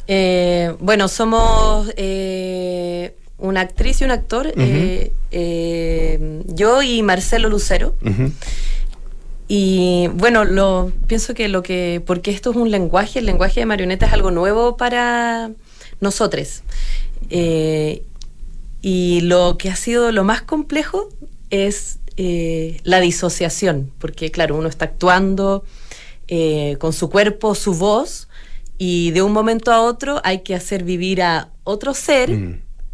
Eh, 0.08 0.76
bueno, 0.80 1.08
somos 1.08 1.91
eh, 1.95 3.16
una 3.38 3.62
actriz 3.62 4.01
y 4.01 4.04
un 4.06 4.12
actor, 4.12 4.54
eh, 4.58 5.12
eh, 5.32 6.41
yo 6.47 6.82
y 6.82 7.01
Marcelo 7.04 7.49
Lucero. 7.49 7.95
Y 9.47 10.08
bueno, 10.14 10.45
lo 10.45 10.91
pienso 11.08 11.34
que 11.34 11.47
lo 11.47 11.62
que, 11.64 12.01
porque 12.06 12.32
esto 12.32 12.51
es 12.51 12.56
un 12.56 12.72
lenguaje, 12.72 13.20
el 13.20 13.26
lenguaje 13.26 13.60
de 13.60 13.66
marioneta 13.66 14.06
es 14.06 14.14
algo 14.14 14.32
nuevo 14.32 14.78
para 14.78 15.51
nosotros. 15.99 16.64
Eh, 17.30 18.04
y 18.82 19.22
lo 19.22 19.58
que 19.58 19.70
ha 19.70 19.76
sido 19.76 20.12
lo 20.12 20.24
más 20.24 20.41
complejo 20.41 21.10
es 21.49 21.99
eh, 22.18 22.80
la 22.84 22.99
disociación, 22.99 23.91
porque 23.99 24.32
claro, 24.32 24.56
uno 24.58 24.68
está 24.68 24.86
actuando 24.86 25.64
eh, 26.28 26.78
con 26.80 26.93
su 26.93 27.10
cuerpo, 27.10 27.56
su 27.56 27.74
voz, 27.74 28.28
y 28.86 29.12
de 29.12 29.22
un 29.22 29.32
momento 29.32 29.72
a 29.72 29.80
otro 29.82 30.20
hay 30.24 30.40
que 30.46 30.56
hacer 30.56 30.84
vivir 30.84 31.22
a 31.22 31.50
otro 31.64 31.94
ser 31.94 32.30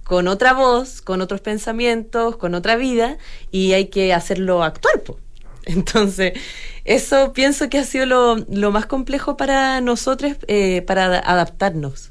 con 0.03 0.27
otra 0.27 0.53
voz, 0.53 1.01
con 1.01 1.21
otros 1.21 1.41
pensamientos, 1.41 2.37
con 2.37 2.53
otra 2.53 2.75
vida, 2.75 3.17
y 3.51 3.73
hay 3.73 3.85
que 3.87 4.13
hacerlo 4.13 4.63
actuar. 4.63 5.01
po. 5.05 5.17
Entonces, 5.65 6.33
eso 6.83 7.33
pienso 7.33 7.69
que 7.69 7.77
ha 7.79 7.83
sido 7.83 8.05
lo, 8.05 8.35
lo 8.49 8.71
más 8.71 8.85
complejo 8.85 9.35
para 9.35 9.81
nosotros, 9.81 10.33
eh, 10.47 10.81
para 10.87 11.05
ada- 11.05 11.23
adaptarnos 11.25 12.09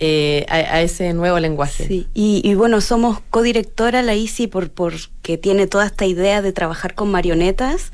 eh, 0.00 0.44
a, 0.48 0.54
a 0.56 0.82
ese 0.82 1.12
nuevo 1.12 1.38
lenguaje. 1.38 1.86
Sí, 1.86 2.06
y, 2.14 2.40
y 2.44 2.54
bueno, 2.54 2.80
somos 2.80 3.20
codirectora 3.30 4.02
la 4.02 4.14
ICI 4.14 4.46
por, 4.48 4.70
porque 4.70 5.38
tiene 5.38 5.66
toda 5.66 5.86
esta 5.86 6.06
idea 6.06 6.42
de 6.42 6.52
trabajar 6.52 6.94
con 6.94 7.10
marionetas, 7.10 7.92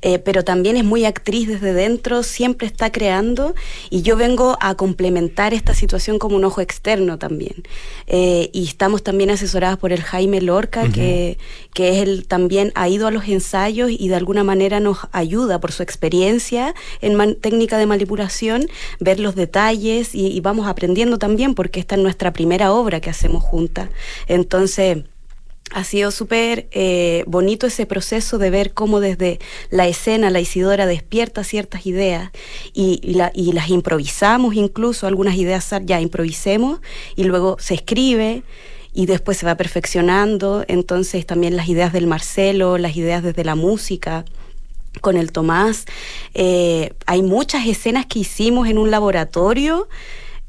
eh, 0.00 0.20
pero 0.20 0.44
también 0.44 0.76
es 0.76 0.84
muy 0.84 1.04
actriz 1.04 1.48
desde 1.48 1.72
dentro, 1.72 2.22
siempre 2.22 2.68
está 2.68 2.92
creando 2.92 3.54
y 3.90 4.02
yo 4.02 4.16
vengo 4.16 4.56
a 4.60 4.76
complementar 4.76 5.52
esta 5.54 5.74
situación 5.74 6.20
como 6.20 6.36
un 6.36 6.44
ojo 6.44 6.60
externo 6.60 7.18
también. 7.18 7.64
Eh, 8.06 8.48
y 8.52 8.64
estamos 8.64 9.02
también 9.02 9.30
asesoradas 9.30 9.76
por 9.78 9.92
el 9.92 10.00
Jaime 10.02 10.40
Lorca, 10.40 10.84
Ujú. 10.84 10.92
que, 10.92 11.38
que 11.74 11.88
es 11.90 12.02
el 12.08 12.26
también 12.28 12.70
ha 12.76 12.88
ido 12.88 13.08
a 13.08 13.10
los 13.10 13.26
ensayos 13.26 13.90
y 13.90 14.06
de 14.08 14.14
alguna 14.14 14.44
manera 14.44 14.78
nos 14.78 14.98
ayuda 15.10 15.58
por 15.60 15.72
su 15.72 15.82
experiencia 15.82 16.74
en 17.00 17.16
man- 17.16 17.34
técnica 17.34 17.76
de 17.76 17.86
manipulación, 17.86 18.68
ver 19.00 19.18
los 19.18 19.34
detalles 19.34 20.14
y, 20.14 20.28
y 20.28 20.40
vamos 20.40 20.68
aprendiendo 20.68 21.18
también 21.18 21.47
porque 21.54 21.80
esta 21.80 21.94
es 21.96 22.00
nuestra 22.02 22.32
primera 22.32 22.72
obra 22.72 23.00
que 23.00 23.10
hacemos 23.10 23.42
juntas. 23.42 23.88
Entonces, 24.26 25.04
ha 25.70 25.84
sido 25.84 26.10
súper 26.10 26.66
eh, 26.70 27.24
bonito 27.26 27.66
ese 27.66 27.84
proceso 27.84 28.38
de 28.38 28.48
ver 28.48 28.72
cómo 28.72 29.00
desde 29.00 29.38
la 29.68 29.86
escena 29.86 30.30
la 30.30 30.40
Isidora 30.40 30.86
despierta 30.86 31.44
ciertas 31.44 31.86
ideas 31.86 32.30
y, 32.72 33.00
y 33.02 33.14
la- 33.14 33.32
y 33.34 33.52
las 33.52 33.68
improvisamos 33.68 34.54
incluso, 34.54 35.06
algunas 35.06 35.36
ideas 35.36 35.68
ya 35.84 36.00
improvisemos 36.00 36.80
y 37.16 37.24
luego 37.24 37.56
se 37.60 37.74
escribe 37.74 38.44
y 38.94 39.04
después 39.04 39.36
se 39.36 39.44
va 39.44 39.56
perfeccionando, 39.56 40.64
entonces 40.68 41.26
también 41.26 41.54
las 41.54 41.68
ideas 41.68 41.92
del 41.92 42.06
Marcelo, 42.06 42.78
las 42.78 42.96
ideas 42.96 43.22
desde 43.22 43.44
la 43.44 43.54
música 43.54 44.24
con 45.02 45.18
el 45.18 45.32
Tomás. 45.32 45.84
Eh, 46.32 46.94
hay 47.04 47.20
muchas 47.22 47.66
escenas 47.66 48.06
que 48.06 48.20
hicimos 48.20 48.68
en 48.68 48.78
un 48.78 48.90
laboratorio 48.90 49.86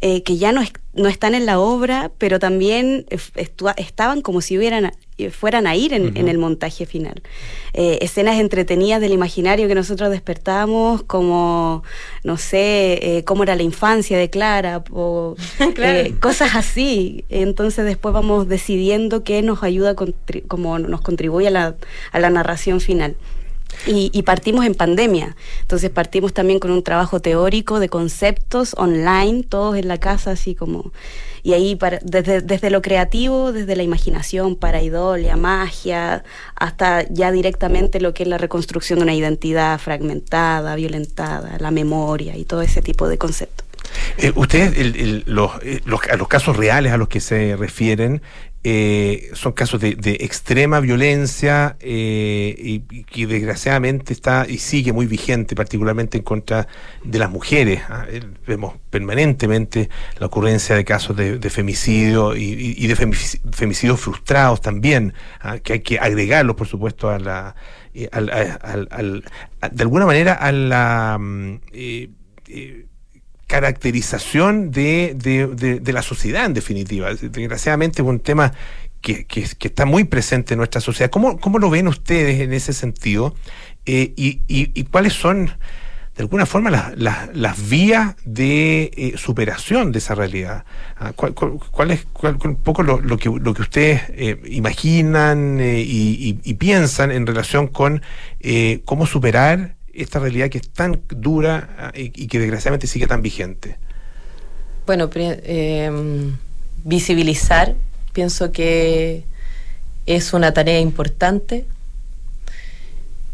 eh, 0.02 0.24
que 0.24 0.38
ya 0.38 0.52
no, 0.52 0.62
es- 0.62 0.72
no 0.94 1.10
están 1.10 1.36
en 1.36 1.46
la 1.46 1.60
obra, 1.60 2.12
pero 2.18 2.40
también 2.40 3.06
estaban 3.76 4.22
como 4.22 4.42
si 4.42 4.58
hubieran, 4.58 4.92
eh, 5.18 5.30
fueran 5.30 5.68
a 5.68 5.76
ir 5.76 5.94
en, 5.94 6.16
en 6.18 6.28
el 6.30 6.38
montaje 6.38 6.86
final. 6.86 7.22
Eh, 7.74 8.00
escenas 8.02 8.40
entretenidas 8.40 9.02
del 9.02 9.12
imaginario 9.14 9.68
que 9.68 9.76
nosotros 9.76 10.10
despertamos, 10.10 11.04
como, 11.04 11.84
no 12.24 12.38
sé, 12.38 13.18
eh, 13.18 13.24
cómo 13.26 13.44
era 13.44 13.56
la 13.56 13.64
infancia 13.64 14.18
de 14.18 14.30
Clara, 14.30 14.84
o 14.92 15.36
Claro. 15.76 16.10
cosas 16.22 16.56
así. 16.56 17.26
Entonces 17.30 17.86
después 17.86 18.14
vamos 18.14 18.48
decidiendo 18.48 19.24
qué 19.24 19.42
nos 19.42 19.64
ayuda, 19.64 19.96
como 20.48 20.80
nos 20.80 21.02
contribuye 21.02 21.48
a 21.50 21.52
la, 21.52 21.76
a 22.12 22.20
la 22.20 22.30
narración 22.30 22.80
final. 22.82 23.16
Y, 23.88 24.10
y 24.14 24.24
partimos 24.24 24.66
en 24.66 24.76
pandemia. 24.76 25.36
Entonces 25.62 25.90
partimos 25.90 26.34
también 26.34 26.60
con 26.60 26.72
un 26.72 26.84
trabajo 26.84 27.22
teórico 27.22 27.80
de 27.80 27.88
conceptos 27.90 28.74
online, 28.78 29.44
todos 29.44 29.78
en 29.78 29.88
la 29.88 30.00
casa, 30.00 30.32
así 30.32 30.56
como. 30.56 30.92
Y 31.44 31.54
ahí 31.54 31.76
para, 31.76 32.00
desde, 32.04 32.42
desde 32.42 32.70
lo 32.70 32.82
creativo, 32.82 33.52
desde 33.54 33.76
la 33.76 33.84
imaginación, 33.84 34.56
paraidolia, 34.56 35.38
magia, 35.38 36.24
hasta 36.56 37.08
ya 37.10 37.32
directamente 37.32 38.02
lo 38.02 38.14
que 38.14 38.24
es 38.24 38.30
la 38.30 38.38
reconstrucción 38.38 39.00
de 39.00 39.04
una 39.04 39.16
identidad 39.16 39.80
fragmentada, 39.80 40.76
violentada, 40.76 41.58
la 41.60 41.72
memoria 41.72 42.36
y 42.36 42.44
todo 42.44 42.62
ese 42.62 42.82
tipo 42.82 43.08
de 43.08 43.18
conceptos. 43.18 43.66
Eh, 44.18 44.32
ustedes, 44.36 45.26
los, 45.28 45.52
eh, 45.64 45.82
los 45.86 46.28
casos 46.28 46.58
reales 46.58 46.92
a 46.92 46.98
los 46.98 47.08
que 47.08 47.20
se 47.20 47.56
refieren, 47.56 48.22
eh, 48.64 49.30
son 49.34 49.54
casos 49.54 49.80
de, 49.80 49.96
de 49.96 50.18
extrema 50.22 50.80
violencia 50.82 51.78
eh, 51.80 52.54
y, 52.58 52.80
que 53.04 53.26
desgraciadamente 53.26 54.12
está 54.12 54.46
y 54.50 54.58
sigue 54.58 54.92
muy 54.92 55.06
vigente, 55.08 55.56
particularmente 55.56 56.18
en 56.18 56.24
contra 56.24 56.68
de 57.04 57.20
las 57.20 57.30
mujeres. 57.30 57.82
ah, 57.90 58.06
eh, 58.10 58.22
Vemos 58.46 58.74
permanentemente 58.90 59.90
la 60.20 60.26
ocurrencia 60.28 60.76
de 60.76 60.84
casos 60.84 61.16
de, 61.16 61.38
de 61.40 61.50
femicidio 61.50 62.36
y, 62.36 62.76
y- 62.78 62.88
de 62.88 62.96
femici- 62.98 63.40
femicidios 63.54 64.00
frustrados 64.00 64.60
también, 64.62 65.14
ah, 65.40 65.60
que 65.60 65.74
hay 65.74 65.80
que 65.80 66.00
agregarlos, 66.00 66.56
por 66.56 66.68
supuesto, 66.68 67.10
a 67.10 67.18
la, 67.20 67.56
eh, 67.94 68.10
al- 68.12 68.30
al- 68.30 68.88
al- 68.92 69.24
de 69.72 69.84
alguna 69.84 70.06
manera 70.06 70.34
a 70.34 70.52
la 70.52 71.18
mm, 71.20 71.60
eh, 71.72 72.10
caracterización 73.50 74.70
de, 74.72 75.16
de- 75.18 75.48
de- 75.80 75.80
la 75.94 76.04
sociedad, 76.04 76.46
en 76.46 76.54
definitiva. 76.54 77.10
Desgraciadamente 77.14 78.02
es 78.04 78.08
un 78.08 78.20
tema 78.20 78.54
que, 79.02 79.26
que- 79.26 79.48
está 79.68 79.86
muy 79.86 80.04
presente 80.04 80.54
en 80.54 80.60
nuestra 80.60 80.80
sociedad. 80.82 81.10
¿Cómo, 81.10 81.40
cómo 81.40 81.58
lo 81.58 81.70
ven 81.72 81.88
ustedes 81.88 82.40
en 82.42 82.54
ese 82.54 82.74
sentido? 82.74 83.36
Eh, 83.86 84.14
y, 84.16 84.42
y- 84.48 84.84
cuáles 84.84 85.14
son, 85.14 85.48
de 86.16 86.22
alguna 86.24 86.46
forma, 86.46 86.70
las, 86.70 86.96
las- 86.96 87.70
vías 87.70 88.16
de 88.24 88.92
eh, 88.96 89.14
superación 89.18 89.92
de 89.92 89.98
esa 89.98 90.14
realidad? 90.14 90.64
Ah, 90.96 91.14
¿Cuál, 91.16 91.34
cuál- 91.34 91.90
es 91.92 92.06
cuál- 92.14 92.38
un 92.46 92.56
poco 92.58 92.84
lo, 92.84 93.18
que, 93.18 93.30
lo 93.30 93.54
que 93.56 93.62
ustedes 93.64 94.04
eh, 94.10 94.40
imaginan 94.46 95.60
y, 95.60 96.40
y- 96.44 96.54
piensan 96.54 97.10
en 97.12 97.26
relación 97.26 97.66
con 97.68 98.04
cómo 98.86 99.08
superar 99.08 99.79
esta 99.94 100.20
realidad 100.20 100.50
que 100.50 100.60
es 100.60 100.70
tan 100.70 101.02
dura 101.10 101.76
ah, 101.78 101.92
y, 101.96 102.28
que 102.28 102.40
desgraciadamente 102.40 102.88
sigue 102.88 103.08
tan 103.08 103.22
vigente? 103.22 103.78
Bueno, 104.86 105.10
eh, 105.16 106.32
visibilizar, 106.84 107.76
pienso 108.14 108.52
que 108.52 109.24
es 110.06 110.34
una 110.34 110.54
tarea 110.54 110.80
importante. 110.80 111.66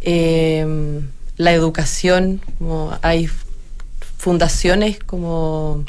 Eh, 0.02 1.02
la 1.38 1.54
educación, 1.54 2.42
como 2.58 2.98
hay 3.02 3.30
fundaciones 4.18 5.00
como 5.00 5.84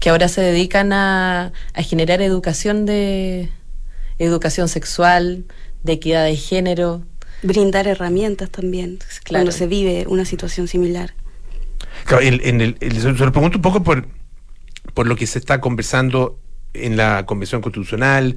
que 0.00 0.10
ahora 0.10 0.28
se 0.28 0.40
dedican 0.40 0.92
a, 0.92 1.52
a 1.74 1.82
generar 1.82 2.20
educación 2.22 2.86
de 2.86 3.48
educación 4.18 4.68
sexual, 4.68 5.44
de 5.82 5.92
equidad 5.92 6.24
de 6.24 6.36
género. 6.36 7.02
Brindar 7.42 7.86
herramientas 7.88 8.50
también 8.50 8.98
Claro. 9.24 9.44
cuando 9.44 9.52
se 9.52 9.66
vive 9.66 10.04
una 10.08 10.24
situación 10.24 10.68
similar. 10.68 11.14
Claro, 12.04 12.22
el- 12.22 12.40
en 12.44 12.60
el- 12.60 12.76
el- 12.80 13.00
se 13.00 13.08
lo 13.10 13.32
pregunto 13.32 13.58
un 13.58 13.62
poco 13.62 13.82
por, 13.82 14.06
por 14.94 15.06
lo 15.06 15.16
que 15.16 15.26
se 15.26 15.38
está 15.38 15.60
conversando 15.60 16.38
en 16.74 16.96
la 16.96 17.26
Convención 17.26 17.60
Constitucional, 17.60 18.36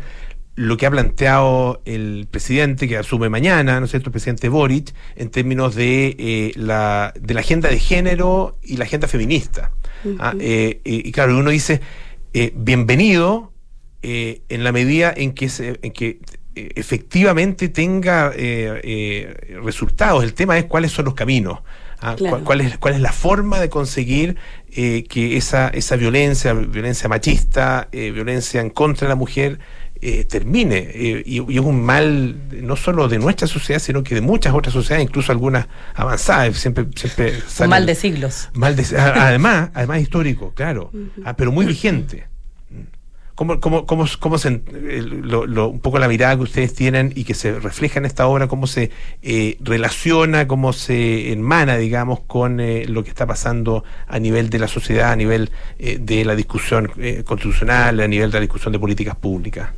lo 0.56 0.78
que 0.78 0.86
ha 0.86 0.92
planteado 0.92 1.82
el 1.86 2.28
presidente 2.32 2.88
que 2.88 2.98
asume 2.98 3.28
mañana, 3.30 3.78
¿no 3.80 3.86
es 3.86 3.92
cierto?, 3.92 4.10
el 4.10 4.14
presidente 4.14 4.48
Boric, 4.50 4.94
en 5.16 5.30
términos 5.30 5.76
de, 5.76 6.16
eh, 6.18 6.52
la, 6.56 7.14
de 7.20 7.34
la 7.34 7.42
agenda 7.42 7.70
de 7.70 7.80
género 7.80 8.58
y 8.64 8.78
la 8.78 8.86
agenda 8.86 9.08
feminista. 9.08 9.72
Ah, 10.20 10.34
eh, 10.40 10.80
eh, 10.86 11.02
y 11.06 11.12
claro, 11.12 11.38
uno 11.38 11.50
dice, 11.50 11.82
eh, 12.34 12.54
bienvenido 12.56 13.52
eh, 14.02 14.42
en 14.50 14.64
la 14.64 14.72
medida 14.72 15.14
en 15.16 15.34
que, 15.34 15.50
se, 15.50 15.80
en 15.82 15.92
que 15.92 16.20
efectivamente 16.56 17.70
tenga 17.70 18.32
eh, 18.36 18.82
eh, 18.84 19.58
resultados. 19.64 20.24
El 20.24 20.34
tema 20.34 20.58
es 20.58 20.66
cuáles 20.66 20.92
son 20.92 21.06
los 21.06 21.14
caminos. 21.14 21.60
ah, 22.02 22.16
Claro. 22.18 22.44
cuál, 22.44 22.62
es, 22.62 22.78
cuál 22.78 22.94
es 22.96 23.02
la 23.02 23.12
forma 23.12 23.60
de 23.60 23.70
conseguir 23.70 24.36
eh, 24.72 25.04
que 25.10 25.38
esa, 25.38 25.70
esa 25.70 25.96
violencia, 25.96 26.54
violencia 26.54 27.08
machista, 27.10 27.88
eh, 27.92 28.12
violencia 28.12 28.62
en 28.62 28.70
contra 28.70 29.08
de 29.08 29.10
la 29.10 29.16
mujer, 29.16 29.60
eh, 30.02 30.26
termine. 30.26 30.78
Eh, 30.94 31.24
y, 31.26 31.42
y 31.52 31.56
es 31.58 31.64
un 31.64 31.82
mal 31.84 32.36
no 32.62 32.76
solo 32.76 33.08
de 33.08 33.18
nuestra 33.18 33.48
sociedad, 33.48 33.80
sino 33.80 34.04
que 34.04 34.14
de 34.14 34.22
muchas 34.22 34.54
otras 34.54 34.74
sociedades, 34.74 35.08
incluso 35.08 35.32
algunas 35.32 35.68
avanzadas. 35.96 36.58
Siempre, 36.58 36.86
siempre 36.96 37.34
Un 37.62 37.70
mal 37.70 37.86
de 37.86 37.96
siglos. 37.96 38.50
Mal 38.54 38.76
de- 38.76 38.86
además, 38.98 39.70
además 39.74 40.02
histórico, 40.02 40.54
claro, 40.54 40.92
Ah, 41.24 41.36
pero 41.36 41.52
muy 41.52 41.66
vigente. 41.66 42.28
¿Cómo, 43.36 43.60
cómo, 43.60 43.86
cómo, 43.86 44.06
cómo 44.20 44.38
se, 44.38 44.62
eh, 44.74 45.02
un 45.02 45.80
poco 45.82 46.00
la 46.00 46.08
mirada 46.08 46.38
que 46.38 46.44
ustedes 46.44 46.74
tienen 46.74 47.12
y 47.16 47.26
que 47.26 47.34
se 47.34 47.60
refleja 47.60 48.00
en 48.00 48.06
esta 48.06 48.28
obra, 48.28 48.48
cómo 48.48 48.66
se 48.66 48.92
eh, 49.22 49.58
relaciona, 49.60 50.48
cómo 50.48 50.72
se 50.72 51.34
enmana, 51.34 51.76
digamos, 51.76 52.22
con 52.22 52.62
eh, 52.62 52.86
lo 52.88 53.04
que 53.04 53.10
está 53.10 53.28
pasando 53.28 53.84
a 54.08 54.20
nivel 54.20 54.50
de 54.50 54.60
la 54.60 54.70
sociedad, 54.70 55.12
a 55.12 55.16
nivel 55.18 55.52
eh, 55.80 55.98
de 56.00 56.24
la 56.24 56.34
discusión 56.34 56.90
eh, 56.98 57.24
constitucional, 57.26 58.00
a 58.00 58.08
nivel 58.08 58.32
de 58.32 58.38
la 58.38 58.42
discusión 58.42 58.72
de 58.72 58.80
políticas 58.80 59.18
públicas? 59.18 59.70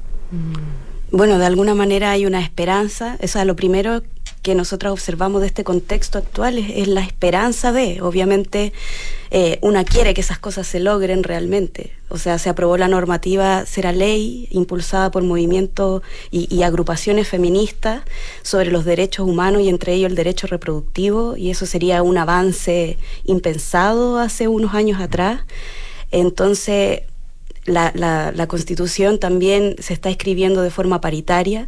Bueno, 1.12 1.40
de 1.40 1.46
alguna 1.46 1.74
manera 1.74 2.12
hay 2.12 2.26
una 2.26 2.42
esperanza. 2.42 3.18
Eso 3.22 3.40
es 3.40 3.46
lo 3.46 3.56
primero 3.56 4.04
que 4.42 4.56
nosotros 4.56 4.94
observamos 4.94 5.42
de 5.42 5.48
este 5.48 5.64
contexto 5.64 6.18
actual 6.18 6.58
es, 6.58 6.70
es 6.76 6.88
la 6.88 7.02
esperanza 7.02 7.72
de, 7.72 8.02
obviamente, 8.02 8.72
eh, 9.32 9.58
una 9.62 9.84
quiere 9.84 10.14
que 10.14 10.22
esas 10.22 10.40
cosas 10.40 10.66
se 10.68 10.80
logren 10.80 11.24
realmente. 11.24 11.92
O 12.10 12.18
sea, 12.18 12.40
se 12.40 12.50
aprobó 12.50 12.78
la 12.78 12.88
normativa, 12.88 13.66
será 13.66 13.92
ley, 13.92 14.48
impulsada 14.52 15.12
por 15.12 15.24
movimientos 15.24 16.02
y, 16.32 16.48
y 16.56 16.64
agrupaciones 16.64 17.28
feministas 17.28 18.04
sobre 18.42 18.72
los 18.72 18.86
derechos 18.86 19.28
humanos 19.28 19.62
y 19.64 19.70
entre 19.70 19.94
ellos 19.94 20.10
el 20.10 20.16
derecho 20.16 20.48
reproductivo, 20.48 21.36
y 21.36 21.50
eso 21.50 21.66
sería 21.66 22.02
un 22.04 22.18
avance 22.18 22.98
impensado 23.26 24.18
hace 24.20 24.48
unos 24.48 24.74
años 24.74 25.02
atrás. 25.02 25.42
Entonces, 26.12 27.02
la, 27.66 27.92
la- 27.96 28.32
la 28.32 28.48
constitución 28.48 29.20
también 29.20 29.76
se 29.80 29.94
está 29.94 30.10
escribiendo 30.10 30.62
de 30.62 30.70
forma 30.72 31.02
paritaria 31.02 31.68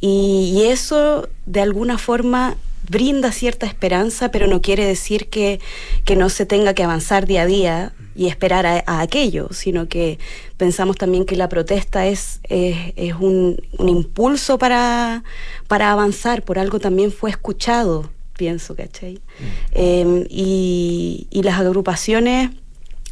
y, 0.00 0.52
y 0.54 0.64
eso 0.64 1.28
de 1.46 1.60
alguna 1.60 1.98
forma 1.98 2.56
brinda 2.88 3.30
cierta 3.30 3.66
esperanza, 3.66 4.30
pero 4.30 4.46
no 4.46 4.60
quiere 4.62 4.84
decir 4.84 5.28
que, 5.28 5.60
que 6.04 6.16
no 6.16 6.28
se 6.28 6.44
tenga 6.46 6.74
que 6.74 6.82
avanzar 6.82 7.26
día 7.26 7.42
a 7.42 7.46
día 7.46 7.92
y 8.16 8.26
esperar 8.26 8.66
a, 8.66 8.82
a 8.86 9.00
aquello, 9.00 9.48
sino 9.52 9.88
que 9.88 10.18
pensamos 10.56 10.96
también 10.96 11.24
que 11.24 11.36
la 11.36 11.48
protesta 11.48 12.06
es, 12.06 12.40
es, 12.44 12.76
es 12.96 13.14
un, 13.14 13.62
un 13.78 13.88
impulso 13.88 14.58
para, 14.58 15.22
para 15.68 15.92
avanzar, 15.92 16.42
por 16.42 16.58
algo 16.58 16.80
también 16.80 17.12
fue 17.12 17.30
escuchado, 17.30 18.10
pienso, 18.36 18.74
¿cachai? 18.74 19.20
Eh, 19.72 20.26
y, 20.28 21.28
y 21.30 21.42
las 21.42 21.60
agrupaciones 21.60 22.50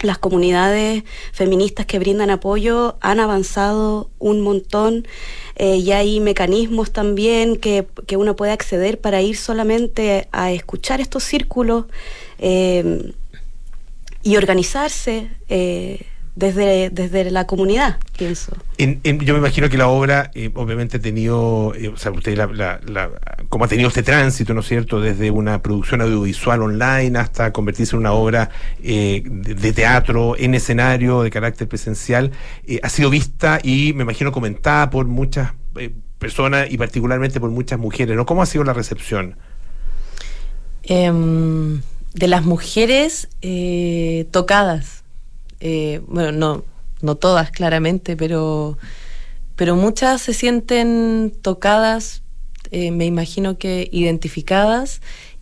las 0.03 0.19
comunidades 0.19 1.05
feministas 1.33 1.87
que 1.87 1.99
brindan 1.99 2.31
apoyo 2.31 2.97
han 3.01 3.21
avanzado 3.21 4.11
un 4.19 4.41
montón. 4.41 5.07
Eh, 5.57 5.77
y 5.77 5.91
hay 5.93 6.21
mecanismos 6.21 6.93
también 6.93 7.57
que, 7.57 7.87
que 8.07 8.17
uno 8.17 8.37
puede 8.37 8.53
acceder 8.53 9.01
para 9.01 9.21
ir 9.23 9.37
solamente 9.37 10.29
a 10.31 10.53
escuchar 10.53 11.01
estos 11.01 11.25
círculos 11.25 11.87
eh, 12.39 13.13
y 14.23 14.37
organizarse 14.37 15.31
eh, 15.49 16.07
desde, 16.39 16.91
desde 16.91 17.30
la 17.30 17.47
comunidad, 17.47 17.99
pienso. 18.16 18.53
En- 18.78 19.01
en- 19.03 19.18
yo 19.20 19.34
me 19.34 19.41
imagino 19.41 19.68
que 19.68 19.76
la 19.76 19.89
obra, 19.89 20.30
eh, 20.34 20.51
obviamente, 20.55 20.99
ha 20.99 21.01
tenido, 21.01 21.74
eh, 21.74 21.89
o 21.89 21.97
sea, 21.97 22.12
usted, 22.12 22.36
la, 22.36 22.47
la- 22.47 22.80
la- 22.86 23.11
como 23.49 23.64
ha 23.64 23.68
tenido 23.68 23.89
este 23.89 24.05
tránsito, 24.05 24.55
¿no 24.55 24.61
es 24.61 24.68
cierto?, 24.68 25.01
desde 25.01 25.30
una 25.32 25.61
producción 25.62 26.01
audiovisual 26.01 26.62
online 26.62 27.18
hasta 27.18 27.53
convertirse 27.53 27.97
en 27.97 28.01
una 28.01 28.12
obra 28.12 28.51
eh, 28.82 29.22
de, 29.26 29.55
de 29.55 29.72
teatro 29.72 30.36
en 30.39 30.55
escenario 30.55 31.22
de 31.22 31.30
carácter 31.30 31.66
presencial, 31.66 32.30
eh, 32.66 32.78
ha 32.84 32.89
sido 32.89 33.11
vista 33.11 33.59
y 33.62 33.93
me 33.95 34.05
imagino 34.05 34.30
comentada 34.30 34.91
por 34.91 35.07
muchas 35.07 35.53
eh, 35.76 35.91
personas 36.20 36.68
y 36.70 36.78
particularmente 36.78 37.41
por 37.41 37.51
muchas 37.51 37.78
mujeres, 37.80 38.16
¿no? 38.16 38.26
¿Cómo 38.26 38.43
ha 38.43 38.47
sido 38.47 38.62
la 38.64 38.74
recepción? 38.74 39.36
Em, 40.84 41.80
de 42.14 42.28
las 42.28 42.45
mujeres 42.45 43.28
eh, 43.43 44.26
tocadas. 44.30 45.03
Eh, 45.61 46.01
bueno, 46.07 46.33
no, 46.33 46.65
no 47.01 47.15
todas 47.17 47.51
claramente, 47.51 48.17
pero, 48.17 48.79
pero 49.57 49.77
muchas 49.77 50.23
se 50.23 50.35
sienten 50.35 51.33
tocadas, 51.43 52.23
eh, 52.71 52.91
me 52.91 53.07
imagino 53.07 53.59
que 53.59 53.89
identificadas, 53.93 55.01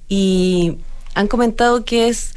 y 0.08 0.78
han 1.14 1.28
comentado 1.28 1.84
que 1.84 2.08
es, 2.08 2.34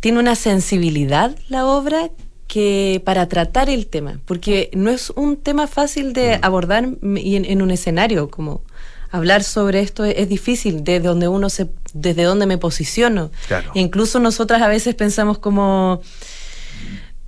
tiene 0.00 0.18
una 0.18 0.34
sensibilidad 0.34 1.36
la 1.48 1.66
obra 1.66 2.10
que 2.48 3.00
para 3.04 3.28
tratar 3.28 3.70
el 3.70 3.86
tema, 3.86 4.20
porque 4.24 4.70
no 4.74 4.90
es 4.90 5.10
un 5.10 5.36
tema 5.36 5.66
fácil 5.66 6.12
de 6.12 6.38
abordar 6.42 6.88
y 7.16 7.36
en, 7.36 7.44
en 7.44 7.62
un 7.62 7.70
escenario 7.70 8.30
como 8.30 8.62
hablar 9.10 9.44
sobre 9.44 9.80
esto 9.80 10.04
es, 10.04 10.14
es 10.18 10.28
difícil, 10.28 10.84
desde 10.84 11.06
donde 11.06 11.28
uno 11.28 11.50
se, 11.50 11.68
desde 11.92 12.24
donde 12.24 12.46
me 12.46 12.58
posiciono. 12.58 13.30
Claro. 13.46 13.70
E 13.74 13.80
incluso 13.80 14.18
nosotras 14.18 14.60
a 14.62 14.68
veces 14.68 14.94
pensamos 14.94 15.38
como, 15.38 16.00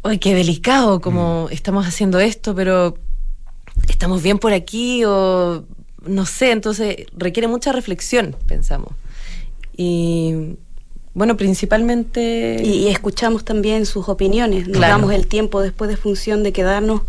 ¡ay, 0.05 0.19
qué 0.19 0.35
delicado! 0.35 1.01
Como 1.01 1.49
estamos 1.51 1.87
haciendo 1.87 2.21
esto, 2.21 2.55
pero 2.55 2.97
estamos 3.89 4.23
bien 4.23 4.39
por 4.39 4.53
aquí 4.53 5.03
o 5.05 5.65
no 6.07 6.27
sé, 6.27 6.53
entonces 6.53 7.07
requiere 7.17 7.49
mucha 7.49 7.73
reflexión, 7.73 8.37
pensamos. 8.47 8.93
Y 9.77 10.57
bueno, 11.15 11.37
principalmente... 11.37 12.61
Y, 12.63 12.85
y 12.85 12.89
escuchamos 12.89 13.45
también 13.45 13.87
sus 13.87 14.09
opiniones. 14.09 14.69
Nos 14.69 14.79
Claro. 14.79 14.95
damos 14.95 15.13
el 15.13 15.27
tiempo 15.27 15.61
después 15.63 15.89
de 15.91 15.97
función 15.97 16.43
de 16.43 16.53
quedarnos 16.53 17.03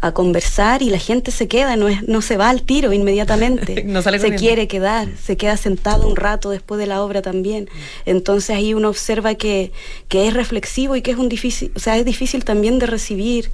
a 0.00 0.12
conversar 0.12 0.80
y 0.82 0.90
la 0.90 0.98
gente 0.98 1.30
se 1.32 1.48
queda, 1.48 1.74
no, 1.76 1.88
es, 1.88 2.06
no 2.06 2.22
se 2.22 2.36
va 2.36 2.50
al 2.50 2.62
tiro 2.62 2.92
inmediatamente. 2.92 3.82
No 3.86 4.00
sale 4.02 4.18
se 4.20 4.28
quiere 4.36 4.68
quedar, 4.68 5.08
se 5.20 5.36
queda 5.36 5.56
sentado 5.56 6.06
un 6.08 6.14
rato 6.14 6.50
después 6.50 6.78
de 6.78 6.86
la 6.86 7.02
obra 7.02 7.20
también. 7.22 7.68
Entonces 8.06 8.50
ahí 8.56 8.74
uno 8.74 8.88
observa 8.90 9.34
que, 9.34 9.72
que 10.08 10.28
es 10.28 10.34
reflexivo 10.34 10.94
y 10.94 11.02
que 11.02 11.10
es 11.10 11.16
un 11.18 11.28
difícil, 11.28 11.72
o 11.74 11.80
sea, 11.80 11.96
es 11.98 12.04
difícil 12.04 12.44
también 12.44 12.78
de 12.78 12.86
recibir 12.86 13.50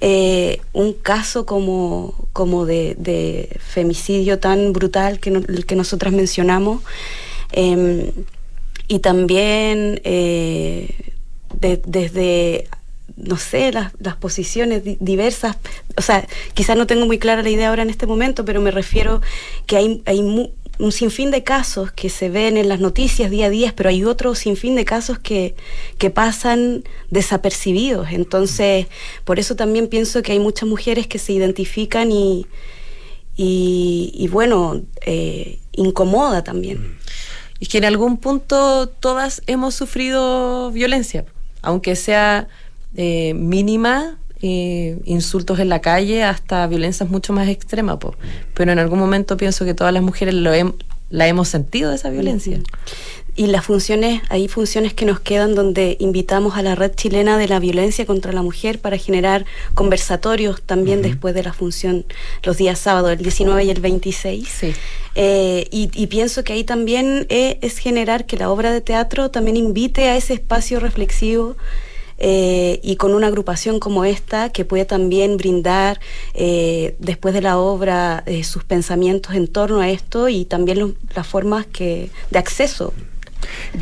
eh, 0.00 0.60
un 0.72 0.92
caso 0.92 1.46
como, 1.46 2.28
como 2.32 2.66
de, 2.66 2.96
de 2.98 3.48
femicidio 3.60 4.38
tan 4.40 4.72
brutal 4.72 5.20
que, 5.20 5.30
no- 5.30 5.38
el 5.48 5.66
que 5.66 5.76
nosotras 5.76 6.12
mencionamos. 6.12 6.82
Em, 7.52 8.10
y 8.88 8.98
también 8.98 10.00
eh, 10.04 10.90
de- 11.60 11.80
desde, 11.86 12.68
no 13.16 13.36
sé, 13.36 13.72
las, 13.72 13.92
las 13.98 14.16
posiciones 14.16 14.84
di- 14.84 14.98
diversas, 15.00 15.56
o 15.96 16.02
sea, 16.02 16.26
quizás 16.54 16.76
no 16.76 16.86
tengo 16.86 17.06
muy 17.06 17.18
clara 17.18 17.42
la 17.42 17.50
idea 17.50 17.70
ahora 17.70 17.82
en 17.82 17.90
este 17.90 18.06
momento, 18.06 18.44
pero 18.44 18.60
me 18.60 18.70
refiero 18.70 19.22
que 19.66 19.76
hay, 19.76 20.02
hay 20.04 20.22
mu- 20.22 20.50
un 20.78 20.92
sinfín 20.92 21.30
de 21.30 21.42
casos 21.42 21.90
que 21.90 22.10
se 22.10 22.28
ven 22.28 22.58
en 22.58 22.68
las 22.68 22.80
noticias 22.80 23.30
día 23.30 23.46
a 23.46 23.50
día, 23.50 23.72
pero 23.74 23.88
hay 23.88 24.04
otro 24.04 24.34
sinfín 24.34 24.74
de 24.74 24.84
casos 24.84 25.18
que, 25.18 25.54
que 25.96 26.10
pasan 26.10 26.84
desapercibidos. 27.10 28.08
Entonces, 28.10 28.86
por 29.24 29.38
eso 29.38 29.56
también 29.56 29.88
pienso 29.88 30.20
que 30.20 30.32
hay 30.32 30.38
muchas 30.38 30.68
mujeres 30.68 31.06
que 31.06 31.18
se 31.18 31.32
identifican 31.32 32.12
y, 32.12 32.46
y, 33.36 34.12
y 34.14 34.28
bueno, 34.28 34.82
eh, 35.06 35.58
incomoda 35.72 36.44
también. 36.44 36.98
Es 37.60 37.68
que 37.68 37.78
en 37.78 37.86
algún 37.86 38.18
punto 38.18 38.88
todas 38.88 39.40
hemos 39.46 39.74
sufrido 39.74 40.70
violencia, 40.72 41.24
aunque 41.62 41.96
sea 41.96 42.48
eh, 42.94 43.34
mínima, 43.34 44.18
eh, 44.42 44.98
insultos 45.04 45.58
en 45.58 45.68
la 45.68 45.80
calle, 45.80 46.22
hasta 46.22 46.66
violencias 46.66 47.08
mucho 47.10 47.32
más 47.32 47.48
extremas. 47.48 47.96
po. 47.98 48.14
Pero 48.54 48.72
en 48.72 48.78
algún 48.78 48.98
momento 48.98 49.36
pienso 49.36 49.64
que 49.64 49.74
todas 49.74 49.92
las 49.92 50.02
mujeres 50.02 50.34
lo 50.34 50.54
hem- 50.54 50.74
la 51.10 51.26
hemos 51.28 51.48
sentido 51.48 51.92
esa 51.92 52.10
violencia. 52.10 52.60
Y 53.38 53.48
las 53.48 53.66
funciones, 53.66 54.22
hay 54.30 54.48
funciones 54.48 54.94
que 54.94 55.04
nos 55.04 55.20
quedan 55.20 55.54
donde 55.54 55.96
invitamos 56.00 56.56
a 56.56 56.62
la 56.62 56.74
red 56.74 56.92
chilena 56.94 57.36
de 57.36 57.46
la 57.48 57.58
violencia 57.58 58.06
contra 58.06 58.32
la 58.32 58.40
mujer 58.40 58.78
para 58.80 58.96
generar 58.96 59.44
conversatorios 59.74 60.62
también 60.62 61.02
después 61.02 61.34
de 61.34 61.42
la 61.42 61.52
función 61.52 62.06
los 62.42 62.56
días 62.56 62.78
sábados, 62.78 63.10
el 63.12 63.18
19 63.18 63.62
y 63.64 63.70
el 63.70 63.80
26. 63.80 64.48
Eh, 65.14 65.68
y, 65.70 65.90
y 65.94 66.06
pienso 66.08 66.44
que 66.44 66.54
ahí 66.54 66.64
también 66.64 67.26
es 67.28 67.78
generar 67.78 68.24
que 68.26 68.36
la 68.38 68.50
obra 68.50 68.72
de 68.72 68.80
teatro 68.80 69.30
también 69.30 69.56
invite 69.56 70.08
a 70.08 70.16
ese 70.16 70.32
espacio 70.34 70.80
reflexivo 70.80 71.56
eh, 72.18 72.80
y 72.82 72.96
con 72.96 73.14
una 73.14 73.26
agrupación 73.26 73.78
como 73.78 74.04
esta 74.04 74.50
que 74.50 74.64
puede 74.64 74.84
también 74.84 75.36
brindar 75.36 76.00
eh, 76.34 76.96
después 76.98 77.34
de 77.34 77.42
la 77.42 77.58
obra 77.58 78.22
eh, 78.26 78.44
sus 78.44 78.64
pensamientos 78.64 79.34
en 79.34 79.48
torno 79.48 79.80
a 79.80 79.90
esto 79.90 80.28
y 80.28 80.44
también 80.44 80.96
las 81.14 81.26
formas 81.26 81.66
que 81.66 82.10
de 82.30 82.38
acceso. 82.38 82.92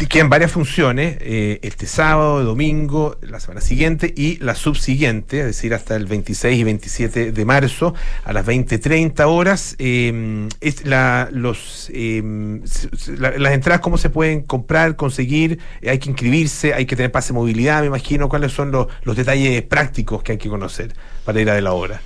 Quedan 0.08 0.28
varias 0.28 0.52
funciones, 0.52 1.16
eh, 1.20 1.58
este 1.62 1.86
sábado, 1.86 2.42
domingo, 2.44 3.16
la 3.22 3.40
semana 3.40 3.60
siguiente 3.60 4.12
y 4.16 4.36
la 4.38 4.54
subsiguiente, 4.54 5.40
es 5.40 5.46
decir, 5.46 5.74
hasta 5.74 5.96
el 5.96 6.06
26 6.06 6.58
y 6.58 6.64
27 6.64 7.32
de 7.32 7.44
marzo 7.44 7.94
a 8.24 8.32
las 8.32 8.44
20.30 8.46 9.26
horas. 9.26 9.76
Eh, 9.78 10.48
es 10.60 10.84
la- 10.86 11.28
los, 11.32 11.90
eh, 11.92 12.22
la- 13.18 13.38
las 13.38 13.52
entradas, 13.52 13.80
¿cómo 13.80 13.98
se 13.98 14.10
pueden 14.10 14.42
comprar, 14.42 14.96
conseguir? 14.96 15.58
Eh, 15.80 15.90
hay 15.90 15.98
que 15.98 16.10
inscribirse, 16.10 16.74
hay 16.74 16.86
que 16.86 16.96
tener 16.96 17.10
pase 17.12 17.28
de 17.28 17.34
movilidad, 17.38 17.80
me 17.80 17.86
imagino. 17.88 18.28
¿Cuáles 18.28 18.52
son 18.52 18.70
los, 18.70 18.88
los 19.02 19.16
detalles 19.16 19.62
prácticos 19.62 20.22
que 20.22 20.32
hay 20.32 20.38
que 20.38 20.48
conocer 20.48 20.92
para 21.24 21.40
ir 21.40 21.50
a 21.50 21.54
ver 21.54 21.62
la 21.62 21.72
obra? 21.72 22.00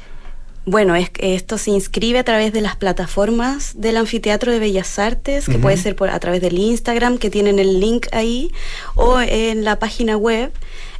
Bueno, 0.68 0.94
es 0.96 1.08
que 1.08 1.34
esto 1.34 1.56
se 1.56 1.70
inscribe 1.70 2.18
a 2.18 2.24
través 2.24 2.52
de 2.52 2.60
las 2.60 2.76
plataformas 2.76 3.72
del 3.80 3.96
Anfiteatro 3.96 4.52
de 4.52 4.58
Bellas 4.58 4.98
Artes, 4.98 5.46
que 5.46 5.58
puede 5.58 5.78
ser 5.78 5.96
por, 5.96 6.10
a 6.10 6.20
través 6.20 6.42
del 6.42 6.58
Instagram, 6.58 7.16
que 7.16 7.30
tienen 7.30 7.58
el 7.58 7.80
link 7.80 8.06
ahí, 8.12 8.52
o 8.94 9.18
en 9.18 9.64
la 9.64 9.78
página 9.78 10.18
web. 10.18 10.52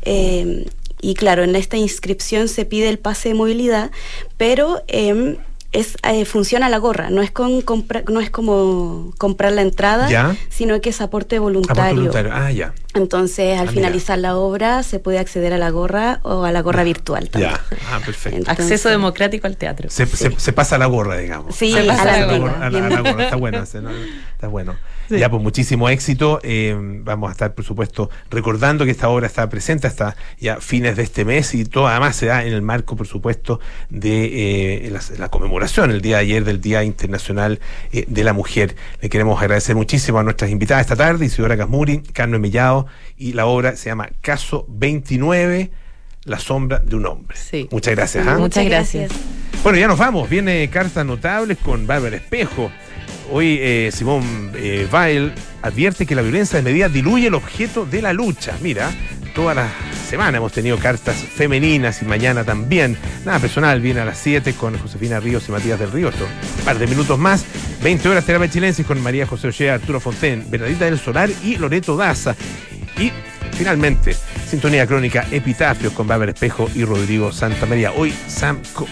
eh, 0.03 0.65
y 1.01 1.15
claro, 1.15 1.45
en 1.45 1.55
esta 1.55 1.77
inscripción 1.77 2.49
se 2.49 2.65
pide 2.65 2.89
el 2.89 2.99
pase 2.99 3.29
de 3.29 3.35
movilidad, 3.35 3.91
pero 4.39 4.83
em, 4.89 5.37
es 5.73 5.97
eh, 6.03 6.25
funciona 6.25 6.69
la 6.71 6.79
gorra, 6.79 7.11
no 7.11 7.21
es 7.21 7.31
con 7.31 7.61
compra- 7.61 8.03
no 8.11 8.21
es 8.21 8.31
como 8.31 9.13
comprar 9.19 9.53
la 9.53 9.61
entrada, 9.63 10.09
Ya. 10.09 10.35
sino 10.49 10.81
que 10.81 10.91
es 10.91 11.01
aporte 11.03 11.37
Ah, 11.37 11.41
por 11.41 11.53
voluntario. 11.53 12.11
Ah, 12.33 12.51
ya. 12.51 12.73
Entonces, 12.95 13.53
al 13.59 13.69
Ah, 13.69 13.71
mira. 13.71 13.73
finalizar 13.73 14.19
la 14.19 14.37
obra, 14.37 14.83
se 14.83 14.99
puede 14.99 15.19
acceder 15.19 15.53
a 15.53 15.59
la 15.59 15.69
gorra 15.71 16.21
o 16.23 16.45
a 16.45 16.53
la 16.53 16.63
gorra 16.63 16.85
virtual 16.85 17.29
también. 17.29 17.53
Ya. 17.53 17.61
Ah, 17.93 18.01
perfecto. 18.05 18.39
Entonces- 18.39 18.65
Acceso 18.65 18.89
democrático 18.89 19.47
al 19.47 19.57
teatro. 19.59 19.91
Se, 19.91 20.07
se- 20.07 20.39
se 20.39 20.53
pasa 20.55 20.79
la 20.79 20.87
gorra, 20.87 21.17
digamos. 21.19 21.55
Sí, 21.55 21.71
se 21.73 21.81
a 21.81 21.87
pasa 21.87 22.05
la 22.07 22.13
la 22.17 22.23
antigua, 22.25 22.39
gorra, 22.51 22.57
a 22.57 22.61
la- 22.61 22.67
a 22.67 22.71
bien. 22.89 22.89
la 23.05 23.11
gorra. 23.11 23.25
Está 23.25 23.37
bueno, 23.37 23.63
ese, 23.63 23.81
¿no? 23.83 23.91
está 24.33 24.49
bueno. 24.49 24.75
Ya, 25.11 25.31
pues 25.31 25.43
muchísimo 25.43 25.89
éxito. 25.89 26.41
Eh, 26.43 26.77
vamos 26.79 27.29
a 27.31 27.33
estar, 27.33 27.55
por 27.55 27.65
supuesto, 27.65 28.11
recordando 28.31 28.85
que 28.85 28.91
esta 28.91 29.09
obra 29.09 29.27
está 29.27 29.49
presente 29.49 29.87
hasta 29.87 30.17
ya 30.39 30.61
fines 30.61 30.97
de 30.97 31.03
este 31.03 31.25
mes 31.25 31.55
y 31.55 31.65
todo 31.65 31.89
además 31.89 32.17
se 32.17 32.27
da 32.27 32.45
en 32.45 32.53
el 32.53 32.63
marco, 32.63 32.97
por 32.97 33.07
supuesto, 33.07 33.61
de 33.89 34.87
eh, 34.87 34.91
la, 34.91 35.01
la 35.19 35.29
conmemoración 35.31 35.91
el 35.91 36.01
día 36.01 36.17
de 36.17 36.23
ayer 36.23 36.45
del 36.45 36.61
Día 36.61 36.85
Internacional 36.85 37.61
eh, 37.93 38.05
de 38.07 38.25
la 38.25 38.33
Mujer. 38.33 38.77
Le 39.01 39.09
queremos 39.09 39.41
agradecer 39.41 39.77
muchísimo 39.77 40.19
a 40.19 40.23
nuestras 40.23 40.51
invitadas 40.51 40.83
esta 40.83 40.97
tarde, 40.97 41.27
Isidora 41.27 41.57
Casmuri, 41.57 42.03
Carmen 42.13 42.41
Mellado, 42.41 42.87
y 43.17 43.33
la 43.33 43.47
obra 43.47 43.77
se 43.77 43.91
llama 43.91 44.11
Caso 44.21 44.67
29, 44.69 45.71
La 46.25 46.39
sombra 46.39 46.79
de 46.79 46.97
un 46.97 47.07
hombre. 47.07 47.37
Muchas 47.71 47.95
gracias. 47.95 48.27
¿ah? 48.27 48.39
Muchas 48.39 48.65
gracias. 48.65 49.11
Bueno, 49.63 49.79
ya 49.79 49.89
nos 49.89 49.99
vamos. 49.99 50.29
Viene 50.29 50.69
Cartas 50.71 51.05
Notables 51.05 51.59
con 51.59 51.87
Bárbara 51.87 52.17
Espejo. 52.17 52.71
Hoy 53.31 53.59
eh, 53.61 53.91
Simón 53.93 54.53
eh, 54.55 54.89
advierte 55.63 56.07
que 56.07 56.15
la 56.15 56.23
violencia 56.23 56.57
de 56.57 56.63
medida 56.63 56.89
diluye 56.89 57.27
el 57.27 57.35
objeto 57.35 57.85
de 57.85 58.01
la 58.01 58.13
lucha. 58.15 58.57
Mira, 58.63 58.91
toda 59.35 59.55
la 59.55 59.69
semana 60.09 60.39
hemos 60.39 60.53
tenido 60.53 60.79
cartas 60.79 61.17
femeninas 61.17 62.01
y 62.01 62.07
mañana 62.07 62.43
también. 62.45 62.97
Nada 63.27 63.39
personal, 63.39 63.81
viene 63.81 64.01
a 64.01 64.07
las 64.07 64.19
7 64.19 64.55
con 64.55 64.79
Josefina 64.79 65.21
Ríos 65.21 65.47
y 65.49 65.53
Matías 65.53 65.79
del 65.79 65.93
Río. 65.93 66.09
Un 66.09 66.65
par 66.65 66.79
de 66.79 66.87
minutos 66.87 67.19
más. 67.19 67.45
20 67.83 68.09
horas 68.09 68.25
terapia 68.25 68.49
chilensis 68.49 68.87
con 68.87 69.01
María 69.03 69.27
José 69.27 69.49
Ochea, 69.49 69.75
Arturo 69.75 70.01
Fonten, 70.01 70.47
Bernadita 70.51 70.87
del 70.87 70.99
Solar 70.99 71.29
y 71.45 71.57
Loreto 71.57 71.97
Daza. 71.97 72.35
Y 72.99 73.13
finalmente, 73.53 74.17
sintonía 74.49 74.87
crónica 74.87 75.27
Epitafios 75.31 75.93
con 75.93 76.07
Bárbara 76.07 76.33
Espejo 76.33 76.69
y 76.75 76.85
Rodrigo 76.85 77.33
Santamaría. 77.33 77.93
Hoy 77.93 78.15
Sam 78.27 78.61
Cook. 78.75 78.89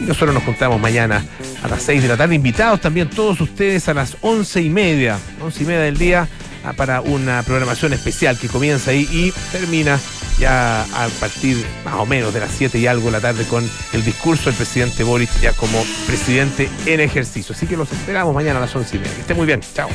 Y 0.00 0.04
nosotros 0.04 0.34
nos 0.34 0.44
juntamos 0.44 0.80
mañana 0.80 1.24
a 1.62 1.68
las 1.68 1.82
6 1.82 2.02
de 2.02 2.08
la 2.08 2.16
tarde. 2.16 2.34
Invitados 2.34 2.80
también 2.80 3.08
todos 3.08 3.40
ustedes 3.40 3.88
a 3.88 3.94
las 3.94 4.16
11 4.20 4.62
y 4.62 4.70
media, 4.70 5.18
11 5.40 5.62
y 5.62 5.66
media 5.66 5.80
del 5.80 5.96
día, 5.96 6.28
para 6.76 7.00
una 7.00 7.42
programación 7.42 7.92
especial 7.92 8.38
que 8.38 8.48
comienza 8.48 8.90
ahí 8.90 9.08
y 9.10 9.32
termina 9.52 9.98
ya 10.38 10.82
a 10.82 11.08
partir 11.20 11.64
más 11.84 11.94
o 11.94 12.06
menos 12.06 12.34
de 12.34 12.40
las 12.40 12.50
7 12.50 12.78
y 12.78 12.86
algo 12.86 13.06
de 13.06 13.12
la 13.12 13.20
tarde 13.20 13.44
con 13.44 13.68
el 13.92 14.04
discurso 14.04 14.46
del 14.46 14.54
presidente 14.54 15.02
Boric 15.04 15.30
ya 15.40 15.52
como 15.52 15.82
presidente 16.06 16.68
en 16.84 17.00
ejercicio. 17.00 17.54
Así 17.54 17.66
que 17.66 17.76
los 17.76 17.90
esperamos 17.92 18.34
mañana 18.34 18.58
a 18.58 18.62
las 18.62 18.74
11 18.74 18.96
y 18.96 18.98
media. 18.98 19.12
Esté 19.18 19.34
muy 19.34 19.46
bien. 19.46 19.60
Chao. 19.74 19.88